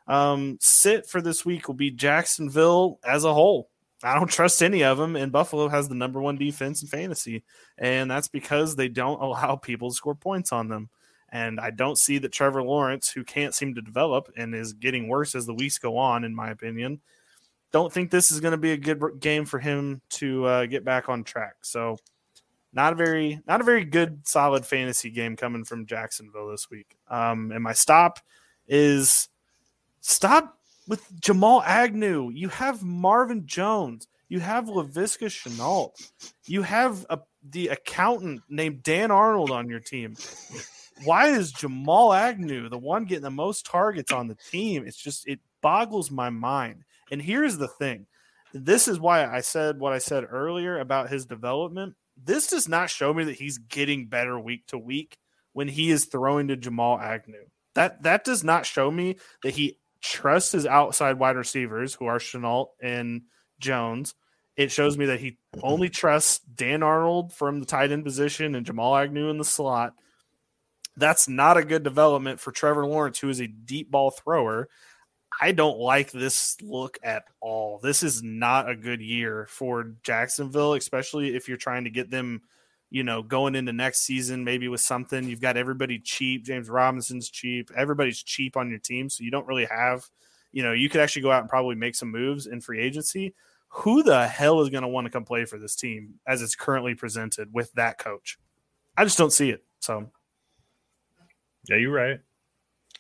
Um, 0.08 0.58
sit 0.62 1.08
for 1.08 1.22
this 1.22 1.46
week 1.46 1.68
will 1.68 1.76
be 1.76 1.92
Jacksonville 1.92 3.00
as 3.04 3.24
a 3.24 3.34
whole. 3.34 3.70
I 4.04 4.14
don't 4.16 4.30
trust 4.30 4.62
any 4.62 4.84
of 4.84 4.98
them, 4.98 5.16
and 5.16 5.32
Buffalo 5.32 5.68
has 5.68 5.90
the 5.90 5.96
number 5.96 6.22
one 6.22 6.38
defense 6.38 6.82
in 6.82 6.88
fantasy, 6.88 7.44
and 7.78 8.10
that's 8.10 8.28
because 8.28 8.76
they 8.76 8.88
don't 8.88 9.22
allow 9.22 9.56
people 9.56 9.90
to 9.90 9.96
score 9.96 10.16
points 10.16 10.52
on 10.52 10.68
them. 10.68 10.90
And 11.36 11.60
I 11.60 11.70
don't 11.70 11.98
see 11.98 12.18
that 12.20 12.32
Trevor 12.32 12.64
Lawrence, 12.64 13.10
who 13.10 13.26
can't 13.26 13.54
seem 13.54 13.76
to 13.76 13.82
develop 13.82 14.32
and 14.38 14.56
is 14.56 14.72
getting 14.72 15.10
worse 15.10 15.36
as 15.36 15.46
the 15.46 15.54
weeks 15.54 15.78
go 15.78 15.98
on, 15.98 16.24
in 16.24 16.34
my 16.34 16.50
opinion, 16.50 17.02
don't 17.74 17.92
think 17.92 18.10
this 18.10 18.32
is 18.32 18.40
going 18.40 18.54
to 18.54 18.58
be 18.58 18.72
a 18.72 18.78
good 18.78 19.02
game 19.20 19.44
for 19.44 19.60
him 19.60 20.00
to 20.12 20.46
uh, 20.46 20.66
get 20.66 20.86
back 20.86 21.10
on 21.10 21.26
track. 21.26 21.56
So, 21.64 21.98
not 22.72 22.94
a 22.94 22.96
very, 22.96 23.42
not 23.46 23.60
a 23.60 23.66
very 23.66 23.84
good, 23.84 24.26
solid 24.26 24.66
fantasy 24.66 25.10
game 25.10 25.36
coming 25.36 25.66
from 25.66 25.86
Jacksonville 25.86 26.48
this 26.48 26.70
week. 26.72 26.96
Um, 27.10 27.52
and 27.52 27.62
my 27.62 27.74
stop 27.74 28.22
is 28.66 29.28
stop 30.00 30.58
with 30.88 31.20
Jamal 31.20 31.62
Agnew. 31.64 32.30
You 32.30 32.48
have 32.48 32.82
Marvin 32.82 33.46
Jones. 33.46 34.08
You 34.30 34.40
have 34.40 34.68
Laviska 34.68 35.28
Shenault. 35.28 35.92
You 36.46 36.62
have 36.62 37.06
a, 37.10 37.20
the 37.44 37.68
accountant 37.68 38.42
named 38.48 38.84
Dan 38.84 39.12
Arnold 39.12 39.52
on 39.52 39.68
your 39.68 39.82
team. 39.82 40.16
Why 41.04 41.28
is 41.28 41.52
Jamal 41.52 42.14
Agnew 42.14 42.70
the 42.70 42.78
one 42.78 43.06
getting 43.06 43.24
the 43.24 43.30
most 43.30 43.66
targets 43.66 44.12
on 44.12 44.28
the 44.28 44.36
team? 44.36 44.86
It's 44.86 44.98
just 44.98 45.28
it 45.28 45.40
boggles 45.62 46.10
my 46.10 46.30
mind. 46.30 46.84
And 47.12 47.22
here's 47.22 47.58
the 47.58 47.68
thing. 47.68 48.08
This 48.54 48.88
is 48.88 49.00
why 49.00 49.26
I 49.26 49.42
said 49.42 49.80
what 49.80 49.94
I 49.94 49.98
said 49.98 50.26
earlier 50.30 50.80
about 50.80 51.10
his 51.10 51.26
development. 51.26 51.96
This 52.24 52.48
does 52.48 52.70
not 52.70 52.90
show 52.90 53.14
me 53.14 53.26
that 53.26 53.36
he's 53.36 53.58
getting 53.58 54.08
better 54.08 54.40
week 54.40 54.66
to 54.68 54.78
week 54.78 55.18
when 55.52 55.68
he 55.68 55.92
is 55.92 56.06
throwing 56.06 56.48
to 56.48 56.56
Jamal 56.56 56.98
Agnew. 56.98 57.46
That 57.74 58.04
that 58.04 58.24
does 58.24 58.44
not 58.44 58.66
show 58.66 58.90
me 58.90 59.18
that 59.44 59.54
he 59.54 59.78
trusts 60.02 60.54
his 60.54 60.66
outside 60.66 61.20
wide 61.20 61.36
receivers, 61.36 61.94
who 61.94 62.06
are 62.06 62.20
Shenault 62.20 62.68
and 62.82 63.24
Jones. 63.60 64.16
It 64.56 64.72
shows 64.72 64.98
me 64.98 65.08
that 65.08 65.20
he 65.20 65.38
only 65.62 65.90
trusts 65.90 66.40
Dan 66.40 66.84
Arnold 66.84 67.34
from 67.34 67.60
the 67.60 67.66
tight 67.66 67.92
end 67.92 68.06
position 68.06 68.56
and 68.56 68.66
Jamal 68.66 68.96
Agnew 68.96 69.30
in 69.30 69.38
the 69.38 69.44
slot. 69.44 69.94
That's 70.98 71.28
not 71.28 71.58
a 71.58 71.66
good 71.66 71.84
development 71.84 72.40
for 72.40 72.52
Trevor 72.52 72.86
Lawrence, 72.86 73.20
who 73.20 73.30
is 73.30 73.42
a 73.42 73.48
deep 73.48 73.92
ball 73.92 74.12
thrower. 74.12 74.70
I 75.42 75.52
don't 75.52 75.78
like 75.78 76.12
this 76.12 76.56
look 76.62 76.98
at 77.04 77.26
all. 77.42 77.80
This 77.80 78.04
is 78.04 78.24
not 78.24 78.70
a 78.70 78.76
good 78.76 79.02
year 79.02 79.48
for 79.50 79.92
Jacksonville, 80.04 80.76
especially 80.76 81.36
if 81.36 81.48
you're 81.48 81.58
trying 81.58 81.84
to 81.84 81.90
get 81.90 82.10
them, 82.10 82.42
you 82.90 83.04
know, 83.04 83.22
going 83.22 83.56
into 83.56 83.74
next 83.74 84.02
season, 84.02 84.46
maybe 84.46 84.70
with 84.70 84.80
something. 84.80 85.28
You've 85.28 85.42
got 85.42 85.58
everybody 85.58 86.00
cheap. 86.00 86.46
James 86.46 86.70
Robinson's 86.70 87.30
cheap. 87.30 87.70
Everybody's 87.76 88.24
cheap 88.24 88.56
on 88.56 88.70
your 88.70 88.80
team. 88.80 89.10
So 89.10 89.24
you 89.24 89.32
don't 89.32 89.48
really 89.48 89.66
have, 89.66 90.06
you 90.54 90.64
know, 90.64 90.72
you 90.72 90.88
could 90.88 91.02
actually 91.02 91.24
go 91.24 91.32
out 91.32 91.42
and 91.42 91.50
probably 91.50 91.76
make 91.76 91.96
some 91.96 92.12
moves 92.12 92.48
in 92.48 92.62
free 92.62 92.80
agency. 92.80 93.36
Who 93.70 94.04
the 94.04 94.26
hell 94.26 94.62
is 94.62 94.70
going 94.70 94.84
to 94.84 94.88
want 94.88 95.06
to 95.06 95.12
come 95.12 95.26
play 95.26 95.44
for 95.44 95.58
this 95.58 95.76
team 95.76 96.14
as 96.26 96.42
it's 96.42 96.56
currently 96.56 96.96
presented 96.96 97.54
with 97.54 97.74
that 97.74 97.98
coach? 97.98 98.40
I 98.96 99.04
just 99.04 99.18
don't 99.18 99.34
see 99.34 99.50
it. 99.50 99.66
So, 99.80 100.10
yeah, 101.70 101.78
you're 101.78 101.92
right. 101.94 102.20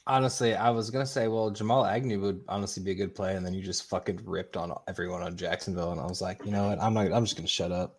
Honestly, 0.08 0.54
I 0.54 0.70
was 0.70 0.92
gonna 0.92 1.06
say, 1.06 1.28
well, 1.28 1.50
Jamal 1.50 1.84
Agnew 1.84 2.20
would 2.22 2.44
honestly 2.48 2.84
be 2.84 2.92
a 2.92 2.96
good 2.96 3.16
play, 3.16 3.36
and 3.36 3.44
then 3.44 3.56
you 3.56 3.64
just 3.64 3.90
fucking 3.90 4.20
ripped 4.24 4.56
on 4.56 4.72
everyone 4.88 5.24
on 5.24 5.36
Jacksonville, 5.36 5.92
and 5.94 6.00
I 6.00 6.06
was 6.06 6.22
like, 6.22 6.46
you 6.46 6.52
know 6.52 6.68
what, 6.68 6.80
I'm 6.80 6.94
not, 6.94 7.12
I'm 7.12 7.26
just 7.26 7.36
gonna 7.36 7.48
shut 7.48 7.72
up. 7.72 7.98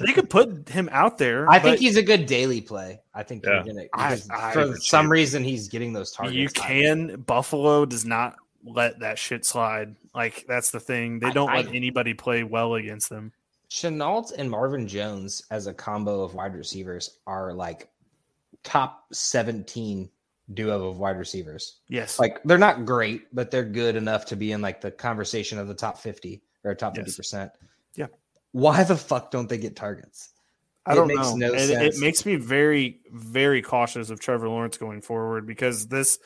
They 0.00 0.14
could 0.14 0.30
put 0.30 0.66
him 0.70 0.88
out 0.92 1.18
there. 1.18 1.50
I 1.50 1.58
think 1.58 1.78
he's 1.78 1.98
a 1.98 2.02
good 2.02 2.24
daily 2.24 2.62
play. 2.62 3.00
I 3.14 3.22
think 3.22 3.44
Yeah. 3.44 3.62
gonna 3.66 3.84
I- 3.92 4.14
I 4.30 4.52
for 4.52 4.60
appreciate 4.62 4.82
some 4.84 5.10
reason 5.12 5.44
he's 5.44 5.68
getting 5.68 5.92
those 5.92 6.10
targets. 6.12 6.36
You 6.36 6.48
can. 6.48 7.20
Buffalo 7.26 7.84
does 7.84 8.06
not 8.06 8.36
let 8.64 9.00
that 9.00 9.18
shit 9.18 9.44
slide. 9.44 9.94
Like 10.14 10.46
that's 10.48 10.70
the 10.70 10.80
thing. 10.80 11.18
They 11.18 11.32
don't 11.32 11.52
let 11.52 11.66
I- 11.68 11.74
anybody 11.74 12.14
play 12.14 12.44
well 12.44 12.76
against 12.76 13.10
them. 13.10 13.30
Shenault 13.70 14.32
and 14.38 14.50
Marvin 14.50 14.86
Jones 14.88 15.42
as 15.50 15.66
a 15.66 15.74
combo 15.74 16.22
of 16.22 16.34
wide 16.34 16.54
receivers 16.54 17.18
are 17.26 17.52
like 17.52 17.88
top 18.64 19.04
17 19.12 20.10
duo 20.54 20.88
of 20.88 20.98
wide 20.98 21.18
receivers. 21.18 21.80
Yes. 21.88 22.18
Like 22.18 22.42
they're 22.44 22.58
not 22.58 22.84
great, 22.84 23.34
but 23.34 23.50
they're 23.50 23.64
good 23.64 23.96
enough 23.96 24.26
to 24.26 24.36
be 24.36 24.52
in 24.52 24.60
like 24.60 24.80
the 24.80 24.90
conversation 24.90 25.58
of 25.58 25.68
the 25.68 25.74
top 25.74 25.98
50 25.98 26.42
or 26.64 26.74
top 26.74 26.96
Yes. 26.96 27.16
50%. 27.16 27.50
Yeah. 27.94 28.06
Why 28.52 28.84
the 28.84 28.96
fuck 28.96 29.30
don't 29.30 29.48
they 29.48 29.58
get 29.58 29.76
targets? 29.76 30.30
I 30.84 30.92
it 30.92 30.96
don't 30.96 31.08
makes 31.08 31.30
know. 31.34 31.48
no 31.48 31.54
it, 31.54 31.70
it 31.70 31.98
makes 31.98 32.26
me 32.26 32.36
very, 32.36 33.00
very 33.12 33.62
cautious 33.62 34.10
of 34.10 34.20
Trevor 34.20 34.48
Lawrence 34.48 34.76
going 34.76 35.00
forward 35.00 35.46
because 35.46 35.86
this, 35.86 36.18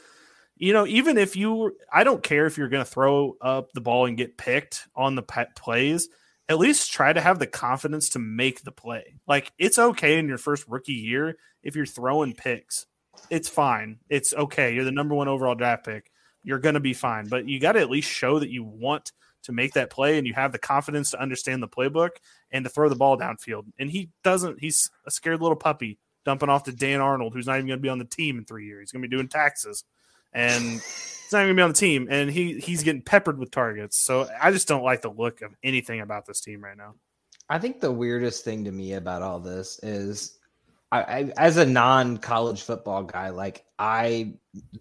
you 0.57 0.73
know, 0.73 0.87
even 0.87 1.19
if 1.19 1.37
you, 1.37 1.77
I 1.93 2.05
don't 2.05 2.23
care 2.23 2.47
if 2.47 2.57
you're 2.57 2.71
going 2.71 2.85
to 2.85 2.91
throw 2.91 3.37
up 3.41 3.73
the 3.73 3.83
ball 3.83 4.07
and 4.07 4.17
get 4.17 4.39
picked 4.39 4.89
on 4.97 5.15
the 5.15 5.23
pet 5.23 5.55
plays. 5.57 6.09
At 6.49 6.59
least 6.59 6.93
try 6.93 7.13
to 7.13 7.21
have 7.21 7.39
the 7.39 7.47
confidence 7.47 8.11
to 8.11 8.19
make 8.19 8.63
the 8.63 8.73
play. 8.73 9.17
Like 9.27 9.53
it's 9.59 9.79
okay 9.79 10.19
in 10.19 10.29
your 10.29 10.39
first 10.39 10.65
rookie 10.69 10.93
year 10.93 11.39
if 11.63 11.75
you're 11.75 11.87
throwing 11.87 12.35
picks. 12.35 12.87
It's 13.31 13.49
fine. 13.49 13.99
It's 14.09 14.33
okay. 14.33 14.75
You're 14.75 14.85
the 14.85 14.93
number 14.93 15.15
one 15.15 15.29
overall 15.29 15.55
draft 15.55 15.85
pick. 15.85 16.11
You're 16.45 16.61
going 16.61 16.75
to 16.75 16.81
be 16.81 16.95
fine. 16.95 17.29
But 17.29 17.49
you 17.49 17.59
got 17.59 17.73
to 17.73 17.81
at 17.81 17.91
least 17.91 18.09
show 18.09 18.39
that 18.39 18.51
you 18.51 18.63
want 18.63 19.11
to 19.43 19.53
make 19.53 19.75
that 19.75 19.91
play 19.91 20.19
and 20.19 20.27
you 20.27 20.35
have 20.35 20.53
the 20.53 20.59
confidence 20.59 21.11
to 21.11 21.21
understand 21.21 21.63
the 21.63 21.69
playbook 21.69 22.11
and 22.51 22.65
to 22.65 22.71
throw 22.71 22.89
the 22.89 22.97
ball 22.97 23.19
downfield. 23.19 23.65
And 23.79 23.91
he 23.91 24.11
doesn't. 24.23 24.61
He's 24.61 24.91
a 25.07 25.11
scared 25.11 25.41
little 25.41 25.57
puppy 25.57 25.99
dumping 26.25 26.49
off 26.49 26.65
to 26.65 26.73
Dan 26.73 27.01
Arnold, 27.01 27.33
who's 27.33 27.47
not 27.47 27.57
even 27.57 27.69
going 27.69 27.79
to 27.79 27.83
be 27.83 27.89
on 27.89 27.99
the 27.99 28.05
team 28.05 28.39
in 28.39 28.45
three 28.45 28.67
years. 28.67 28.83
He's 28.83 28.93
going 28.93 29.03
to 29.03 29.09
be 29.09 29.17
doing 29.17 29.29
taxes, 29.29 29.85
and 30.33 30.63
he's 30.65 31.29
not 31.33 31.43
even 31.43 31.49
to 31.49 31.55
be 31.55 31.63
on 31.63 31.71
the 31.71 31.75
team. 31.75 32.09
And 32.11 32.31
he 32.31 32.59
he's 32.59 32.83
getting 32.83 33.03
peppered 33.03 33.39
with 33.39 33.51
targets. 33.51 33.99
So 33.99 34.29
I 34.41 34.51
just 34.53 34.69
don't 34.69 34.83
like 34.85 35.03
the 35.03 35.11
look 35.11 35.43
of 35.43 35.55
anything 35.63 36.01
about 36.01 36.27
this 36.27 36.41
team 36.41 36.63
right 36.63 36.77
now. 36.77 36.95
I 37.49 37.59
think 37.59 37.81
the 37.81 37.93
weirdest 37.93 38.45
thing 38.45 38.65
to 38.65 38.73
me 38.73 38.95
about 38.95 39.23
all 39.23 39.39
this 39.39 39.79
is, 39.83 40.39
I, 40.91 41.03
I 41.03 41.33
as 41.37 41.57
a 41.59 41.67
non-college 41.67 42.63
football 42.63 43.05
guy, 43.05 43.29
like 43.31 43.65
I 43.79 44.35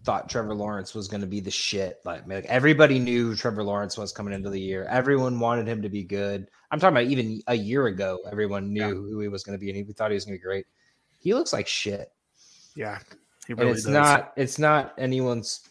thought 0.04 0.30
Trevor 0.30 0.56
Lawrence 0.56 0.96
was 0.96 1.08
going 1.08 1.22
to 1.22 1.28
be 1.28 1.40
the 1.40 1.52
shit. 1.52 2.00
Like, 2.06 2.28
like 2.28 2.46
everybody 2.46 2.98
knew 3.00 3.30
who 3.30 3.36
Trevor 3.36 3.64
Lawrence 3.64 3.98
was 3.98 4.12
coming 4.12 4.34
into 4.34 4.50
the 4.50 4.60
year. 4.60 4.86
Everyone 4.90 5.40
wanted 5.40 5.68
him 5.68 5.82
to 5.84 5.90
be 5.90 6.04
good. 6.04 6.50
I'm 6.72 6.80
talking 6.80 6.96
about 6.98 7.10
even 7.12 7.42
a 7.48 7.56
year 7.56 7.88
ago. 7.88 8.20
Everyone 8.32 8.74
knew 8.74 8.82
Yeah. 8.82 8.94
who 8.94 9.20
he 9.20 9.28
was 9.28 9.44
going 9.44 9.58
to 9.58 9.64
be, 9.64 9.70
and 9.70 9.78
he 9.78 9.94
thought 9.94 10.12
he 10.12 10.16
was 10.16 10.26
going 10.26 10.38
to 10.38 10.42
be 10.42 10.44
great. 10.44 10.66
He 11.20 11.34
looks 11.34 11.54
like 11.54 11.68
shit, 11.68 12.12
Yeah, 12.76 13.00
he 13.48 13.54
and 13.54 13.60
really 13.60 13.72
it's 13.74 13.84
does. 13.84 13.92
not. 13.94 14.34
It's 14.36 14.60
not 14.60 14.94
anyone's. 14.98 15.62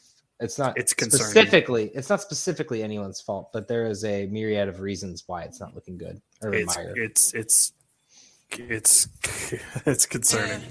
It's 0.41 0.59
not. 0.59 0.77
It's 0.77 0.93
concerning. 0.93 1.27
specifically. 1.27 1.91
It's 1.95 2.11
not 2.11 2.21
specifically 2.21 2.83
anyone's 2.83 3.21
fault, 3.21 3.51
but 3.53 3.69
there 3.69 3.87
is 3.87 4.05
a 4.05 4.27
myriad 4.27 4.69
of 4.69 4.81
reasons 4.81 5.25
why 5.27 5.43
it's 5.43 5.61
not 5.61 5.75
looking 5.75 5.97
good. 5.97 6.21
Urban 6.43 6.61
It's 6.61 6.77
Meyer. 6.77 6.95
it's 6.97 7.35
it's 7.35 7.73
it's 8.51 9.09
it's 9.87 10.07
concerning. 10.07 10.63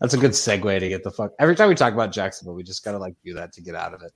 That's 0.00 0.14
a 0.14 0.18
good 0.18 0.30
segue 0.30 0.80
to 0.80 0.88
get 0.88 1.04
the 1.04 1.10
fuck. 1.10 1.32
Every 1.38 1.54
time 1.54 1.68
we 1.68 1.74
talk 1.74 1.92
about 1.92 2.10
Jacksonville, 2.10 2.54
we 2.54 2.62
just 2.62 2.82
gotta 2.84 2.98
like 2.98 3.14
do 3.24 3.34
that 3.34 3.52
to 3.52 3.60
get 3.60 3.74
out 3.74 3.92
of 3.92 4.02
it. 4.02 4.12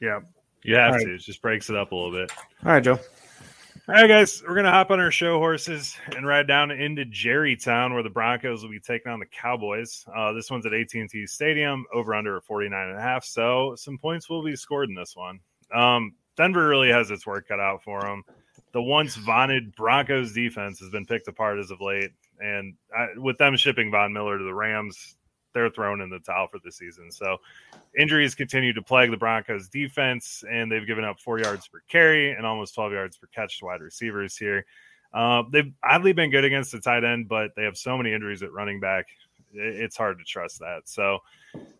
Yeah. 0.00 0.20
You 0.62 0.74
have 0.76 0.92
All 0.92 0.96
right. 0.98 1.06
to. 1.06 1.14
It 1.14 1.18
just 1.18 1.40
breaks 1.42 1.70
it 1.70 1.76
up 1.76 1.92
a 1.92 1.94
little 1.94 2.12
bit. 2.12 2.30
All 2.64 2.72
right, 2.72 2.82
Joe. 2.82 2.98
All 3.88 3.94
right, 3.94 4.06
guys, 4.06 4.42
we're 4.46 4.54
gonna 4.54 4.70
hop 4.70 4.90
on 4.90 5.00
our 5.00 5.10
show 5.10 5.38
horses 5.38 5.96
and 6.14 6.26
ride 6.26 6.46
down 6.46 6.70
into 6.70 7.06
Jerrytown, 7.06 7.94
where 7.94 8.02
the 8.02 8.10
Broncos 8.10 8.62
will 8.62 8.70
be 8.70 8.80
taking 8.80 9.10
on 9.10 9.18
the 9.18 9.26
Cowboys. 9.26 10.04
Uh, 10.14 10.32
this 10.32 10.50
one's 10.50 10.66
at 10.66 10.74
AT&T 10.74 11.26
Stadium, 11.26 11.86
over 11.94 12.14
under 12.14 12.38
49 12.42 12.88
and 12.90 12.98
a 12.98 13.00
half. 13.00 13.24
So 13.24 13.74
some 13.76 13.96
points 13.96 14.28
will 14.28 14.42
be 14.42 14.56
scored 14.56 14.90
in 14.90 14.94
this 14.94 15.16
one. 15.16 15.40
Um, 15.74 16.12
Denver 16.36 16.68
really 16.68 16.90
has 16.90 17.10
its 17.10 17.26
work 17.26 17.48
cut 17.48 17.60
out 17.60 17.82
for 17.82 18.02
them. 18.02 18.24
the 18.72 18.82
once 18.82 19.16
vaunted 19.16 19.74
Broncos 19.74 20.32
defense 20.34 20.78
has 20.80 20.90
been 20.90 21.06
picked 21.06 21.26
apart 21.28 21.58
as 21.58 21.70
of 21.70 21.80
late. 21.80 22.10
And 22.40 22.74
I, 22.96 23.08
with 23.16 23.38
them 23.38 23.56
shipping 23.56 23.90
Von 23.90 24.12
Miller 24.12 24.36
to 24.36 24.44
the 24.44 24.54
Rams, 24.54 25.16
they're 25.54 25.70
thrown 25.70 26.00
in 26.00 26.10
the 26.10 26.18
towel 26.18 26.48
for 26.48 26.58
the 26.64 26.72
season. 26.72 27.10
So 27.10 27.38
injuries 27.98 28.34
continue 28.34 28.72
to 28.72 28.82
plague 28.82 29.10
the 29.10 29.16
Broncos 29.16 29.68
defense, 29.68 30.44
and 30.50 30.70
they've 30.70 30.86
given 30.86 31.04
up 31.04 31.20
four 31.20 31.38
yards 31.38 31.68
per 31.68 31.80
carry 31.88 32.32
and 32.32 32.46
almost 32.46 32.74
12 32.74 32.92
yards 32.92 33.16
per 33.16 33.26
catch 33.28 33.58
to 33.58 33.66
wide 33.66 33.80
receivers 33.80 34.36
here. 34.36 34.66
Uh, 35.12 35.42
they've 35.50 35.72
oddly 35.82 36.12
been 36.12 36.30
good 36.30 36.44
against 36.44 36.72
the 36.72 36.80
tight 36.80 37.04
end, 37.04 37.28
but 37.28 37.52
they 37.56 37.64
have 37.64 37.76
so 37.76 37.96
many 37.96 38.12
injuries 38.12 38.42
at 38.42 38.52
running 38.52 38.78
back. 38.78 39.06
It's 39.52 39.96
hard 39.96 40.18
to 40.18 40.24
trust 40.24 40.58
that. 40.60 40.82
So 40.84 41.20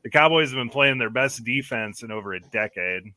the 0.03 0.11
Cowboys 0.11 0.51
have 0.51 0.57
been 0.57 0.71
playing 0.71 0.99
their 0.99 1.11
best 1.11 1.45
defense 1.45 2.03
in 2.03 2.11
over 2.11 2.33
a 2.33 2.41
decade. 2.41 3.13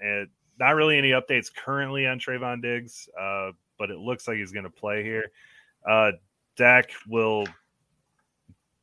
And 0.00 0.28
not 0.58 0.74
really 0.74 0.98
any 0.98 1.10
updates 1.10 1.52
currently 1.54 2.06
on 2.06 2.18
Trevon 2.18 2.60
Diggs, 2.60 3.08
uh, 3.18 3.52
but 3.78 3.90
it 3.90 3.98
looks 3.98 4.26
like 4.26 4.36
he's 4.36 4.52
going 4.52 4.64
to 4.64 4.70
play 4.70 5.02
here. 5.02 5.30
Uh, 5.88 6.12
Dak 6.56 6.90
will 7.08 7.46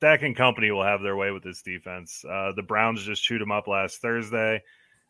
Dak 0.02 0.22
and 0.22 0.36
company 0.36 0.72
will 0.72 0.84
have 0.84 1.02
their 1.02 1.16
way 1.16 1.32
with 1.32 1.44
this 1.44 1.62
defense. 1.62 2.24
Uh, 2.30 2.54
the 2.56 2.64
Browns 2.64 3.04
just 3.04 3.24
chewed 3.24 3.42
them 3.42 3.52
up 3.52 3.68
last 3.68 4.02
Thursday. 4.02 4.64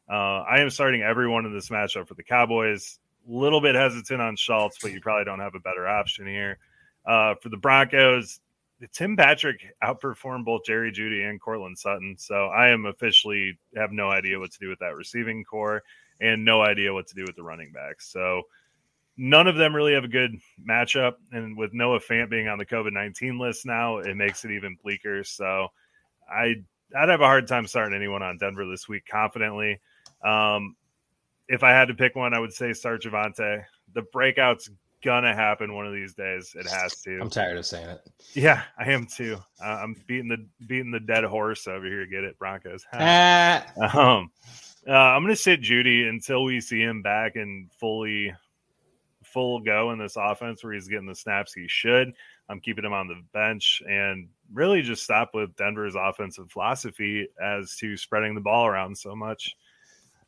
Uh, 0.09 0.41
I 0.41 0.59
am 0.59 0.69
starting 0.69 1.01
everyone 1.01 1.45
in 1.45 1.53
this 1.53 1.69
matchup 1.69 2.07
for 2.07 2.15
the 2.15 2.23
Cowboys. 2.23 2.99
Little 3.27 3.61
bit 3.61 3.75
hesitant 3.75 4.21
on 4.21 4.35
Schultz, 4.35 4.79
but 4.81 4.91
you 4.91 4.99
probably 5.01 5.25
don't 5.25 5.39
have 5.39 5.53
a 5.53 5.59
better 5.59 5.87
option 5.87 6.25
here. 6.25 6.57
Uh, 7.05 7.35
for 7.35 7.49
the 7.49 7.57
Broncos, 7.57 8.39
Tim 8.91 9.15
Patrick 9.15 9.61
outperformed 9.83 10.45
both 10.45 10.63
Jerry 10.65 10.91
Jeudy 10.91 11.29
and 11.29 11.39
Courtland 11.39 11.77
Sutton, 11.77 12.15
so 12.17 12.47
I 12.47 12.69
am 12.69 12.85
officially 12.85 13.59
have 13.75 13.91
no 13.91 14.09
idea 14.09 14.39
what 14.39 14.51
to 14.51 14.59
do 14.59 14.69
with 14.69 14.79
that 14.79 14.95
receiving 14.95 15.43
corps 15.43 15.83
and 16.21 16.43
no 16.43 16.61
idea 16.61 16.93
what 16.93 17.07
to 17.07 17.15
do 17.15 17.23
with 17.23 17.35
the 17.35 17.43
running 17.43 17.71
backs. 17.71 18.11
So 18.11 18.43
none 19.19 19.47
of 19.47 19.57
them 19.57 19.75
really 19.75 19.93
have 19.93 20.05
a 20.05 20.09
good 20.09 20.39
matchup. 20.67 21.15
And 21.31 21.57
with 21.57 21.73
Noah 21.73 21.99
Fant 21.99 22.29
being 22.29 22.47
on 22.47 22.57
the 22.57 22.65
COVID 22.65 22.93
19 22.93 23.37
list 23.37 23.65
now, 23.65 23.97
it 23.97 24.15
makes 24.15 24.45
it 24.45 24.51
even 24.51 24.77
bleaker. 24.81 25.23
So 25.23 25.67
I, 26.31 26.55
I'd 26.97 27.09
have 27.09 27.21
a 27.21 27.25
hard 27.25 27.47
time 27.47 27.67
starting 27.67 27.95
anyone 27.95 28.23
on 28.23 28.37
Denver 28.37 28.65
this 28.65 28.87
week 28.87 29.03
confidently. 29.05 29.79
Um, 30.23 30.75
if 31.49 31.63
I 31.63 31.71
had 31.71 31.89
to 31.89 31.93
pick 31.93 32.15
one, 32.15 32.33
I 32.33 32.39
would 32.39 32.53
say 32.53 32.71
start 32.71 33.03
Javonte. 33.03 33.65
The 33.93 34.03
breakout's 34.13 34.69
gonna 35.03 35.35
happen 35.35 35.73
one 35.73 35.85
of 35.85 35.93
these 35.93 36.13
days. 36.13 36.55
It 36.57 36.67
has 36.67 37.01
to. 37.01 37.19
I'm 37.19 37.29
tired 37.29 37.57
of 37.57 37.65
saying 37.65 37.89
it. 37.89 38.01
Yeah, 38.33 38.63
I 38.77 38.91
am 38.91 39.05
too. 39.05 39.37
Uh, 39.61 39.79
I'm 39.81 39.95
beating 40.07 40.29
the 40.29 40.45
beating 40.67 40.91
the 40.91 40.99
dead 40.99 41.23
horse 41.23 41.67
over 41.67 41.85
here. 41.85 42.05
Get 42.05 42.23
it, 42.23 42.37
Broncos. 42.39 42.85
Ah. 42.93 43.65
um, 43.77 44.31
uh, 44.87 44.91
I'm 44.91 45.23
gonna 45.23 45.35
sit 45.35 45.61
Jeudy 45.61 46.07
until 46.07 46.43
we 46.43 46.61
see 46.61 46.81
him 46.81 47.01
back 47.01 47.35
and 47.35 47.71
fully 47.73 48.33
full 49.33 49.59
go 49.59 49.91
in 49.91 49.99
this 49.99 50.17
offense 50.17 50.63
where 50.63 50.73
he's 50.73 50.87
getting 50.87 51.07
the 51.07 51.15
snaps 51.15 51.53
he 51.53 51.67
should. 51.67 52.13
I'm 52.49 52.59
keeping 52.59 52.85
him 52.85 52.93
on 52.93 53.07
the 53.07 53.21
bench 53.33 53.81
and 53.87 54.29
really 54.53 54.81
just 54.81 55.03
stop 55.03 55.31
with 55.33 55.55
Denver's 55.55 55.95
offensive 55.95 56.51
philosophy 56.51 57.27
as 57.41 57.75
to 57.77 57.95
spreading 57.95 58.35
the 58.35 58.41
ball 58.41 58.65
around 58.65 58.97
so 58.97 59.15
much. 59.15 59.55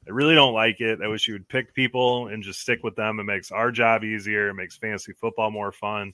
I 0.08 0.12
really 0.12 0.36
don't 0.36 0.54
like 0.54 0.82
it. 0.82 1.00
I 1.04 1.08
wish 1.08 1.28
you 1.28 1.34
would 1.34 1.48
pick 1.48 1.74
people 1.74 2.28
and 2.28 2.44
just 2.44 2.62
stick 2.62 2.84
with 2.84 2.96
them. 2.96 3.20
It 3.20 3.24
makes 3.24 3.52
our 3.52 3.72
job 3.72 4.04
easier. 4.04 4.50
It 4.50 4.56
makes 4.56 4.78
fantasy 4.78 5.14
football 5.14 5.52
more 5.52 5.72
fun. 5.72 6.14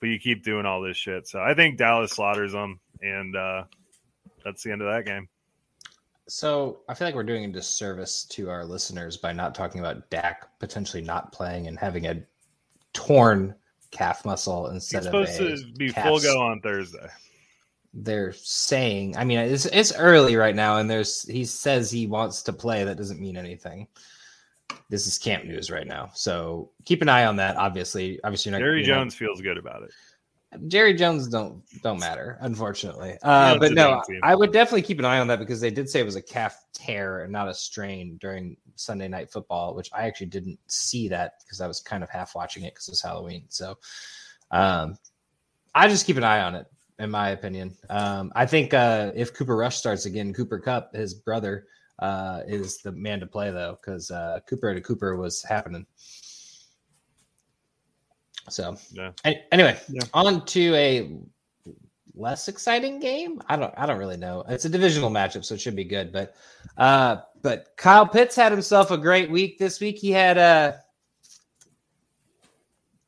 But 0.00 0.08
you 0.08 0.18
keep 0.18 0.42
doing 0.42 0.66
all 0.66 0.82
this 0.82 0.96
shit. 0.96 1.28
So 1.28 1.40
I 1.40 1.54
think 1.54 1.78
Dallas 1.78 2.10
slaughters 2.12 2.52
them, 2.52 2.80
and 3.00 3.36
uh, 3.36 3.64
that's 4.44 4.62
the 4.62 4.72
end 4.72 4.82
of 4.82 4.92
that 4.92 5.06
game. 5.06 5.28
So 6.26 6.80
I 6.88 6.94
feel 6.94 7.06
like 7.06 7.14
we're 7.14 7.22
doing 7.22 7.44
a 7.44 7.48
disservice 7.48 8.24
to 8.30 8.48
our 8.48 8.64
listeners 8.64 9.16
by 9.16 9.32
not 9.32 9.54
talking 9.54 9.80
about 9.80 10.08
Dak 10.10 10.58
potentially 10.58 11.02
not 11.02 11.32
playing 11.32 11.66
and 11.66 11.78
having 11.78 12.06
a 12.06 12.22
torn 12.94 13.54
calf 13.90 14.24
muscle 14.24 14.68
instead 14.68 14.98
He's 14.98 15.06
of 15.06 15.28
supposed 15.28 15.60
to 15.60 15.72
be 15.74 15.88
full 15.90 16.20
go 16.20 16.40
on 16.40 16.60
Thursday. 16.60 17.06
They're 17.92 18.32
saying, 18.32 19.16
I 19.16 19.24
mean, 19.24 19.38
it's 19.38 19.66
it's 19.66 19.94
early 19.94 20.34
right 20.34 20.54
now, 20.54 20.78
and 20.78 20.90
there's 20.90 21.22
he 21.28 21.44
says 21.44 21.90
he 21.90 22.06
wants 22.06 22.42
to 22.44 22.52
play. 22.52 22.84
That 22.84 22.96
doesn't 22.96 23.20
mean 23.20 23.36
anything. 23.36 23.86
This 24.88 25.06
is 25.06 25.18
camp 25.18 25.44
news 25.44 25.70
right 25.70 25.86
now, 25.86 26.10
so 26.14 26.70
keep 26.84 27.02
an 27.02 27.08
eye 27.08 27.26
on 27.26 27.36
that. 27.36 27.56
Obviously, 27.56 28.18
obviously, 28.24 28.50
you're 28.50 28.58
not, 28.58 28.64
Jerry 28.64 28.82
Jones 28.82 29.14
feels 29.14 29.40
good 29.40 29.58
about 29.58 29.82
it. 29.84 29.92
Jerry 30.68 30.94
Jones 30.94 31.28
don't 31.28 31.62
don't 31.82 32.00
matter, 32.00 32.38
unfortunately. 32.40 33.16
Uh, 33.22 33.58
but 33.58 33.72
no, 33.72 34.02
I 34.22 34.34
would 34.34 34.52
definitely 34.52 34.82
keep 34.82 34.98
an 34.98 35.04
eye 35.04 35.18
on 35.18 35.26
that 35.28 35.38
because 35.38 35.60
they 35.60 35.70
did 35.70 35.88
say 35.88 36.00
it 36.00 36.04
was 36.04 36.16
a 36.16 36.22
calf 36.22 36.64
tear 36.72 37.22
and 37.22 37.32
not 37.32 37.48
a 37.48 37.54
strain 37.54 38.16
during 38.20 38.56
Sunday 38.76 39.08
night 39.08 39.30
football, 39.30 39.74
which 39.74 39.90
I 39.92 40.06
actually 40.06 40.26
didn't 40.26 40.58
see 40.66 41.08
that 41.08 41.34
because 41.44 41.60
I 41.60 41.66
was 41.66 41.80
kind 41.80 42.02
of 42.02 42.10
half 42.10 42.34
watching 42.34 42.64
it 42.64 42.74
because 42.74 42.88
it 42.88 42.92
was 42.92 43.02
Halloween. 43.02 43.44
So 43.48 43.78
um, 44.50 44.96
I 45.74 45.88
just 45.88 46.06
keep 46.06 46.16
an 46.16 46.24
eye 46.24 46.42
on 46.42 46.54
it, 46.54 46.66
in 46.98 47.10
my 47.10 47.30
opinion. 47.30 47.76
Um, 47.90 48.32
I 48.34 48.46
think 48.46 48.74
uh, 48.74 49.12
if 49.14 49.34
Cooper 49.34 49.56
Rush 49.56 49.76
starts 49.76 50.06
again, 50.06 50.32
Cooper 50.32 50.58
Kupp, 50.58 50.94
his 50.94 51.14
brother, 51.14 51.66
uh, 52.00 52.40
is 52.46 52.78
the 52.78 52.92
man 52.92 53.20
to 53.20 53.26
play 53.26 53.50
though, 53.50 53.78
because 53.80 54.10
uh, 54.10 54.40
Cooper 54.48 54.74
to 54.74 54.80
Cooper 54.80 55.16
was 55.16 55.42
happening. 55.42 55.86
So 58.48 58.76
yeah. 58.92 59.12
anyway, 59.52 59.78
yeah. 59.88 60.02
on 60.12 60.44
to 60.46 60.74
a 60.74 61.10
less 62.14 62.48
exciting 62.48 63.00
game. 63.00 63.40
I 63.48 63.56
don't 63.56 63.74
I 63.76 63.86
don't 63.86 63.98
really 63.98 64.16
know. 64.16 64.44
It's 64.48 64.64
a 64.64 64.68
divisional 64.68 65.10
matchup, 65.10 65.44
so 65.44 65.54
it 65.54 65.60
should 65.60 65.76
be 65.76 65.84
good. 65.84 66.12
But 66.12 66.34
uh 66.76 67.16
but 67.42 67.68
Kyle 67.76 68.06
Pitts 68.06 68.36
had 68.36 68.52
himself 68.52 68.90
a 68.90 68.98
great 68.98 69.30
week 69.30 69.58
this 69.58 69.80
week. 69.80 69.98
He 69.98 70.10
had 70.10 70.38
uh 70.38 70.72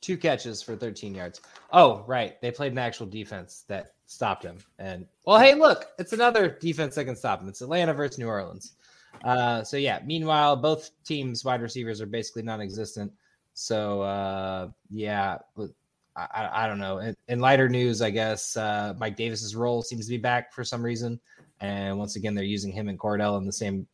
two 0.01 0.17
catches 0.17 0.63
for 0.63 0.77
13 0.77 1.15
yards. 1.15 1.41
Oh, 1.73 2.05
right. 2.07 2.41
They 2.41 2.51
played 2.51 2.73
an 2.73 2.79
actual 2.79 3.07
defense 3.07 3.65
that 3.69 3.95
stopped 4.07 4.45
him. 4.45 4.59
And 4.79 5.07
well, 5.25 5.41
hey, 5.41 5.55
look, 5.55 5.87
it's 5.99 6.13
another 6.13 6.49
defense 6.61 6.95
that 6.95 7.07
can 7.07 7.17
stop 7.17 7.43
him. 7.43 7.49
It's 7.49 7.61
Atlanta 7.61 7.93
versus 7.93 8.19
New 8.19 8.29
Orleans. 8.29 8.75
Uh, 9.25 9.65
so 9.65 9.77
yeah, 9.77 10.01
meanwhile, 10.05 10.57
both 10.57 10.91
teams' 11.05 11.45
wide 11.45 11.63
receivers 11.63 12.01
are 12.01 12.07
basically 12.07 12.43
non-existent. 12.43 13.13
So 13.57 14.03
uh, 14.03 14.69
yeah, 14.91 15.39
I, 16.15 16.49
I 16.53 16.67
don't 16.67 16.79
know. 16.79 16.99
In, 16.99 17.17
in, 17.29 17.41
lighter 17.41 17.71
news, 17.71 18.03
I 18.03 18.11
guess 18.11 18.55
uh, 18.55 18.93
Mike 18.99 19.17
Davis's 19.17 19.57
role 19.57 19.83
seems 19.83 20.05
to 20.05 20.11
be 20.11 20.19
back 20.19 20.53
for 20.53 20.63
some 20.63 20.83
reason, 20.83 21.19
and 21.61 21.99
once 21.99 22.17
again 22.17 22.35
they're 22.35 22.45
using 22.45 22.71
him 22.71 22.89
and 22.89 22.99
Cordell 22.99 23.39
in 23.39 23.47
the 23.47 23.53
same 23.53 23.87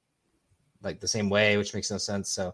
like 0.83 0.99
the 0.99 1.07
same 1.07 1.31
way, 1.31 1.57
which 1.57 1.75
makes 1.75 1.91
no 1.91 1.97
sense. 1.99 2.31
So. 2.31 2.53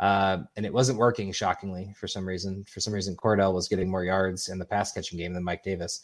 Uh, 0.00 0.42
and 0.56 0.66
it 0.66 0.72
wasn't 0.72 0.98
working 0.98 1.30
shockingly 1.30 1.94
for 1.96 2.08
some 2.08 2.26
reason. 2.26 2.64
For 2.64 2.80
some 2.80 2.92
reason, 2.92 3.14
Cordell 3.14 3.54
was 3.54 3.68
getting 3.68 3.88
more 3.88 4.02
yards 4.02 4.48
in 4.48 4.58
the 4.58 4.64
pass 4.64 4.90
catching 4.90 5.16
game 5.16 5.32
than 5.32 5.44
Mike 5.44 5.62
Davis. 5.62 6.00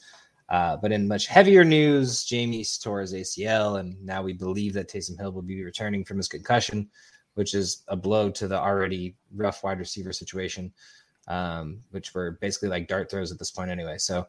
Uh, 0.49 0.77
but 0.77 0.93
in 0.93 1.09
much 1.09 1.27
heavier 1.27 1.65
news, 1.65 2.25
Jameis 2.25 2.81
tore 2.81 3.01
his 3.01 3.13
ACL, 3.13 3.81
and 3.81 4.01
now 4.05 4.23
we 4.23 4.35
believe 4.35 4.73
that 4.75 4.89
Taysom 4.89 5.19
Hill 5.19 5.33
will 5.33 5.43
be 5.43 5.65
returning 5.65 6.05
from 6.05 6.19
his 6.19 6.29
concussion 6.29 6.89
which 7.39 7.55
is 7.55 7.85
a 7.87 7.95
blow 7.95 8.29
to 8.29 8.49
the 8.49 8.59
already 8.59 9.15
rough 9.37 9.63
wide 9.63 9.79
receiver 9.79 10.13
situation, 10.13 10.73
um, 11.29 11.79
which 11.93 12.13
were 12.13 12.33
basically 12.41 12.69
like 12.69 12.89
dart 12.89 13.09
throws 13.09 13.31
at 13.31 13.39
this 13.39 13.53
point 13.53 13.71
anyway. 13.71 13.97
So 13.97 14.27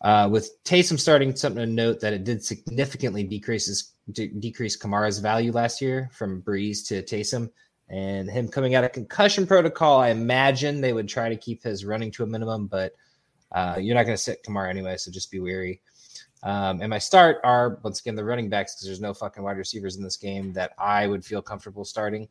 uh, 0.00 0.30
with 0.32 0.64
Taysom 0.64 0.98
starting, 0.98 1.36
something 1.36 1.60
to 1.60 1.70
note 1.70 2.00
that 2.00 2.14
it 2.14 2.24
did 2.24 2.42
significantly 2.42 3.22
decreases 3.22 3.92
de- 4.12 4.28
decrease 4.28 4.78
Kamara's 4.78 5.18
value 5.18 5.52
last 5.52 5.82
year 5.82 6.08
from 6.10 6.40
Brees 6.40 6.86
to 6.86 7.02
Taysom. 7.02 7.50
And 7.90 8.30
him 8.30 8.48
coming 8.48 8.74
out 8.74 8.84
of 8.84 8.92
concussion 8.92 9.46
protocol, 9.46 10.00
I 10.00 10.08
imagine 10.08 10.80
they 10.80 10.94
would 10.94 11.06
try 11.06 11.28
to 11.28 11.36
keep 11.36 11.62
his 11.62 11.84
running 11.84 12.10
to 12.12 12.22
a 12.22 12.26
minimum, 12.26 12.66
but 12.66 12.92
uh, 13.52 13.76
you're 13.78 13.94
not 13.94 14.04
going 14.04 14.16
to 14.16 14.22
sit 14.22 14.42
Kamara 14.42 14.70
anyway, 14.70 14.96
so 14.96 15.10
just 15.10 15.30
be 15.30 15.38
wary. 15.38 15.82
Um, 16.42 16.80
and 16.80 16.90
my 16.90 16.98
start 16.98 17.38
are 17.42 17.78
once 17.82 18.00
again 18.00 18.14
the 18.14 18.24
running 18.24 18.48
backs 18.48 18.74
because 18.74 18.86
there's 18.86 19.00
no 19.00 19.12
fucking 19.12 19.42
wide 19.42 19.58
receivers 19.58 19.96
in 19.96 20.02
this 20.02 20.16
game 20.16 20.52
that 20.52 20.72
I 20.78 21.06
would 21.06 21.24
feel 21.24 21.42
comfortable 21.42 21.84
starting. 21.84 22.28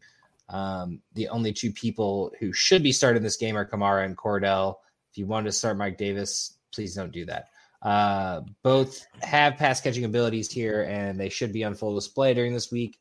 Um, 0.50 1.02
the 1.14 1.28
only 1.28 1.52
two 1.52 1.72
people 1.72 2.32
who 2.40 2.54
should 2.54 2.84
be 2.84 2.92
starting 2.92 3.22
this 3.22 3.38
game 3.38 3.58
are 3.58 3.66
Kamara 3.66 4.06
and 4.06 4.18
Cordell. 4.18 4.76
If 5.12 5.18
you 5.18 5.26
want 5.26 5.46
to 5.46 5.52
start 5.52 5.78
Mike 5.78 5.98
Davis, 5.98 6.58
please 6.72 6.96
don't 6.96 7.12
do 7.12 7.26
that. 7.26 7.50
Uh, 7.82 8.42
both 8.64 9.06
have 9.22 9.58
pass 9.58 9.82
catching 9.82 10.06
abilities 10.06 10.50
here, 10.50 10.84
and 10.84 11.20
they 11.20 11.30
should 11.30 11.52
be 11.52 11.64
on 11.64 11.76
full 11.76 11.94
display 11.94 12.34
during 12.34 12.54
this 12.54 12.72
week. 12.72 12.98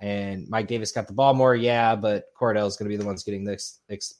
And 0.00 0.48
Mike 0.48 0.68
Davis 0.68 0.92
got 0.92 1.06
the 1.06 1.12
ball 1.12 1.34
more, 1.34 1.56
yeah, 1.56 1.96
but 1.96 2.26
Cordell 2.38 2.66
is 2.66 2.76
going 2.76 2.90
to 2.90 2.96
be 2.96 3.00
the 3.00 3.06
ones 3.06 3.24
getting 3.24 3.44
the 3.44 3.52
ex- 3.52 3.80
ex- 3.90 4.14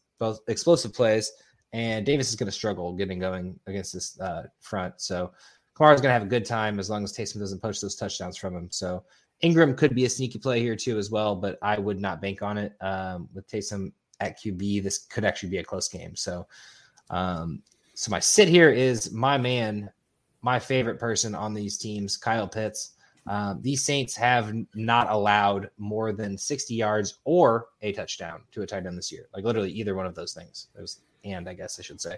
explosive 0.49 0.93
plays, 0.93 1.33
and 1.73 2.07
Davis 2.07 2.31
is 2.31 2.37
going 2.37 2.47
to 2.47 2.53
struggle 2.53 2.95
getting 2.95 3.19
going 3.19 3.59
against 3.67 3.93
this 3.93 4.19
uh, 4.21 4.45
front. 4.61 5.01
So 5.01 5.33
Kamara's 5.79 6.01
going 6.01 6.11
to 6.11 6.15
have 6.15 6.23
a 6.23 6.27
good 6.27 6.45
time 6.45 6.79
as 6.79 6.91
long 6.91 7.05
as 7.05 7.17
Taysom 7.17 7.39
doesn't 7.39 7.63
poach 7.63 7.81
those 7.81 7.95
touchdowns 7.95 8.37
from 8.37 8.57
him. 8.57 8.69
So 8.71 9.05
Ingram 9.41 9.77
could 9.77 9.95
be 9.95 10.05
a 10.05 10.11
sneaky 10.11 10.39
play 10.39 10.61
here 10.61 10.75
too 10.75 10.99
as 10.99 11.11
well, 11.11 11.37
but 11.37 11.59
I 11.63 11.79
would 11.79 12.01
not 12.01 12.21
bank 12.21 12.43
on 12.43 12.59
it. 12.59 12.73
Um, 12.81 13.29
with 13.33 13.49
Taysom 13.49 13.93
at 14.21 14.41
QB, 14.41 14.83
this 14.83 14.99
could 14.99 15.25
actually 15.25 15.51
be 15.51 15.59
a 15.59 15.65
close 15.65 15.89
game. 15.89 16.17
So, 16.17 16.47
um, 17.11 17.63
so 17.95 18.11
my 18.11 18.19
sit 18.19 18.49
here 18.49 18.71
is 18.71 19.13
my 19.13 19.39
man, 19.39 19.91
my 20.43 20.59
favorite 20.59 20.99
person 20.99 21.35
on 21.35 21.55
these 21.55 21.79
teams, 21.79 22.17
Kyle 22.17 22.49
Pitts. 22.49 22.95
Um, 23.29 23.61
these 23.61 23.85
Saints 23.85 24.17
have 24.17 24.53
not 24.75 25.11
allowed 25.11 25.71
more 25.77 26.13
than 26.13 26.39
60 26.39 26.75
yards 26.75 27.19
or 27.25 27.67
a 27.83 27.93
touchdown 27.93 28.43
to 28.53 28.63
a 28.63 28.67
tight 28.67 28.87
end 28.87 28.97
this 28.97 29.13
year. 29.13 29.29
Like 29.35 29.45
literally 29.45 29.71
either 29.71 29.95
one 29.95 30.07
of 30.07 30.15
those 30.15 30.33
things. 30.33 30.69
It 30.77 30.81
was 30.81 31.01
and 31.25 31.49
I 31.49 31.55
guess 31.55 31.79
I 31.79 31.83
should 31.83 32.01
say. 32.01 32.17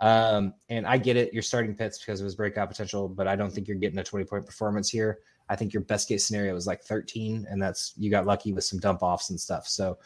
Um, 0.00 0.54
and 0.68 0.86
I 0.86 0.96
get 0.96 1.16
it. 1.16 1.32
You're 1.32 1.42
starting 1.42 1.74
Pitts 1.74 1.98
because 1.98 2.20
of 2.20 2.24
his 2.24 2.36
breakout 2.36 2.68
potential, 2.68 3.08
but 3.08 3.26
I 3.26 3.36
don't 3.36 3.50
think 3.50 3.66
you're 3.66 3.76
getting 3.76 3.98
a 3.98 4.04
20 4.04 4.24
point 4.24 4.46
performance 4.46 4.88
here. 4.88 5.18
I 5.48 5.56
think 5.56 5.72
your 5.72 5.82
best 5.82 6.08
case 6.08 6.26
scenario 6.26 6.54
was 6.54 6.66
like 6.66 6.82
13, 6.82 7.46
and 7.48 7.60
that's 7.60 7.94
you 7.96 8.10
got 8.10 8.26
lucky 8.26 8.52
with 8.52 8.64
some 8.64 8.78
dump 8.78 9.02
offs 9.02 9.30
and 9.30 9.40
stuff. 9.40 9.66
So 9.66 9.98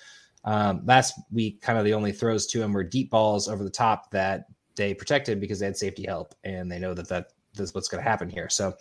um, 0.45 0.83
last 0.85 1.21
week, 1.31 1.61
kind 1.61 1.79
of 1.79 1.85
the 1.85 1.95
only 1.95 2.13
throws 2.13 2.47
to 2.49 2.63
him 2.63 2.73
were 2.73 2.85
deep 2.85 3.11
balls 3.11 3.49
over 3.49 3.65
the 3.65 3.71
top 3.71 4.11
that 4.13 4.47
they 4.77 4.95
protected 4.95 5.41
because 5.41 5.59
they 5.59 5.67
had 5.67 5.77
safety 5.77 6.05
help, 6.07 6.35
and 6.45 6.71
they 6.71 6.79
know 6.79 6.95
that 6.95 7.09
that 7.09 7.27
is 7.59 7.75
what's 7.75 7.89
going 7.89 8.03
to 8.03 8.09
happen 8.09 8.31
here. 8.31 8.49
So 8.49 8.75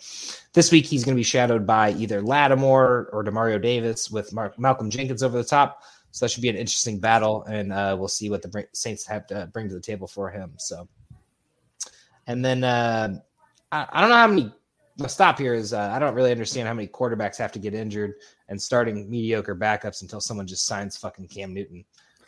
this 0.54 0.72
week 0.72 0.86
he's 0.86 1.04
going 1.04 1.14
to 1.14 1.20
be 1.20 1.24
shadowed 1.24 1.66
by 1.66 1.92
either 1.92 2.22
Lattimore 2.22 3.10
or 3.12 3.24
Demario 3.24 3.60
Davis 3.60 4.10
with 4.10 4.32
Mark, 4.32 4.58
Malcolm 4.58 4.88
Jenkins 4.88 5.22
over 5.22 5.36
the 5.36 5.44
top. 5.44 5.82
So 6.10 6.24
that 6.24 6.30
should 6.30 6.42
be 6.42 6.48
an 6.48 6.56
interesting 6.56 7.00
battle, 7.00 7.42
and 7.44 7.72
uh, 7.72 7.96
we'll 7.98 8.08
see 8.08 8.28
what 8.28 8.42
the 8.42 8.66
Saints 8.74 9.06
have 9.06 9.26
to 9.28 9.48
bring 9.52 9.68
to 9.68 9.74
the 9.74 9.80
table 9.80 10.06
for 10.06 10.30
him. 10.30 10.52
So, 10.58 10.86
and 12.26 12.44
then 12.44 12.64
uh, 12.64 13.14
I, 13.70 13.86
I 13.92 14.00
don't 14.00 14.10
know 14.10 14.16
how 14.16 14.26
many 14.26 14.52
the 14.96 15.08
stop 15.08 15.38
here 15.38 15.54
is 15.54 15.72
uh, 15.72 15.90
I 15.92 15.98
don't 15.98 16.14
really 16.14 16.30
understand 16.30 16.68
how 16.68 16.74
many 16.74 16.88
quarterbacks 16.88 17.38
have 17.38 17.52
to 17.52 17.58
get 17.58 17.74
injured 17.74 18.14
and 18.48 18.60
starting 18.60 19.08
mediocre 19.10 19.56
backups 19.56 20.02
until 20.02 20.20
someone 20.20 20.46
just 20.46 20.66
signs 20.66 20.96
fucking 20.96 21.28
Cam 21.28 21.54
Newton. 21.54 21.84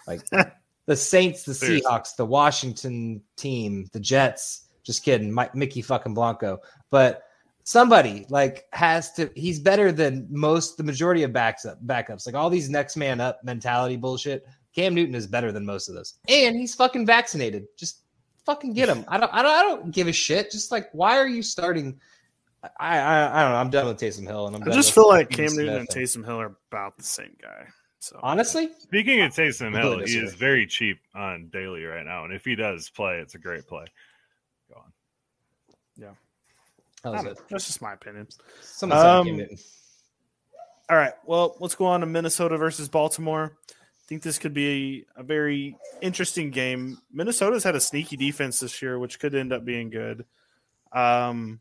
Like 0.06 0.22
the 0.86 0.96
Saints, 0.96 1.42
the 1.44 1.52
Seahawks, 1.52 2.16
the 2.16 2.26
Washington 2.26 3.22
team, 3.36 3.88
the 3.92 4.00
Jets. 4.00 4.68
Just 4.82 5.04
kidding, 5.04 5.32
Mike, 5.32 5.54
Mickey 5.54 5.82
fucking 5.82 6.14
Blanco. 6.14 6.58
But 6.90 7.22
somebody 7.64 8.26
like 8.28 8.66
has 8.72 9.12
to. 9.14 9.30
He's 9.34 9.58
better 9.58 9.92
than 9.92 10.26
most, 10.30 10.76
the 10.76 10.84
majority 10.84 11.22
of 11.22 11.32
backs 11.32 11.64
up, 11.64 11.84
backups. 11.86 12.26
Like 12.26 12.34
all 12.34 12.50
these 12.50 12.68
next 12.68 12.96
man 12.96 13.20
up 13.20 13.42
mentality 13.42 13.96
bullshit. 13.96 14.46
Cam 14.74 14.94
Newton 14.94 15.14
is 15.14 15.26
better 15.26 15.52
than 15.52 15.64
most 15.64 15.88
of 15.88 15.94
those, 15.94 16.14
and 16.28 16.56
he's 16.56 16.74
fucking 16.74 17.06
vaccinated. 17.06 17.66
Just 17.76 18.03
fucking 18.44 18.74
get 18.74 18.88
him. 18.88 19.04
I 19.08 19.18
don't. 19.18 19.32
I 19.32 19.42
don't. 19.42 19.52
I 19.52 19.62
don't 19.62 19.90
give 19.90 20.08
a 20.08 20.12
shit. 20.12 20.50
Just 20.50 20.70
like 20.70 20.88
why 20.92 21.18
are 21.18 21.28
you 21.28 21.42
starting? 21.42 22.00
I, 22.62 22.98
I 22.98 23.40
I 23.40 23.42
don't 23.42 23.52
know. 23.52 23.56
I'm 23.58 23.70
done 23.70 23.86
with 23.86 23.98
Taysom 23.98 24.26
Hill, 24.26 24.46
and 24.46 24.56
I'm. 24.56 24.62
I 24.62 24.74
just 24.74 24.92
feel 24.92 25.08
like 25.08 25.30
Cam 25.30 25.54
Newton 25.54 25.76
and 25.76 25.88
Taysom 25.88 26.24
Hill 26.24 26.40
are 26.40 26.56
about 26.70 26.96
the 26.96 27.04
same 27.04 27.36
guy. 27.40 27.66
So 27.98 28.20
honestly, 28.22 28.68
speaking 28.80 29.22
of 29.22 29.32
Taysom 29.32 29.74
Hill, 29.74 30.00
he 30.04 30.18
is 30.18 30.34
very 30.34 30.66
cheap 30.66 30.98
on 31.14 31.48
daily 31.52 31.84
right 31.84 32.04
now, 32.04 32.24
and 32.24 32.34
if 32.34 32.44
he 32.44 32.54
does 32.54 32.90
play, 32.90 33.18
it's 33.18 33.34
a 33.34 33.38
great 33.38 33.66
play. 33.66 33.86
Go 34.70 34.80
on. 34.80 34.92
Yeah, 35.96 36.10
that 37.02 37.38
that's 37.48 37.66
just 37.66 37.80
my 37.80 37.94
opinion. 37.94 38.28
Um, 38.82 39.40
all 40.90 40.96
right, 40.98 41.14
well, 41.24 41.56
let's 41.60 41.74
go 41.74 41.86
on 41.86 42.00
to 42.00 42.06
Minnesota 42.06 42.58
versus 42.58 42.90
Baltimore. 42.90 43.56
I 44.04 44.06
think 44.06 44.22
this 44.22 44.38
could 44.38 44.52
be 44.52 45.06
a, 45.16 45.20
a 45.20 45.22
very 45.22 45.78
interesting 46.02 46.50
game. 46.50 46.98
Minnesota's 47.10 47.64
had 47.64 47.74
a 47.74 47.80
sneaky 47.80 48.16
defense 48.18 48.60
this 48.60 48.82
year, 48.82 48.98
which 48.98 49.18
could 49.18 49.34
end 49.34 49.50
up 49.50 49.64
being 49.64 49.88
good. 49.88 50.26
Um, 50.92 51.60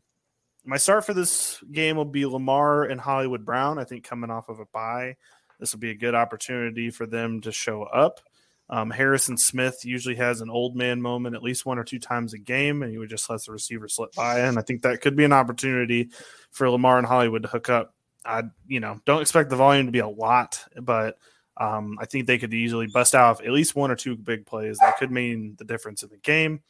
my 0.62 0.76
start 0.76 1.06
for 1.06 1.14
this 1.14 1.62
game 1.72 1.96
will 1.96 2.04
be 2.04 2.26
Lamar 2.26 2.84
and 2.84 3.00
Hollywood 3.00 3.46
Brown. 3.46 3.78
I 3.78 3.84
think 3.84 4.04
coming 4.04 4.30
off 4.30 4.50
of 4.50 4.60
a 4.60 4.66
bye, 4.66 5.16
this 5.58 5.72
will 5.72 5.80
be 5.80 5.90
a 5.90 5.96
good 5.96 6.14
opportunity 6.14 6.90
for 6.90 7.06
them 7.06 7.40
to 7.42 7.52
show 7.52 7.84
up. 7.84 8.20
Um, 8.68 8.90
Harrison 8.90 9.38
Smith 9.38 9.84
usually 9.84 10.16
has 10.16 10.42
an 10.42 10.50
old 10.50 10.76
man 10.76 11.00
moment 11.00 11.36
at 11.36 11.42
least 11.42 11.64
one 11.64 11.78
or 11.78 11.84
two 11.84 11.98
times 11.98 12.34
a 12.34 12.38
game, 12.38 12.82
and 12.82 12.92
he 12.92 12.98
would 12.98 13.10
just 13.10 13.28
let 13.30 13.42
the 13.42 13.52
receiver 13.52 13.88
slip 13.88 14.12
by. 14.12 14.40
And 14.40 14.58
I 14.58 14.62
think 14.62 14.82
that 14.82 15.00
could 15.00 15.16
be 15.16 15.24
an 15.24 15.32
opportunity 15.32 16.10
for 16.50 16.68
Lamar 16.68 16.98
and 16.98 17.06
Hollywood 17.06 17.42
to 17.42 17.48
hook 17.48 17.70
up. 17.70 17.94
I, 18.24 18.44
you 18.66 18.80
know, 18.80 19.00
don't 19.04 19.20
expect 19.20 19.50
the 19.50 19.56
volume 19.56 19.86
to 19.86 19.92
be 19.92 19.98
a 19.98 20.08
lot, 20.08 20.62
but 20.80 21.18
um, 21.56 21.98
I 22.00 22.06
think 22.06 22.26
they 22.26 22.38
could 22.38 22.52
easily 22.52 22.86
bust 22.86 23.14
out 23.14 23.44
at 23.44 23.52
least 23.52 23.76
one 23.76 23.90
or 23.90 23.96
two 23.96 24.16
big 24.16 24.46
plays 24.46 24.78
that 24.78 24.98
could 24.98 25.10
mean 25.10 25.54
the 25.58 25.64
difference 25.64 26.02
in 26.02 26.08
the 26.08 26.16
game. 26.18 26.62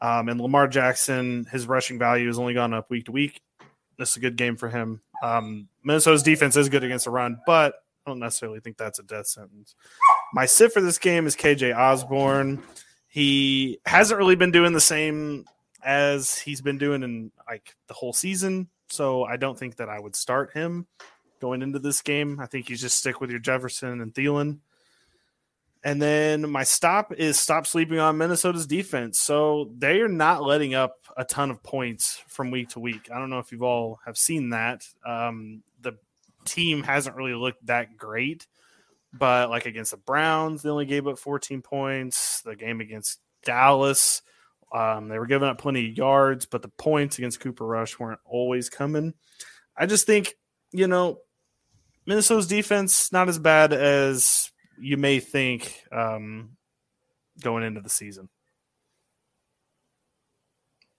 Um, 0.00 0.28
and 0.28 0.40
Lamar 0.40 0.68
Jackson, 0.68 1.46
his 1.50 1.66
rushing 1.66 1.98
value 1.98 2.26
has 2.26 2.38
only 2.38 2.54
gone 2.54 2.74
up 2.74 2.90
week 2.90 3.06
to 3.06 3.12
week. 3.12 3.40
This 3.98 4.10
is 4.10 4.16
a 4.16 4.20
good 4.20 4.36
game 4.36 4.56
for 4.56 4.68
him. 4.68 5.00
Um, 5.22 5.68
Minnesota's 5.84 6.22
defense 6.22 6.56
is 6.56 6.68
good 6.68 6.84
against 6.84 7.04
the 7.04 7.10
run, 7.10 7.38
but 7.46 7.74
I 8.04 8.10
don't 8.10 8.18
necessarily 8.18 8.60
think 8.60 8.76
that's 8.76 8.98
a 8.98 9.04
death 9.04 9.28
sentence. 9.28 9.74
My 10.32 10.46
sit 10.46 10.72
for 10.72 10.80
this 10.80 10.98
game 10.98 11.26
is 11.26 11.36
KJ 11.36 11.76
Osborne. 11.76 12.62
He 13.08 13.78
hasn't 13.86 14.18
really 14.18 14.34
been 14.34 14.50
doing 14.50 14.72
the 14.72 14.80
same 14.80 15.44
as 15.84 16.38
he's 16.38 16.60
been 16.60 16.78
doing 16.78 17.02
in 17.02 17.30
like 17.48 17.76
the 17.86 17.94
whole 17.94 18.12
season, 18.12 18.68
so 18.88 19.24
I 19.24 19.36
don't 19.36 19.58
think 19.58 19.76
that 19.76 19.88
I 19.88 20.00
would 20.00 20.16
start 20.16 20.52
him 20.52 20.86
going 21.42 21.60
into 21.60 21.80
this 21.80 22.00
game. 22.00 22.38
I 22.40 22.46
think 22.46 22.70
you 22.70 22.76
just 22.76 22.96
stick 22.96 23.20
with 23.20 23.28
your 23.28 23.40
Jefferson 23.40 24.00
and 24.00 24.14
Thielen. 24.14 24.60
And 25.84 26.00
then 26.00 26.48
my 26.48 26.62
stop 26.62 27.12
is 27.12 27.38
stop 27.40 27.66
sleeping 27.66 27.98
on 27.98 28.16
Minnesota's 28.16 28.68
defense. 28.68 29.20
So 29.20 29.72
they 29.76 30.00
are 30.00 30.08
not 30.08 30.44
letting 30.44 30.74
up 30.74 30.94
a 31.16 31.24
ton 31.24 31.50
of 31.50 31.60
points 31.64 32.22
from 32.28 32.52
week 32.52 32.68
to 32.70 32.80
week. 32.80 33.10
I 33.12 33.18
don't 33.18 33.30
know 33.30 33.40
if 33.40 33.50
you've 33.50 33.64
all 33.64 33.98
have 34.06 34.16
seen 34.16 34.50
that. 34.50 34.86
Um, 35.04 35.64
the 35.80 35.98
team 36.44 36.84
hasn't 36.84 37.16
really 37.16 37.34
looked 37.34 37.66
that 37.66 37.96
great, 37.96 38.46
but 39.12 39.50
like 39.50 39.66
against 39.66 39.90
the 39.90 39.96
Browns, 39.96 40.62
they 40.62 40.70
only 40.70 40.86
gave 40.86 41.08
up 41.08 41.18
14 41.18 41.60
points. 41.60 42.40
The 42.42 42.54
game 42.54 42.80
against 42.80 43.18
Dallas, 43.44 44.22
um, 44.72 45.08
they 45.08 45.18
were 45.18 45.26
giving 45.26 45.48
up 45.48 45.58
plenty 45.58 45.90
of 45.90 45.98
yards, 45.98 46.46
but 46.46 46.62
the 46.62 46.68
points 46.68 47.18
against 47.18 47.40
Cooper 47.40 47.66
Rush 47.66 47.98
weren't 47.98 48.20
always 48.24 48.70
coming. 48.70 49.14
I 49.76 49.86
just 49.86 50.06
think, 50.06 50.34
you 50.70 50.86
know, 50.86 51.18
Minnesota's 52.06 52.46
defense 52.46 53.12
not 53.12 53.28
as 53.28 53.38
bad 53.38 53.72
as 53.72 54.50
you 54.78 54.96
may 54.96 55.20
think 55.20 55.82
um, 55.92 56.56
going 57.40 57.64
into 57.64 57.80
the 57.80 57.90
season. 57.90 58.28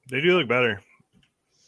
They 0.09 0.21
do 0.21 0.37
look 0.37 0.47
better. 0.47 0.81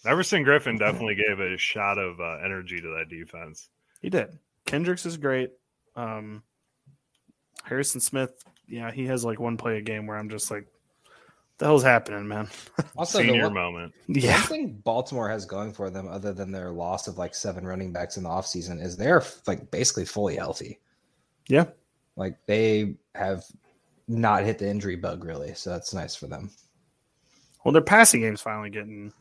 Everson 0.05 0.43
Griffen 0.43 0.77
definitely 0.77 1.15
gave 1.15 1.39
a 1.39 1.57
shot 1.57 1.97
of 1.97 2.19
uh, 2.19 2.37
energy 2.43 2.79
to 2.79 2.95
that 2.97 3.09
defense. 3.09 3.69
He 4.01 4.09
did. 4.09 4.37
Kendricks 4.65 5.05
is 5.05 5.17
great. 5.17 5.51
Um, 5.95 6.43
Harrison 7.63 8.01
Smith, 8.01 8.31
yeah, 8.67 8.91
he 8.91 9.05
has 9.07 9.25
like 9.25 9.39
one 9.39 9.57
play 9.57 9.77
a 9.77 9.81
game 9.81 10.05
where 10.05 10.17
I'm 10.17 10.29
just 10.29 10.51
like, 10.51 10.67
the 11.57 11.65
hell's 11.65 11.83
happening, 11.83 12.27
man? 12.27 12.49
Also, 12.97 13.19
senior 13.19 13.43
one, 13.43 13.53
moment. 13.53 13.93
Yeah. 14.07 14.39
One 14.39 14.47
thing 14.47 14.81
Baltimore 14.83 15.29
has 15.29 15.45
going 15.45 15.73
for 15.73 15.89
them, 15.89 16.07
other 16.07 16.31
than 16.31 16.51
their 16.51 16.71
loss 16.71 17.07
of 17.07 17.17
like 17.17 17.35
seven 17.35 17.65
running 17.65 17.91
backs 17.91 18.15
in 18.15 18.23
the 18.23 18.29
offseason, 18.29 18.81
is 18.81 18.95
they're 18.95 19.23
like 19.47 19.69
basically 19.69 20.05
fully 20.05 20.37
healthy. 20.37 20.79
Yeah. 21.49 21.65
Like 22.15 22.37
they 22.45 22.95
have 23.15 23.43
not 24.07 24.43
hit 24.43 24.59
the 24.59 24.69
injury 24.69 24.95
bug 24.95 25.25
really, 25.25 25.53
so 25.53 25.69
that's 25.71 25.93
nice 25.93 26.15
for 26.15 26.27
them. 26.27 26.51
Well, 27.63 27.73
their 27.73 27.81
passing 27.81 28.21
game's 28.21 28.41
finally 28.41 28.69
getting 28.69 29.11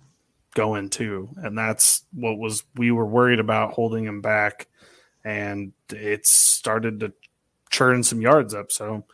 going 0.55 0.91
too, 0.91 1.29
and 1.37 1.57
that's 1.57 2.05
what 2.13 2.39
was 2.39 2.65
we 2.77 2.91
were 2.91 3.07
worried 3.07 3.41
about 3.41 3.73
holding 3.73 4.05
him 4.05 4.21
back, 4.21 4.69
and 5.25 5.73
it's 5.91 6.33
started 6.33 7.01
to 7.01 7.13
churn 7.71 8.03
some 8.03 8.21
yards 8.21 8.55
up. 8.55 8.71
So, 8.71 9.05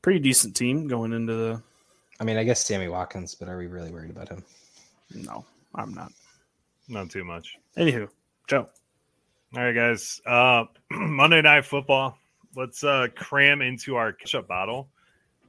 pretty 0.00 0.20
decent 0.20 0.56
team 0.56 0.88
going 0.88 1.12
into 1.12 1.34
the. 1.34 1.62
I 2.22 2.24
mean, 2.24 2.36
I 2.36 2.44
guess 2.44 2.64
Sammy 2.64 2.86
Watkins, 2.86 3.34
but 3.34 3.48
are 3.48 3.58
we 3.58 3.66
really 3.66 3.90
worried 3.90 4.10
about 4.10 4.28
him? 4.28 4.44
No, 5.12 5.44
I'm 5.74 5.92
not. 5.92 6.12
Not 6.88 7.10
too 7.10 7.24
much. 7.24 7.58
Anywho, 7.76 8.08
Joe. 8.46 8.68
All 9.56 9.64
right, 9.64 9.74
guys. 9.74 10.20
Uh, 10.24 10.66
Monday 10.92 11.42
Night 11.42 11.64
Football 11.64 12.16
let's 12.54 12.84
uh, 12.84 13.08
cram 13.16 13.60
into 13.60 13.96
our 13.96 14.12
ketchup 14.12 14.46
bottle 14.46 14.88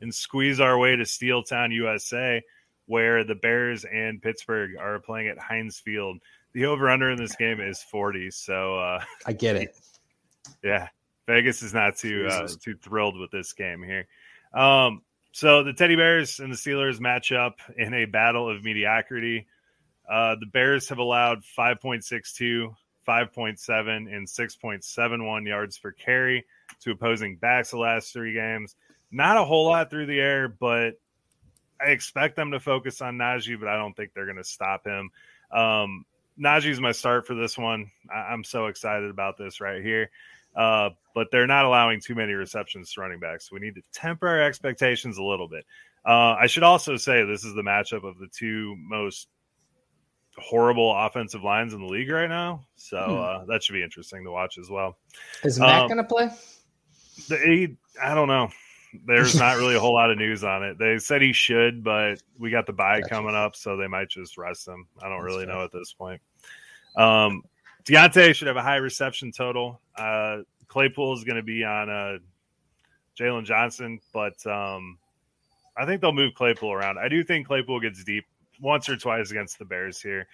and 0.02 0.12
squeeze 0.12 0.60
our 0.60 0.80
way 0.80 0.96
to 0.96 1.06
Steel 1.06 1.44
Town, 1.44 1.72
USA, 1.72 2.42
where 2.88 3.24
the 3.24 3.36
Bears 3.36 3.86
and 3.86 4.20
Pittsburgh 4.20 4.72
are 4.80 4.98
playing 4.98 5.28
at 5.28 5.38
Heinz 5.38 5.78
Field. 5.78 6.18
The 6.54 6.66
over 6.66 6.90
under 6.90 7.12
in 7.12 7.20
this 7.20 7.36
game 7.36 7.62
is 7.62 7.84
40. 7.84 8.32
So 8.32 8.80
uh, 8.80 9.04
I 9.28 9.34
get 9.34 9.58
it. 9.58 9.76
Yeah. 10.64 10.90
Vegas 11.28 11.62
is 11.62 11.74
not 11.74 11.96
too 11.96 12.28
uh, 12.30 12.50
too 12.62 12.76
thrilled 12.76 13.18
with 13.18 13.32
this 13.32 13.54
game 13.54 13.82
here. 13.82 14.08
Um, 14.54 15.02
so 15.34 15.64
the 15.64 15.74
Teddy 15.74 15.96
Bears 15.96 16.40
and 16.40 16.54
the 16.54 16.58
Steelers 16.58 17.00
match 17.00 17.32
up 17.32 17.60
in 17.76 17.94
a 17.94 18.06
battle 18.06 18.50
of 18.50 18.64
mediocrity. 18.64 19.48
Uh, 20.10 20.36
the 20.40 20.46
Bears 20.46 20.90
have 20.90 21.00
allowed 21.00 21.40
5.62, 21.58 22.74
5.7, 23.08 24.16
and 24.16 24.28
6.71 24.28 25.48
yards 25.48 25.78
per 25.80 25.92
carry 25.92 26.46
to 26.82 26.92
opposing 26.92 27.38
backs 27.38 27.72
the 27.72 27.78
last 27.78 28.14
three 28.14 28.34
games. 28.34 28.76
Not 29.12 29.38
a 29.38 29.44
whole 29.44 29.68
lot 29.68 29.90
through 29.90 30.06
the 30.06 30.20
air, 30.20 30.48
but 30.48 31.00
I 31.82 31.90
expect 31.90 32.36
them 32.36 32.52
to 32.52 32.60
focus 32.60 33.02
on 33.02 33.18
Najee, 33.18 33.60
but 33.60 33.68
I 33.68 33.76
don't 33.76 33.96
think 33.96 34.14
they're 34.14 34.26
going 34.26 34.38
to 34.38 34.44
stop 34.44 34.86
him. 34.86 35.10
Um, 35.52 36.06
Najee's 36.40 36.80
my 36.80 36.92
start 36.92 37.28
for 37.28 37.36
this 37.36 37.58
one. 37.58 37.92
I- 38.14 38.34
am 38.34 38.44
so 38.44 38.68
excited 38.68 39.10
about 39.10 39.38
this 39.38 39.62
right 39.62 39.84
here. 39.84 40.10
Uh, 40.56 40.89
but 41.16 41.28
they're 41.32 41.47
not 41.47 41.66
allowing 41.66 41.99
too 42.01 42.16
many 42.16 42.34
receptions 42.34 42.91
to 42.93 43.01
running 43.01 43.20
backs. 43.20 43.49
So 43.49 43.56
we 43.56 43.60
need 43.60 43.76
to 43.76 43.82
temper 43.93 44.28
our 44.28 44.41
expectations 44.41 45.18
a 45.18 45.24
little 45.24 45.47
bit. 45.47 45.66
Uh, 46.06 46.36
I 46.39 46.47
should 46.47 46.64
also 46.64 46.97
say 46.97 47.24
this 47.24 47.43
is 47.43 47.54
the 47.56 47.62
matchup 47.62 48.04
of 48.04 48.18
the 48.20 48.28
two 48.28 48.76
most 48.78 49.28
horrible 50.38 50.91
offensive 50.95 51.43
lines 51.43 51.74
in 51.74 51.80
the 51.82 51.88
league 51.88 52.10
right 52.10 52.30
now. 52.30 52.66
So 52.76 52.97
Hmm. 52.97 53.20
uh, 53.41 53.45
that 53.45 53.64
should 53.64 53.74
be 53.74 53.84
interesting 53.84 54.24
to 54.26 54.32
watch 54.32 54.58
as 54.58 54.70
well. 54.70 54.97
Is 55.43 55.60
Matt 55.60 55.84
Um, 55.84 55.88
going 55.89 55.97
to 55.97 56.04
play? 56.04 56.30
They, 57.30 57.76
I 58.01 58.16
don't 58.16 58.28
know. 58.28 58.49
There's 59.06 59.36
not 59.36 59.58
really 59.58 59.76
a 59.76 59.80
whole 59.80 59.93
lot 59.93 60.12
of 60.12 60.18
news 60.18 60.43
on 60.43 60.64
it. 60.64 60.78
They 60.78 60.97
said 60.99 61.22
he 61.22 61.34
should, 61.34 61.84
but 61.84 62.22
we 62.39 62.49
got 62.51 62.66
the 62.68 62.74
bye 62.74 63.01
Gotcha. 63.01 63.10
coming 63.14 63.36
up, 63.36 63.56
so 63.56 63.78
they 63.78 63.88
might 63.88 64.10
just 64.10 64.38
rest 64.38 64.68
him. 64.68 64.88
I 65.01 65.10
don't 65.10 65.18
That's 65.24 65.26
really 65.34 65.45
fair. 65.45 65.56
know 65.56 65.64
at 65.64 65.72
this 65.72 65.93
point. 65.93 66.22
Um, 66.95 67.43
Diontae 67.86 68.34
should 68.34 68.48
have 68.48 68.58
a 68.58 68.62
high 68.62 68.78
reception 68.78 69.32
total. 69.32 69.82
Uh, 69.98 70.40
Claypool 70.68 71.14
is 71.14 71.24
going 71.24 71.36
to 71.36 71.44
be 71.44 71.64
on 71.64 71.90
uh, 71.90 72.18
Jaylon 73.20 73.46
Johnson, 73.46 74.00
but 74.14 74.46
um, 74.48 74.98
I 75.78 75.86
think 75.86 76.02
they'll 76.02 76.14
move 76.14 76.34
Claypool 76.36 76.72
around. 76.72 76.98
I 76.98 77.10
do 77.10 77.24
think 77.24 77.48
Claypool 77.48 77.80
gets 77.80 78.04
deep 78.04 78.26
once 78.62 78.90
or 78.90 78.96
twice 78.96 79.32
against 79.32 79.60
the 79.60 79.66
Bears 79.66 80.02
here. 80.02 80.28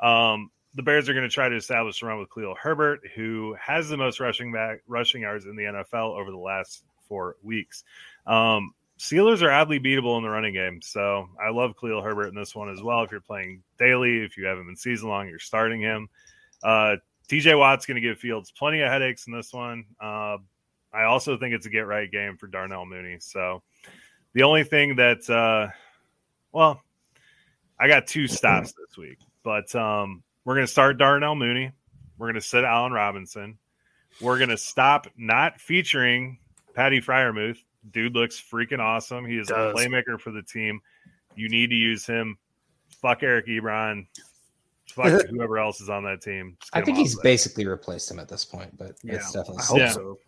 Um, 0.00 0.50
the 0.74 0.82
Bears 0.82 1.08
are 1.08 1.14
going 1.14 1.28
to 1.28 1.32
try 1.32 1.48
to 1.48 1.56
establish 1.56 2.02
a 2.02 2.06
run 2.06 2.18
with 2.18 2.32
Khalil 2.34 2.56
Herbert, 2.60 3.00
who 3.14 3.56
has 3.60 3.88
the 3.88 3.96
most 3.96 4.18
rushing 4.18 4.52
back 4.52 4.82
rushing 4.88 5.22
yards 5.22 5.44
in 5.46 5.56
the 5.56 5.62
NFL 5.62 6.18
over 6.18 6.30
the 6.30 6.36
last 6.36 6.82
four 7.08 7.36
weeks. 7.42 7.84
Um, 8.26 8.74
Steelers 8.98 9.42
are 9.42 9.50
oddly 9.50 9.80
beatable 9.80 10.16
in 10.18 10.22
the 10.22 10.30
running 10.30 10.54
game, 10.54 10.80
so 10.80 11.28
I 11.40 11.50
love 11.50 11.74
Khalil 11.80 12.02
Herbert 12.02 12.28
in 12.28 12.34
this 12.34 12.54
one 12.54 12.70
as 12.70 12.82
well. 12.82 13.02
If 13.02 13.10
you're 13.10 13.20
playing 13.20 13.62
daily, 13.78 14.24
if 14.24 14.36
you 14.36 14.46
have 14.46 14.58
him 14.58 14.68
in 14.68 14.76
season 14.76 15.08
long, 15.08 15.28
you're 15.28 15.38
starting 15.38 15.80
him. 15.80 16.08
Uh, 16.62 16.96
TJ 17.28 17.58
Watt's 17.58 17.86
going 17.86 17.96
to 17.96 18.00
give 18.00 18.18
Fields 18.18 18.50
plenty 18.50 18.80
of 18.80 18.90
headaches 18.90 19.26
in 19.26 19.32
this 19.32 19.52
one. 19.52 19.84
Uh, 20.00 20.38
I 20.92 21.04
also 21.04 21.36
think 21.36 21.54
it's 21.54 21.66
a 21.66 21.70
get 21.70 21.86
right 21.86 22.10
game 22.10 22.36
for 22.36 22.46
Darnell 22.46 22.86
Mooney. 22.86 23.16
So 23.20 23.62
the 24.32 24.42
only 24.42 24.64
thing 24.64 24.96
that, 24.96 25.28
uh, 25.28 25.72
well, 26.52 26.80
I 27.80 27.88
got 27.88 28.06
two 28.06 28.28
stops 28.28 28.72
this 28.72 28.96
week, 28.96 29.18
but 29.42 29.74
um, 29.74 30.22
we're 30.44 30.54
going 30.54 30.66
to 30.66 30.72
start 30.72 30.98
Darnell 30.98 31.34
Mooney. 31.34 31.72
We're 32.18 32.28
going 32.28 32.40
to 32.40 32.46
sit 32.46 32.64
Allen 32.64 32.92
Robinson. 32.92 33.58
We're 34.20 34.38
going 34.38 34.50
to 34.50 34.58
stop 34.58 35.08
not 35.16 35.60
featuring 35.60 36.38
Patty 36.74 37.00
Freiermuth. 37.00 37.58
Dude 37.90 38.14
looks 38.14 38.40
freaking 38.40 38.78
awesome. 38.78 39.26
He 39.26 39.36
is 39.36 39.50
a 39.50 39.72
playmaker 39.76 40.20
for 40.20 40.30
the 40.30 40.42
team. 40.42 40.80
You 41.34 41.48
need 41.48 41.70
to 41.70 41.76
use 41.76 42.06
him. 42.06 42.38
Fuck 43.02 43.22
Eric 43.22 43.46
Ebron. 43.48 44.06
Fuck 44.86 45.26
whoever 45.30 45.58
else 45.58 45.80
is 45.80 45.88
on 45.88 46.04
that 46.04 46.20
team. 46.22 46.56
I 46.72 46.80
think 46.82 46.98
he's 46.98 47.14
there. 47.14 47.22
basically 47.22 47.66
replaced 47.66 48.10
him 48.10 48.18
at 48.18 48.28
this 48.28 48.44
point, 48.44 48.76
but 48.76 48.92
Yeah, 49.02 49.14
it's 49.14 49.32
definitely 49.32 49.62
I 49.62 49.64
hope 49.64 49.78
Yeah. 49.78 49.90
so. 49.90 50.18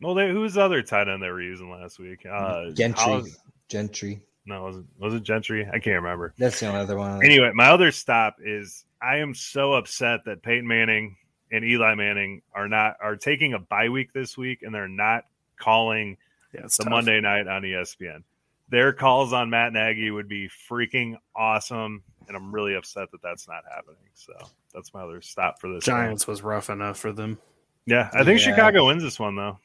Well, 0.00 0.14
they, 0.14 0.28
who 0.30 0.40
was 0.40 0.54
the 0.54 0.62
other 0.62 0.82
tight 0.82 1.08
end 1.08 1.22
they 1.22 1.28
were 1.30 1.42
using 1.42 1.70
last 1.70 1.98
week? 1.98 2.24
Uh, 2.30 2.70
Gentry. 2.70 3.02
Hollis- 3.04 3.38
Gentry. 3.68 4.20
no, 4.46 4.62
was 4.64 4.76
it, 4.78 4.84
was 4.98 5.14
it 5.14 5.22
Gentry? 5.24 5.66
I 5.66 5.78
can't 5.78 6.02
remember. 6.02 6.32
That's 6.38 6.58
the 6.60 6.66
only 6.68 6.80
other 6.80 6.96
one. 6.96 7.22
Anyway, 7.24 7.50
my 7.54 7.68
other 7.68 7.90
stop 7.92 8.36
is 8.42 8.84
I 9.02 9.16
am 9.18 9.34
so 9.34 9.74
upset 9.74 10.20
that 10.26 10.42
Peyton 10.42 10.66
Manning 10.66 11.16
and 11.52 11.64
Eli 11.64 11.94
Manning 11.94 12.42
are 12.54 12.68
not 12.68 12.96
are 13.02 13.16
taking 13.16 13.54
a 13.54 13.58
bye 13.58 13.88
week 13.88 14.12
this 14.12 14.36
week 14.38 14.62
and 14.62 14.74
they're 14.74 14.88
not 14.88 15.24
calling 15.58 16.16
Yeah, 16.54 16.62
the 16.62 16.68
tough. 16.68 16.88
Monday 16.88 17.20
night 17.20 17.46
on 17.48 17.62
ESPN. 17.62 18.22
Their 18.70 18.92
calls 18.92 19.32
on 19.32 19.48
Matt 19.50 19.72
Nagy 19.72 20.10
would 20.10 20.28
be 20.28 20.48
freaking 20.70 21.16
awesome, 21.34 22.02
and 22.26 22.36
I'm 22.36 22.54
really 22.54 22.74
upset 22.74 23.10
that 23.12 23.22
that's 23.22 23.48
not 23.48 23.62
happening. 23.74 23.96
So 24.14 24.32
that's 24.74 24.92
my 24.92 25.02
other 25.02 25.22
stop 25.22 25.60
for 25.60 25.72
this. 25.72 25.86
one. 25.86 25.96
Giants 25.96 26.26
was 26.26 26.42
rough 26.42 26.68
enough 26.70 26.98
for 26.98 27.12
them. 27.12 27.38
Yeah, 27.86 28.10
I 28.12 28.24
think 28.24 28.40
Yeah. 28.40 28.46
Chicago 28.54 28.86
wins 28.86 29.02
this 29.02 29.18
one 29.18 29.36
though. 29.36 29.58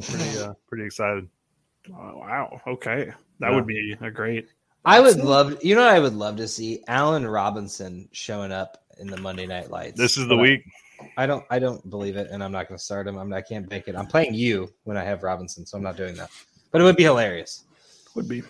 Pretty, 0.00 0.38
uh, 0.42 0.54
pretty 0.68 0.84
excited. 0.84 1.28
Oh, 1.90 2.18
wow. 2.18 2.60
Okay. 2.66 3.12
That 3.40 3.50
Yeah. 3.50 3.54
would 3.56 3.66
be 3.66 3.96
a 4.00 4.10
great. 4.10 4.48
I 4.84 5.00
would 5.00 5.16
love, 5.18 5.62
you 5.64 5.74
know, 5.74 5.80
what 5.82 5.92
I 5.94 5.98
would 5.98 6.14
love 6.14 6.36
to 6.36 6.46
see 6.46 6.84
Allen 6.86 7.26
Robinson 7.26 8.08
showing 8.12 8.52
up 8.52 8.84
in 9.00 9.08
the 9.08 9.16
Monday 9.16 9.46
Night 9.46 9.70
Lights. 9.70 9.98
This 9.98 10.16
is 10.16 10.28
the 10.28 10.36
But 10.36 10.42
week. 10.42 10.62
I 11.16 11.26
don't, 11.26 11.44
I 11.50 11.58
don't 11.58 11.88
believe 11.90 12.16
it, 12.16 12.28
and 12.30 12.42
I'm 12.42 12.52
not 12.52 12.68
going 12.68 12.78
to 12.78 12.82
start 12.84 13.06
him. 13.08 13.18
I'm, 13.18 13.32
I 13.32 13.42
can't 13.42 13.68
bank 13.68 13.88
it. 13.88 13.96
I'm 13.96 14.06
playing 14.06 14.34
you 14.34 14.72
when 14.84 14.96
I 14.96 15.02
have 15.04 15.22
Robinson, 15.24 15.66
so 15.66 15.76
I'm 15.76 15.82
not 15.82 15.96
doing 15.96 16.14
that. 16.16 16.30
But 16.70 16.80
it 16.80 16.84
would 16.84 16.96
be 16.96 17.02
hilarious. 17.02 17.64
Would 18.16 18.28
be. 18.28 18.42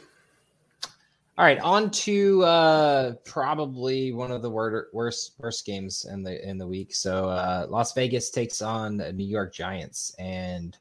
All 1.38 1.44
right, 1.44 1.58
on 1.58 1.90
to 1.90 2.42
uh, 2.44 3.12
probably 3.26 4.12
one 4.12 4.30
of 4.30 4.40
the 4.40 4.48
wor- 4.48 4.88
worst 4.94 5.32
worst 5.38 5.66
games 5.66 6.06
in 6.10 6.22
the 6.22 6.48
in 6.48 6.56
the 6.56 6.66
week. 6.66 6.94
So 6.94 7.28
uh, 7.28 7.66
Las 7.68 7.92
Vegas 7.92 8.30
takes 8.30 8.62
on 8.62 8.96
New 8.96 9.26
York 9.26 9.52
Giants, 9.52 10.14
and 10.18 10.78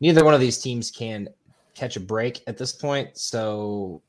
neither 0.00 0.24
one 0.24 0.34
of 0.34 0.40
these 0.40 0.58
teams 0.58 0.90
can 0.90 1.28
catch 1.74 1.96
a 1.96 2.00
break 2.00 2.42
at 2.46 2.56
this 2.56 2.70
point. 2.70 3.16
So 3.18 4.02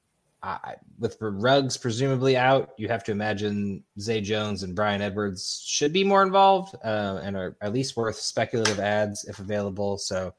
with 0.99 1.17
Ruggs 1.21 1.77
presumably 1.77 2.37
out, 2.37 2.71
you 2.77 2.87
have 2.87 3.03
to 3.05 3.11
imagine 3.11 3.83
Zay 3.99 4.21
Jones 4.21 4.63
and 4.63 4.75
Bryan 4.75 5.01
Edwards 5.01 5.63
should 5.65 5.91
be 5.91 6.03
more 6.03 6.23
involved 6.23 6.75
uh, 6.83 7.19
and 7.23 7.35
are 7.35 7.57
at 7.61 7.73
least 7.73 7.97
worth 7.97 8.17
speculative 8.17 8.79
adds 8.79 9.25
if 9.25 9.39
available. 9.39 9.97
So 9.97 10.33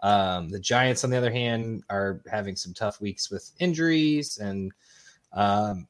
um, 0.00 0.48
the 0.48 0.60
Giants, 0.60 1.04
on 1.04 1.10
the 1.10 1.16
other 1.16 1.32
hand, 1.32 1.82
are 1.90 2.22
having 2.30 2.56
some 2.56 2.74
tough 2.74 3.00
weeks 3.00 3.30
with 3.30 3.50
injuries, 3.58 4.38
and 4.38 4.72
um, 5.32 5.88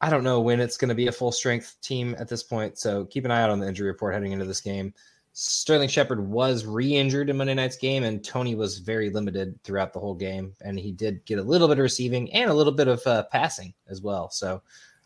I 0.00 0.10
don't 0.10 0.24
know 0.24 0.40
when 0.40 0.60
it's 0.60 0.76
going 0.76 0.88
to 0.88 0.94
be 0.94 1.06
a 1.06 1.12
full 1.12 1.32
strength 1.32 1.76
team 1.80 2.16
at 2.18 2.28
this 2.28 2.42
point. 2.42 2.78
So 2.78 3.04
keep 3.04 3.24
an 3.24 3.30
eye 3.30 3.42
out 3.42 3.50
on 3.50 3.60
the 3.60 3.68
injury 3.68 3.86
report 3.86 4.14
heading 4.14 4.32
into 4.32 4.44
this 4.44 4.60
game. 4.60 4.92
Sterling 5.32 5.88
Shepard 5.88 6.20
was 6.28 6.66
re-injured 6.66 7.30
in 7.30 7.36
Monday 7.36 7.54
night's 7.54 7.76
game, 7.76 8.04
and 8.04 8.22
Toney 8.22 8.54
was 8.54 8.78
very 8.78 9.10
limited 9.10 9.58
throughout 9.62 9.92
the 9.92 10.00
whole 10.00 10.14
game. 10.14 10.54
And 10.60 10.78
he 10.78 10.92
did 10.92 11.24
get 11.24 11.38
a 11.38 11.42
little 11.42 11.68
bit 11.68 11.78
of 11.78 11.82
receiving 11.82 12.32
and 12.32 12.50
a 12.50 12.54
little 12.54 12.72
bit 12.72 12.88
of 12.88 13.06
uh, 13.06 13.22
passing 13.30 13.72
as 13.88 14.02
well. 14.02 14.28
So 14.30 14.60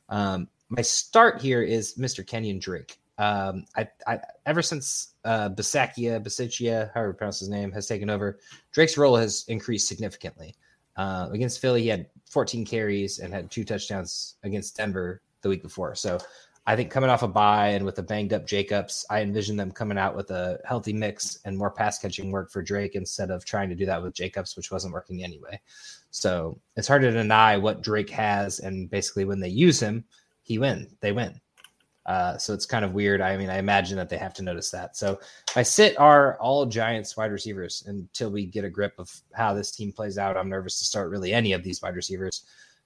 um, 0.09 0.49
my 0.69 0.83
start 0.83 1.41
here 1.41 1.63
is 1.63 1.95
Mr. 1.97 2.27
Kenyon 2.27 2.59
Drake. 2.59 2.99
Um, 3.19 3.65
I, 3.77 3.89
I 4.07 4.21
ever 4.45 4.63
since 4.63 5.15
uh, 5.25 5.49
Basakia, 5.51 6.23
Basicia, 6.23 6.93
however 6.93 7.11
you 7.11 7.15
pronounce 7.15 7.41
his 7.41 7.49
name, 7.49 7.73
has 7.73 7.87
taken 7.87 8.11
over, 8.11 8.39
Drake's 8.73 8.99
role 8.99 9.17
has 9.17 9.45
increased 9.49 9.89
significantly. 9.89 10.55
Uh, 10.97 11.29
against 11.33 11.61
Philly, 11.61 11.83
he 11.83 11.89
had 11.89 12.07
14 12.31 12.65
carries 12.65 13.19
and 13.19 13.33
had 13.33 13.51
two 13.51 13.65
touchdowns 13.65 14.37
against 14.43 14.77
Denver 14.77 15.23
the 15.43 15.49
week 15.49 15.63
before. 15.63 15.95
So 15.95 16.19
I 16.67 16.75
think 16.75 16.91
coming 16.91 17.11
off 17.11 17.23
a 17.23 17.29
bye 17.29 17.69
and 17.69 17.85
with 17.85 17.99
a 17.99 18.03
banged 18.03 18.33
up 18.33 18.47
Jacobs, 18.47 19.07
I 19.09 19.21
envision 19.21 19.57
them 19.57 19.71
coming 19.71 19.99
out 19.99 20.17
with 20.17 20.31
a 20.31 20.59
healthy 20.65 20.93
mix 20.93 21.39
and 21.45 21.57
more 21.57 21.71
pass 21.71 21.99
catching 21.99 22.33
work 22.33 22.51
for 22.51 22.61
Drake 22.61 22.97
instead 22.97 23.31
of 23.31 23.45
trying 23.45 23.69
to 23.69 23.77
do 23.77 23.87
that 23.87 24.03
with 24.03 24.15
Jacobs, 24.15 24.57
which 24.57 24.73
wasn't 24.73 24.93
working 24.93 25.23
anyway. 25.23 25.61
So 26.11 26.59
it's 26.77 26.89
hard 26.89 27.03
to 27.03 27.13
deny 27.13 27.57
what 27.57 27.83
Drake 27.83 28.11
has, 28.11 28.59
and 28.59 28.91
basically 28.91 29.25
when 29.25 29.39
they 29.39 29.49
use 29.49 29.79
him, 29.79 30.05
he 30.43 30.59
win. 30.59 30.89
They 31.01 31.13
win. 31.13 31.41
Uh, 32.07 32.39
so 32.39 32.55
it's 32.55 32.67
kind 32.67 32.85
of 32.85 32.95
weird. 32.95 33.21
I 33.21 33.37
mean, 33.37 33.51
I 33.51 33.59
imagine 33.59 33.97
that 33.97 34.09
they 34.09 34.17
have 34.17 34.35
to 34.35 34.43
notice 34.43 34.71
that. 34.71 34.97
So 34.97 35.19
I 35.57 35.63
sit 35.63 35.99
are 35.99 36.39
all 36.39 36.65
Giants 36.65 37.17
wide 37.17 37.33
receivers 37.33 37.83
until 37.87 38.31
we 38.31 38.47
get 38.47 38.65
a 38.65 38.71
grip 38.71 38.95
of 38.99 39.13
how 39.35 39.53
this 39.55 39.73
team 39.73 39.93
plays 39.93 40.17
out. 40.17 40.37
I'm 40.37 40.49
nervous 40.49 40.79
to 40.79 40.85
start 40.85 41.11
really 41.11 41.33
any 41.33 41.53
of 41.53 41.65
these 41.65 41.83
wide 41.83 41.97
receivers. 41.97 42.45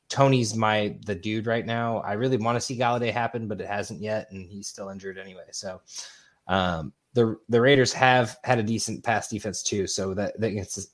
Toney's 0.09 0.57
my 0.57 0.97
the 1.07 1.15
dude 1.15 1.47
right 1.47 1.65
now. 1.65 1.99
I 1.99 2.15
really 2.15 2.39
want 2.39 2.57
to 2.57 2.61
see 2.61 2.79
Golladay 2.79 3.13
happen, 3.13 3.47
but 3.47 3.61
it 3.61 3.69
hasn't 3.69 4.01
yet, 4.01 4.31
and 4.33 4.51
he's 4.51 4.67
still 4.67 4.89
injured 4.89 5.19
anyway. 5.19 5.45
So 5.53 5.83
um, 6.49 6.93
the 7.13 7.37
the 7.49 7.61
Raiders 7.61 7.93
have 7.93 8.39
had 8.43 8.59
a 8.59 8.63
decent 8.63 9.05
pass 9.05 9.29
defense 9.29 9.63
too. 9.63 9.87
So 9.87 10.15
that 10.15 10.41
the 10.41 10.49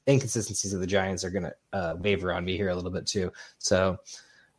inconsistencies 0.08 0.74
of 0.74 0.80
the 0.80 0.86
Giants 0.86 1.24
are 1.24 1.30
going 1.30 1.44
to 1.44 1.54
uh, 1.72 1.94
waver 1.98 2.32
on 2.32 2.44
me 2.44 2.56
here 2.56 2.68
a 2.68 2.74
little 2.74 2.90
bit 2.90 3.06
too. 3.06 3.32
So 3.58 3.98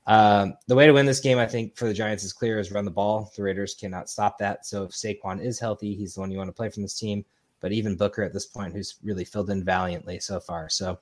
um, 0.08 0.56
the 0.68 0.76
way 0.76 0.88
to 0.88 0.94
win 0.94 1.06
this 1.06 1.20
game, 1.20 1.38
I 1.38 1.46
think, 1.46 1.76
for 1.76 1.86
the 1.86 1.94
Giants 1.94 2.24
is 2.24 2.34
clear: 2.34 2.60
is 2.60 2.72
run 2.72 2.86
the 2.86 2.92
ball. 2.92 3.32
The 3.36 3.44
Raiders 3.44 3.76
cannot 3.76 4.10
stop 4.10 4.38
that. 4.40 4.66
So 4.66 4.84
if 4.84 4.92
Saquon 4.92 5.44
is 5.44 5.60
healthy, 5.60 5.94
he's 5.94 6.16
the 6.16 6.22
one 6.22 6.32
you 6.32 6.38
want 6.38 6.48
to 6.48 6.54
play 6.54 6.70
from 6.70 6.84
this 6.84 6.98
team. 6.98 7.26
But 7.60 7.74
even 7.74 7.96
Booker 7.96 8.24
at 8.24 8.34
this 8.34 8.46
point, 8.46 8.74
who's 8.74 8.96
really 9.04 9.26
filled 9.26 9.50
in 9.50 9.64
valiantly 9.64 10.20
so 10.20 10.40
far. 10.40 10.70
So 10.70 11.00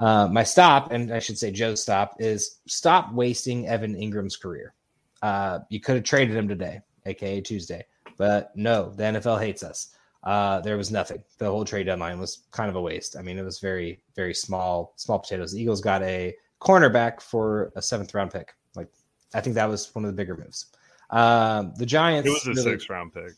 uh, 0.00 0.26
my 0.26 0.42
stop, 0.42 0.90
and 0.90 1.12
I 1.12 1.20
should 1.20 1.38
say 1.38 1.52
Joe's 1.52 1.82
stop, 1.82 2.16
is 2.18 2.58
stop 2.66 3.12
wasting 3.12 3.68
Evan 3.68 3.94
Engram's 3.94 4.36
career. 4.36 4.74
Uh, 5.22 5.60
you 5.68 5.80
could 5.80 5.94
have 5.96 6.04
traded 6.04 6.36
him 6.36 6.48
today, 6.48 6.80
aka 7.04 7.40
Tuesday, 7.40 7.86
but 8.16 8.56
no, 8.56 8.90
the 8.90 9.04
NFL 9.04 9.40
hates 9.40 9.62
us. 9.62 9.94
Uh, 10.24 10.60
there 10.60 10.76
was 10.76 10.90
nothing. 10.90 11.22
The 11.38 11.46
whole 11.46 11.64
trade 11.64 11.86
deadline 11.86 12.18
was 12.18 12.42
kind 12.50 12.68
of 12.68 12.74
a 12.74 12.80
waste. 12.80 13.16
I 13.16 13.22
mean, 13.22 13.38
it 13.38 13.44
was 13.44 13.60
very, 13.60 14.00
very 14.16 14.34
small, 14.34 14.92
small 14.96 15.20
potatoes. 15.20 15.52
The 15.52 15.62
Eagles 15.62 15.80
got 15.80 16.02
a 16.02 16.34
cornerback 16.60 17.20
for 17.20 17.72
a 17.76 17.82
seventh 17.82 18.14
round 18.14 18.30
pick. 18.32 18.54
Like, 18.74 18.88
I 19.34 19.40
think 19.40 19.54
that 19.54 19.68
was 19.68 19.94
one 19.94 20.04
of 20.04 20.10
the 20.10 20.16
bigger 20.16 20.36
moves. 20.36 20.66
Um, 21.10 21.72
the 21.76 21.86
Giants. 21.86 22.26
It 22.28 22.30
was 22.30 22.46
a 22.46 22.50
really- 22.50 22.62
six 22.78 22.90
round 22.90 23.12
pick. 23.12 23.32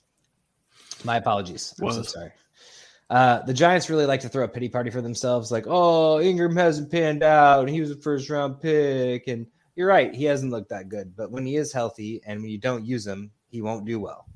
my 1.04 1.16
apologies. 1.16 1.74
I'm 1.80 1.92
so 1.92 2.02
sorry. 2.02 2.32
Uh, 3.10 3.40
the 3.42 3.54
Giants 3.54 3.88
really 3.88 4.04
like 4.04 4.20
to 4.20 4.28
throw 4.28 4.44
a 4.44 4.48
pity 4.48 4.68
party 4.68 4.90
for 4.90 5.00
themselves, 5.00 5.50
like, 5.50 5.66
"Oh, 5.66 6.18
Engram 6.20 6.58
hasn't 6.58 6.90
panned 6.90 7.22
out, 7.22 7.60
and 7.60 7.70
he 7.70 7.80
was 7.80 7.90
a 7.90 7.96
first 7.96 8.28
round 8.28 8.60
pick." 8.60 9.28
And 9.28 9.46
you're 9.76 9.88
right, 9.88 10.14
he 10.14 10.24
hasn't 10.24 10.52
looked 10.52 10.68
that 10.70 10.88
good. 10.88 11.16
But 11.16 11.30
when 11.30 11.46
he 11.46 11.56
is 11.56 11.72
healthy, 11.72 12.20
and 12.26 12.42
when 12.42 12.50
you 12.50 12.58
don't 12.58 12.84
use 12.84 13.06
him, 13.06 13.30
he 13.48 13.62
won't 13.62 13.86
do 13.86 13.98
well. 13.98 14.26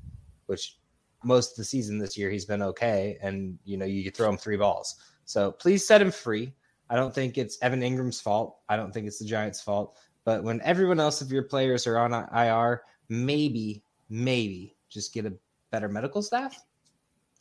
Which 0.47 0.79
most 1.23 1.51
of 1.51 1.57
the 1.57 1.63
season 1.65 1.97
this 1.99 2.17
year 2.17 2.31
he's 2.31 2.45
been 2.45 2.61
okay, 2.63 3.17
and 3.21 3.59
you 3.63 3.77
know 3.77 3.85
you 3.85 4.09
throw 4.09 4.29
him 4.29 4.37
three 4.37 4.57
balls. 4.57 4.95
So 5.25 5.51
please 5.51 5.85
set 5.85 6.01
him 6.01 6.11
free. 6.11 6.53
I 6.93 6.95
don't 6.95 7.13
think 7.13 7.39
it's 7.39 7.57
Evan 7.63 7.81
Engram's 7.81 8.21
fault. 8.21 8.59
I 8.69 8.75
don't 8.75 8.93
think 8.93 9.07
it's 9.07 9.17
the 9.17 9.25
Giants' 9.25 9.59
fault. 9.59 9.97
But 10.25 10.43
when 10.43 10.61
everyone 10.61 10.99
else 10.99 11.21
of 11.21 11.31
your 11.31 11.41
players 11.41 11.87
are 11.87 11.97
on 11.97 12.13
IR, 12.13 12.83
maybe, 13.09 13.81
maybe 14.11 14.75
just 14.89 15.11
get 15.11 15.25
a 15.25 15.33
better 15.71 15.89
medical 15.89 16.21
staff. 16.21 16.55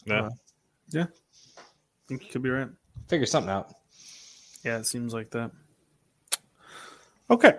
Yeah. 0.07 0.30
Yeah. 0.88 1.05
I 1.05 1.62
think 2.09 2.24
you 2.24 2.30
could 2.30 2.42
be 2.42 2.48
right. 2.48 2.70
Figure 3.09 3.26
something 3.26 3.50
out. 3.50 3.74
Yeah, 4.64 4.78
it 4.78 4.86
seems 4.86 5.12
like 5.12 5.30
that. 5.32 5.50
Okay. 7.28 7.59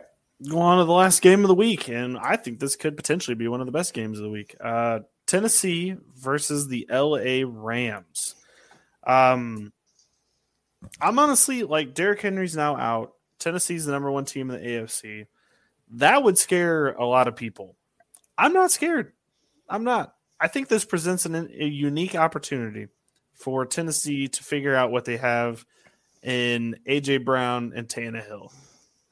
Go 0.50 0.58
on 0.58 0.80
to 0.80 0.86
the 0.86 0.92
last 0.92 1.22
game 1.22 1.44
of 1.44 1.48
the 1.48 1.54
week, 1.54 1.90
and 1.90 2.18
I 2.18 2.38
think 2.38 2.60
this 2.60 2.76
could 2.76 2.98
potentially 2.98 3.36
be 3.36 3.48
one 3.48 3.60
of 3.60 3.68
the 3.68 3.72
best 3.72 3.94
games 3.94 4.18
of 4.18 4.24
the 4.24 4.32
week. 4.32 4.56
Uh, 4.60 5.02
Tennessee 5.28 5.96
versus 6.16 6.68
the 6.68 6.88
LA 6.90 7.44
Rams. 7.46 8.34
Um, 9.06 9.74
I'm 11.00 11.20
honestly 11.20 11.64
like 11.64 11.94
Derrick 11.94 12.22
Henry's 12.22 12.56
now 12.56 12.76
out. 12.76 13.14
Tennessee's 13.40 13.86
the 13.86 13.92
number 13.92 14.12
one 14.12 14.26
team 14.26 14.50
in 14.50 14.62
the 14.62 14.68
AFC. 14.68 15.28
That 15.92 16.24
would 16.24 16.38
scare 16.38 16.94
a 16.94 17.06
lot 17.06 17.28
of 17.28 17.36
people. 17.36 17.76
I'm 18.38 18.54
not 18.54 18.72
scared. 18.72 19.14
I'm 19.70 19.84
not. 19.84 20.16
I 20.40 20.48
think 20.48 20.68
this 20.68 20.86
presents 20.86 21.26
an, 21.26 21.36
a 21.36 21.66
unique 21.66 22.16
opportunity 22.16 22.88
for 23.34 23.66
Tennessee 23.66 24.28
to 24.28 24.44
figure 24.44 24.76
out 24.76 24.92
what 24.92 25.06
they 25.06 25.18
have 25.18 25.66
in 26.22 26.78
AJ 26.88 27.26
Brown 27.26 27.74
and 27.76 27.88
Tannehill. 27.88 28.52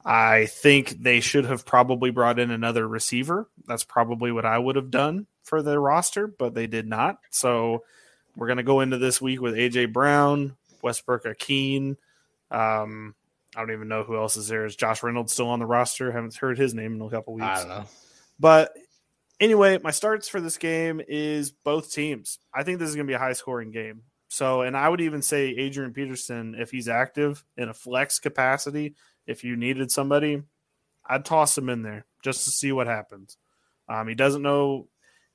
I 0.04 0.46
think 0.46 1.02
they 1.02 1.20
should 1.20 1.44
have 1.44 1.64
probably 1.64 2.10
brought 2.10 2.38
in 2.38 2.50
another 2.50 2.86
receiver. 2.88 3.48
That's 3.66 3.84
probably 3.84 4.32
what 4.32 4.44
I 4.44 4.58
would 4.58 4.76
have 4.76 4.90
done 4.90 5.26
for 5.44 5.62
the 5.62 5.78
roster, 5.78 6.26
but 6.26 6.54
they 6.54 6.66
did 6.66 6.88
not. 6.88 7.18
So 7.30 7.84
we're 8.36 8.48
going 8.48 8.56
to 8.56 8.62
go 8.62 8.80
into 8.80 8.98
this 8.98 9.20
week 9.20 9.40
with 9.40 9.54
AJ 9.54 9.92
Brown, 9.92 10.56
Westbrook-Ikhine. 10.82 11.96
Um, 12.50 13.14
I 13.54 13.60
don't 13.60 13.72
even 13.72 13.88
know 13.88 14.04
who 14.04 14.16
else 14.16 14.36
is 14.36 14.48
there. 14.48 14.64
Is 14.64 14.76
Josh 14.76 15.02
Reynolds 15.02 15.32
still 15.32 15.48
on 15.48 15.58
the 15.58 15.66
roster? 15.66 16.10
haven't 16.10 16.34
heard 16.34 16.58
his 16.58 16.74
name 16.74 16.94
in 16.94 17.02
a 17.02 17.10
couple 17.10 17.34
weeks. 17.34 17.46
I 17.46 17.58
don't 17.58 17.68
know. 17.68 17.84
But 18.40 18.74
anyway, 19.40 19.78
my 19.82 19.90
starts 19.90 20.28
for 20.28 20.40
this 20.40 20.56
game 20.56 21.00
is 21.06 21.50
both 21.50 21.92
teams. 21.92 22.38
I 22.54 22.62
think 22.62 22.78
this 22.78 22.88
is 22.88 22.94
going 22.94 23.06
to 23.06 23.10
be 23.10 23.14
a 23.14 23.18
high 23.18 23.34
scoring 23.34 23.70
game. 23.70 24.02
So, 24.28 24.62
and 24.62 24.76
I 24.76 24.88
would 24.88 25.02
even 25.02 25.20
say 25.20 25.48
Adrian 25.50 25.92
Peterson, 25.92 26.54
if 26.58 26.70
he's 26.70 26.88
active 26.88 27.44
in 27.58 27.68
a 27.68 27.74
flex 27.74 28.18
capacity, 28.18 28.94
if 29.26 29.44
you 29.44 29.56
needed 29.56 29.90
somebody, 29.90 30.42
I'd 31.06 31.26
toss 31.26 31.56
him 31.56 31.68
in 31.68 31.82
there 31.82 32.06
just 32.24 32.44
to 32.44 32.50
see 32.50 32.72
what 32.72 32.86
happens. 32.86 33.36
Um, 33.88 34.08
he 34.08 34.14
doesn't 34.14 34.40
know 34.40 34.88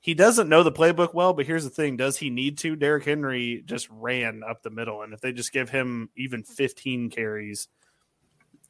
he 0.08 0.14
doesn't 0.14 0.48
know 0.48 0.62
the 0.62 0.72
playbook 0.72 1.12
well, 1.12 1.34
but 1.34 1.44
here's 1.44 1.64
the 1.64 1.70
thing: 1.70 1.98
does 1.98 2.16
he 2.16 2.30
need 2.30 2.56
to? 2.56 2.74
Derrick 2.74 3.04
Henry 3.04 3.62
just 3.66 3.90
ran 3.90 4.40
up 4.42 4.62
the 4.62 4.70
middle, 4.70 5.02
and 5.02 5.12
if 5.12 5.20
they 5.20 5.34
just 5.34 5.52
give 5.52 5.68
him 5.68 6.08
even 6.16 6.42
15 6.44 7.10
carries, 7.10 7.68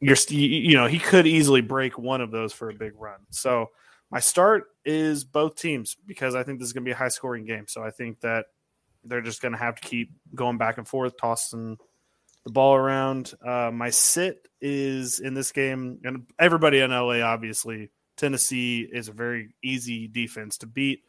you're 0.01 0.17
you 0.31 0.77
know 0.77 0.89
he 0.89 0.99
could 0.99 1.29
easily 1.29 1.61
break 1.61 1.97
one 1.97 2.21
of 2.21 2.33
those 2.33 2.53
for 2.53 2.71
a 2.71 2.75
big 2.75 2.95
run. 2.97 3.21
So 3.31 3.71
my 4.11 4.19
start 4.19 4.65
is 4.85 5.23
both 5.23 5.55
teams 5.55 5.97
because 6.07 6.35
I 6.35 6.43
think 6.43 6.59
this 6.59 6.67
is 6.67 6.73
going 6.73 6.83
to 6.83 6.89
be 6.89 6.93
a 6.93 6.97
high 6.97 7.07
scoring 7.07 7.45
game. 7.45 7.67
So 7.69 7.85
I 7.85 7.93
think 7.93 8.19
that 8.23 8.47
they're 9.05 9.21
just 9.21 9.41
going 9.41 9.53
to 9.53 9.59
have 9.59 9.77
to 9.77 9.89
keep 9.89 10.11
going 10.35 10.59
back 10.59 10.77
and 10.79 10.89
forth, 10.89 11.17
tossing 11.19 11.79
the 12.43 12.51
ball 12.51 12.75
around. 12.75 13.33
Uh, 13.47 13.71
my 13.73 13.91
sit 13.91 14.49
is 14.61 15.21
in 15.21 15.35
this 15.35 15.53
game, 15.53 16.01
and 16.03 16.27
everybody 16.37 16.81
in 16.81 16.91
LA, 16.91 17.21
obviously, 17.21 17.91
Tennessee 18.17 18.81
is 18.93 19.07
a 19.07 19.13
very 19.13 19.55
easy 19.63 20.09
defense 20.09 20.59
to 20.59 20.67
beat. 20.67 21.05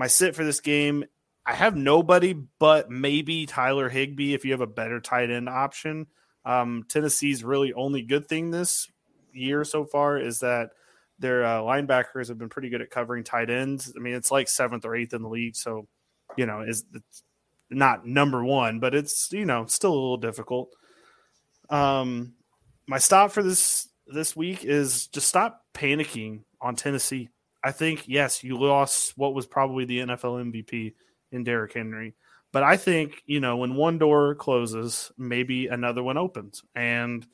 My 0.00 0.06
sit 0.06 0.34
for 0.34 0.44
this 0.44 0.60
game, 0.62 1.04
I 1.44 1.52
have 1.52 1.76
nobody 1.76 2.32
but 2.32 2.90
maybe 2.90 3.44
Tyler 3.44 3.90
Higbee 3.90 4.32
if 4.32 4.46
you 4.46 4.52
have 4.52 4.62
a 4.62 4.66
better 4.66 4.98
tight 4.98 5.30
end 5.30 5.46
option. 5.46 6.06
Um, 6.46 6.86
Tennessee's 6.88 7.44
really 7.44 7.74
only 7.74 8.00
good 8.00 8.26
thing 8.26 8.50
this 8.50 8.90
year 9.34 9.62
so 9.62 9.84
far 9.84 10.16
is 10.16 10.40
that 10.40 10.70
their 11.18 11.44
uh, 11.44 11.58
linebackers 11.58 12.28
have 12.28 12.38
been 12.38 12.48
pretty 12.48 12.70
good 12.70 12.80
at 12.80 12.88
covering 12.88 13.24
tight 13.24 13.50
ends. 13.50 13.92
I 13.94 14.00
mean, 14.00 14.14
it's 14.14 14.30
like 14.30 14.48
seventh 14.48 14.86
or 14.86 14.96
eighth 14.96 15.12
in 15.12 15.20
the 15.20 15.28
league, 15.28 15.54
so 15.54 15.86
you 16.34 16.46
know, 16.46 16.62
is 16.62 16.82
not 17.68 18.06
number 18.06 18.42
one, 18.42 18.80
but 18.80 18.94
it's 18.94 19.30
you 19.32 19.44
know 19.44 19.66
still 19.66 19.92
a 19.92 20.00
little 20.00 20.16
difficult. 20.16 20.70
Um, 21.68 22.36
my 22.86 22.96
stop 22.96 23.32
for 23.32 23.42
this 23.42 23.86
this 24.06 24.34
week 24.34 24.64
is 24.64 25.08
just 25.08 25.28
stop 25.28 25.60
panicking 25.74 26.44
on 26.58 26.74
Tennessee. 26.74 27.28
I 27.62 27.72
think 27.72 28.04
yes, 28.06 28.42
you 28.42 28.58
lost 28.58 29.16
what 29.16 29.34
was 29.34 29.46
probably 29.46 29.84
the 29.84 30.00
NFL 30.00 30.50
MVP 30.52 30.94
in 31.32 31.44
Derrick 31.44 31.74
Henry, 31.74 32.14
but 32.52 32.62
I 32.62 32.76
think 32.76 33.22
you 33.26 33.40
know 33.40 33.58
when 33.58 33.74
one 33.74 33.98
door 33.98 34.34
closes, 34.34 35.12
maybe 35.18 35.66
another 35.66 36.02
one 36.02 36.16
opens, 36.16 36.62
and 36.74 37.26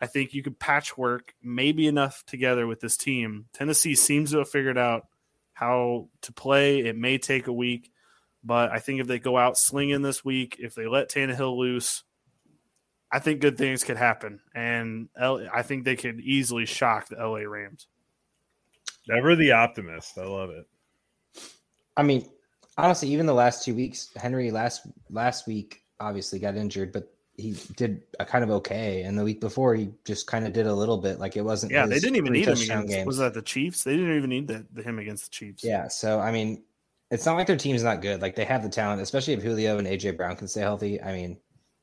I 0.00 0.06
think 0.06 0.34
you 0.34 0.42
could 0.42 0.58
patchwork 0.58 1.34
maybe 1.42 1.86
enough 1.86 2.24
together 2.26 2.66
with 2.66 2.80
this 2.80 2.96
team. 2.96 3.46
Tennessee 3.52 3.94
seems 3.94 4.32
to 4.32 4.38
have 4.38 4.50
figured 4.50 4.78
out 4.78 5.06
how 5.52 6.08
to 6.22 6.32
play. 6.32 6.80
It 6.80 6.96
may 6.96 7.18
take 7.18 7.46
a 7.46 7.52
week, 7.52 7.90
but 8.42 8.70
I 8.70 8.78
think 8.78 9.00
if 9.00 9.06
they 9.06 9.18
go 9.18 9.36
out 9.36 9.58
slinging 9.58 10.02
this 10.02 10.24
week, 10.24 10.56
if 10.58 10.74
they 10.74 10.86
let 10.86 11.10
Tannehill 11.10 11.56
loose, 11.56 12.04
I 13.12 13.18
think 13.18 13.40
good 13.40 13.58
things 13.58 13.84
could 13.84 13.98
happen, 13.98 14.40
and 14.54 15.08
L- 15.16 15.46
I 15.52 15.62
think 15.62 15.84
they 15.84 15.96
could 15.96 16.20
easily 16.20 16.66
shock 16.66 17.08
the 17.08 17.16
LA 17.16 17.40
Rams. 17.40 17.86
Ever 19.10 19.34
the 19.34 19.52
optimist. 19.52 20.18
I 20.18 20.24
love 20.24 20.50
it. 20.50 20.66
I 21.96 22.02
mean, 22.02 22.28
honestly, 22.78 23.08
even 23.08 23.26
the 23.26 23.34
last 23.34 23.64
two 23.64 23.74
weeks, 23.74 24.10
Henry 24.16 24.50
last 24.50 24.86
last 25.10 25.46
week 25.46 25.82
obviously 26.00 26.38
got 26.38 26.56
injured, 26.56 26.92
but 26.92 27.12
he 27.36 27.56
did 27.76 28.02
a 28.20 28.24
kind 28.24 28.44
of 28.44 28.50
okay. 28.50 29.02
And 29.02 29.18
the 29.18 29.24
week 29.24 29.40
before, 29.40 29.74
he 29.74 29.90
just 30.04 30.26
kind 30.26 30.46
of 30.46 30.52
did 30.52 30.66
a 30.66 30.74
little 30.74 30.98
bit. 30.98 31.18
Like 31.18 31.36
it 31.36 31.42
wasn't. 31.42 31.72
Yeah, 31.72 31.86
they 31.86 31.98
didn't 31.98 32.16
even 32.16 32.32
need 32.32 32.46
him 32.46 32.56
three-touchdown 32.56 32.78
against. 32.84 32.94
games. 32.94 33.06
Was 33.06 33.18
that 33.18 33.34
the 33.34 33.42
Chiefs? 33.42 33.84
They 33.84 33.96
didn't 33.96 34.16
even 34.16 34.30
need 34.30 34.48
the, 34.48 34.66
the 34.72 34.82
him 34.82 34.98
against 34.98 35.24
the 35.24 35.30
Chiefs. 35.30 35.64
Yeah. 35.64 35.88
So 35.88 36.20
I 36.20 36.32
mean, 36.32 36.62
it's 37.10 37.26
not 37.26 37.36
like 37.36 37.46
their 37.46 37.56
team's 37.56 37.82
not 37.82 38.02
good. 38.02 38.22
Like 38.22 38.36
they 38.36 38.44
have 38.44 38.62
the 38.62 38.68
talent, 38.68 39.02
especially 39.02 39.34
if 39.34 39.42
Julio 39.42 39.78
and 39.78 39.86
AJ 39.86 40.16
Brown 40.16 40.36
can 40.36 40.48
stay 40.48 40.60
healthy. 40.60 41.02
I 41.02 41.12
mean, 41.12 41.38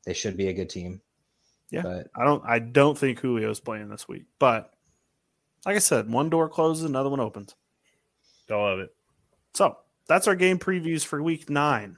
they 0.05 0.13
should 0.13 0.37
be 0.37 0.47
a 0.47 0.53
good 0.53 0.69
team. 0.69 1.01
Yeah. 1.71 1.83
But 1.83 2.07
I 2.15 2.25
don't. 2.25 2.43
I 2.45 2.59
don't 2.59 2.97
think 2.97 3.21
Julio's 3.21 3.59
playing 3.59 3.89
this 3.89 4.07
week, 4.07 4.25
but 4.39 4.73
like 5.65 5.75
I 5.75 5.79
said, 5.79 6.09
one 6.09 6.29
door 6.29 6.49
closes, 6.49 6.85
another 6.85 7.09
one 7.09 7.19
opens. 7.19 7.55
I 8.49 8.55
love 8.55 8.79
it. 8.79 8.93
So 9.53 9.77
that's 10.07 10.27
our 10.27 10.35
game 10.35 10.59
previews 10.59 11.05
for 11.05 11.21
week 11.21 11.49
nine. 11.49 11.97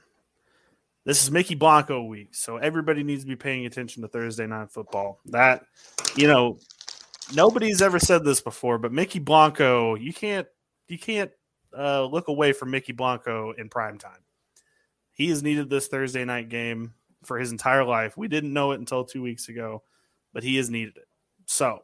This 1.04 1.22
is 1.22 1.30
Mickey 1.30 1.56
Blanco 1.56 2.04
week, 2.04 2.34
so 2.34 2.58
everybody 2.58 3.02
needs 3.02 3.22
to 3.22 3.28
be 3.28 3.34
paying 3.34 3.66
attention 3.66 4.02
to 4.02 4.08
Thursday 4.08 4.46
night 4.46 4.70
football. 4.70 5.18
That, 5.26 5.64
you 6.16 6.28
know, 6.28 6.58
nobody's 7.34 7.82
ever 7.82 7.98
said 7.98 8.24
this 8.24 8.40
before, 8.40 8.78
but 8.78 8.92
Mickey 8.92 9.18
Blanco, 9.18 9.96
you 9.96 10.12
can't 10.12 10.46
you 10.86 10.98
can't 10.98 11.30
uh, 11.76 12.04
look 12.04 12.28
away 12.28 12.52
from 12.52 12.70
Mickey 12.70 12.92
Blanco 12.92 13.52
in 13.52 13.68
prime 13.68 13.98
time. 13.98 14.20
He 15.12 15.28
has 15.30 15.42
needed 15.42 15.70
this 15.70 15.88
Thursday 15.88 16.24
night 16.24 16.48
game 16.48 16.94
for 17.24 17.38
his 17.38 17.50
entire 17.50 17.84
life. 17.84 18.16
We 18.16 18.28
didn't 18.28 18.52
know 18.52 18.72
it 18.72 18.80
until 18.80 19.04
two 19.04 19.22
weeks 19.22 19.48
ago, 19.48 19.82
but 20.32 20.42
he 20.42 20.56
has 20.56 20.70
needed 20.70 20.96
it. 20.96 21.08
So 21.46 21.82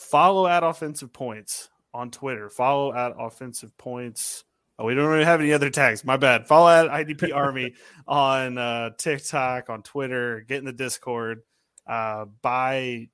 follow 0.00 0.46
at 0.46 0.62
offensive 0.62 1.12
points 1.12 1.68
on 1.92 2.10
Twitter. 2.10 2.48
Follow 2.48 2.94
at 2.94 3.12
offensive 3.18 3.76
points. 3.76 4.44
Oh, 4.78 4.86
we 4.86 4.94
don't 4.94 5.08
really 5.08 5.24
have 5.24 5.40
any 5.40 5.52
other 5.52 5.68
tags. 5.68 6.04
My 6.04 6.16
bad. 6.16 6.46
Follow 6.46 6.70
at 6.70 7.06
IDP 7.06 7.34
Army 7.34 7.74
on 8.08 8.56
uh, 8.56 8.90
TikTok, 8.96 9.68
on 9.68 9.82
Twitter. 9.82 10.40
Get 10.48 10.58
in 10.58 10.64
the 10.64 10.72
Discord. 10.72 11.42
Uh, 11.86 12.26
buy 12.40 13.08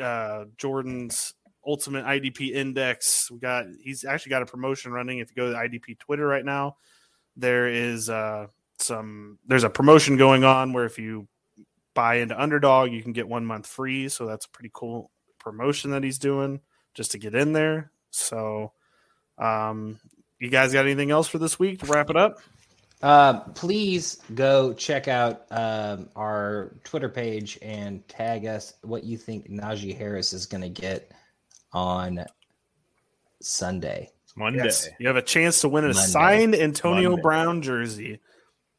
uh, 0.00 0.44
Jordan's 0.56 1.34
Ultimate 1.66 2.04
IDP 2.04 2.52
Index. 2.52 3.30
We 3.30 3.38
got. 3.38 3.66
He's 3.82 4.04
actually 4.04 4.30
got 4.30 4.42
a 4.42 4.46
promotion 4.46 4.92
running. 4.92 5.18
If 5.18 5.30
you 5.30 5.36
go 5.36 5.50
to 5.50 5.56
IDP 5.56 5.98
Twitter 5.98 6.26
right 6.26 6.44
now, 6.44 6.76
there 7.36 7.68
is 7.68 8.08
uh, 8.08 8.46
some. 8.78 9.38
There's 9.46 9.64
a 9.64 9.70
promotion 9.70 10.16
going 10.16 10.44
on 10.44 10.72
where 10.72 10.84
if 10.84 10.98
you 10.98 11.26
buy 11.94 12.16
into 12.16 12.40
Underdog, 12.40 12.92
you 12.92 13.02
can 13.02 13.12
get 13.12 13.26
one 13.26 13.46
month 13.46 13.66
free. 13.66 14.08
So 14.10 14.26
that's 14.26 14.46
a 14.46 14.50
pretty 14.50 14.70
cool 14.74 15.10
promotion 15.44 15.90
that 15.90 16.02
he's 16.02 16.18
doing 16.18 16.60
just 16.94 17.12
to 17.12 17.18
get 17.18 17.34
in 17.34 17.52
there. 17.52 17.92
So, 18.10 18.72
um, 19.38 20.00
you 20.40 20.48
guys 20.48 20.72
got 20.72 20.86
anything 20.86 21.10
else 21.10 21.28
for 21.28 21.38
this 21.38 21.58
week 21.58 21.80
to 21.80 21.86
wrap 21.86 22.10
it 22.10 22.16
up? 22.16 22.38
Uh, 23.02 23.40
please 23.50 24.16
go 24.34 24.72
check 24.72 25.08
out 25.08 25.44
um, 25.50 26.08
our 26.16 26.72
Twitter 26.84 27.08
page 27.08 27.58
and 27.60 28.06
tag 28.08 28.46
us 28.46 28.72
what 28.82 29.04
you 29.04 29.18
think 29.18 29.50
Najee 29.50 29.96
Harris 29.96 30.32
is 30.32 30.46
going 30.46 30.62
to 30.62 30.70
get 30.70 31.12
on 31.72 32.24
Sunday. 33.42 34.10
Monday. 34.36 34.64
Yes, 34.64 34.88
you 34.98 35.06
have 35.06 35.16
a 35.16 35.22
chance 35.22 35.60
to 35.60 35.68
win 35.68 35.84
a 35.84 35.88
Monday. 35.88 36.00
signed 36.00 36.54
Antonio 36.54 37.10
Monday. 37.10 37.22
Brown 37.22 37.62
jersey. 37.62 38.20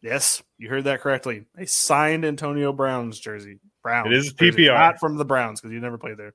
Yes, 0.02 0.42
you 0.58 0.70
heard 0.70 0.86
that 0.86 1.02
correctly. 1.02 1.46
A 1.58 1.66
signed 1.66 2.26
Antonio 2.26 2.74
Brown's 2.74 3.20
jersey. 3.20 3.60
Brown. 3.82 4.08
It 4.08 4.14
is 4.14 4.34
PPR. 4.34 4.74
not 4.74 5.00
from 5.00 5.18
the 5.18 5.26
Browns 5.26 5.62
because 5.62 5.72
you 5.72 5.80
never 5.80 5.98
played 5.98 6.18
there. 6.18 6.34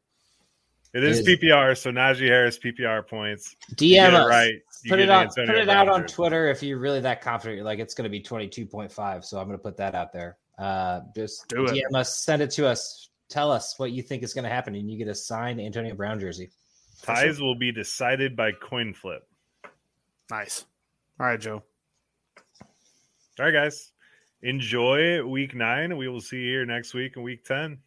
It 0.93 1.05
is 1.05 1.21
It 1.21 1.29
is. 1.29 1.39
PPR, 1.39 1.77
so 1.77 1.91
Najee 1.91 2.27
Harris 2.27 2.59
PPR 2.59 3.07
points. 3.07 3.55
You 3.79 3.97
DM 3.97 4.13
us. 4.13 4.29
right. 4.29 4.55
You 4.85 4.91
put 4.91 4.99
it 4.99 5.07
the 5.07 5.15
on. 5.15 5.29
Put 5.29 5.51
it 5.51 5.69
out 5.69 5.89
on. 5.89 6.07
Twitter 6.07 6.49
if 6.49 6.63
you're 6.63 6.79
really 6.79 7.01
that 7.01 7.21
confident. 7.21 7.57
You're 7.57 7.65
like 7.65 7.79
it's 7.79 7.95
going 7.95 8.05
to 8.05 8.11
be 8.11 8.21
22.5. 8.21 9.25
So 9.25 9.39
I'm 9.39 9.47
going 9.47 9.59
to 9.59 9.63
put 9.63 9.77
that 9.77 9.95
out 9.95 10.13
there. 10.13 10.39
Uh, 10.59 11.01
just 11.15 11.49
Do 11.49 11.67
it. 11.67 11.73
DM 11.73 11.97
us. 11.97 12.19
Send 12.19 12.43
it 12.43 12.51
to 12.53 12.67
us. 12.67 13.11
Tell 13.29 13.53
us 13.53 13.79
what 13.79 13.93
you 13.93 14.03
think 14.03 14.25
is 14.25 14.35
going 14.35 14.43
to 14.45 14.51
happen, 14.51 14.75
and 14.75 14.91
you 14.91 14.99
get 14.99 15.07
a 15.07 15.15
signed 15.15 15.61
Antonio 15.61 15.95
Brown 15.95 16.19
jersey. 16.19 16.51
Ties 17.03 17.41
will 17.41 17.55
be 17.55 17.71
decided 17.71 18.35
by 18.35 18.51
coin 18.53 18.93
flip. 18.93 19.23
Nice. 20.31 20.65
All 21.19 21.27
right, 21.27 21.41
Joe. 21.41 21.63
All 23.39 23.47
right, 23.47 23.53
guys. 23.53 23.93
Enjoy 24.43 25.25
week 25.25 25.55
nine. 25.55 25.97
We 25.97 26.09
will 26.09 26.21
see 26.21 26.39
you 26.39 26.51
here 26.51 26.67
next 26.67 26.95
week 26.95 27.17
in 27.17 27.23
week 27.23 27.45
10. 27.45 27.79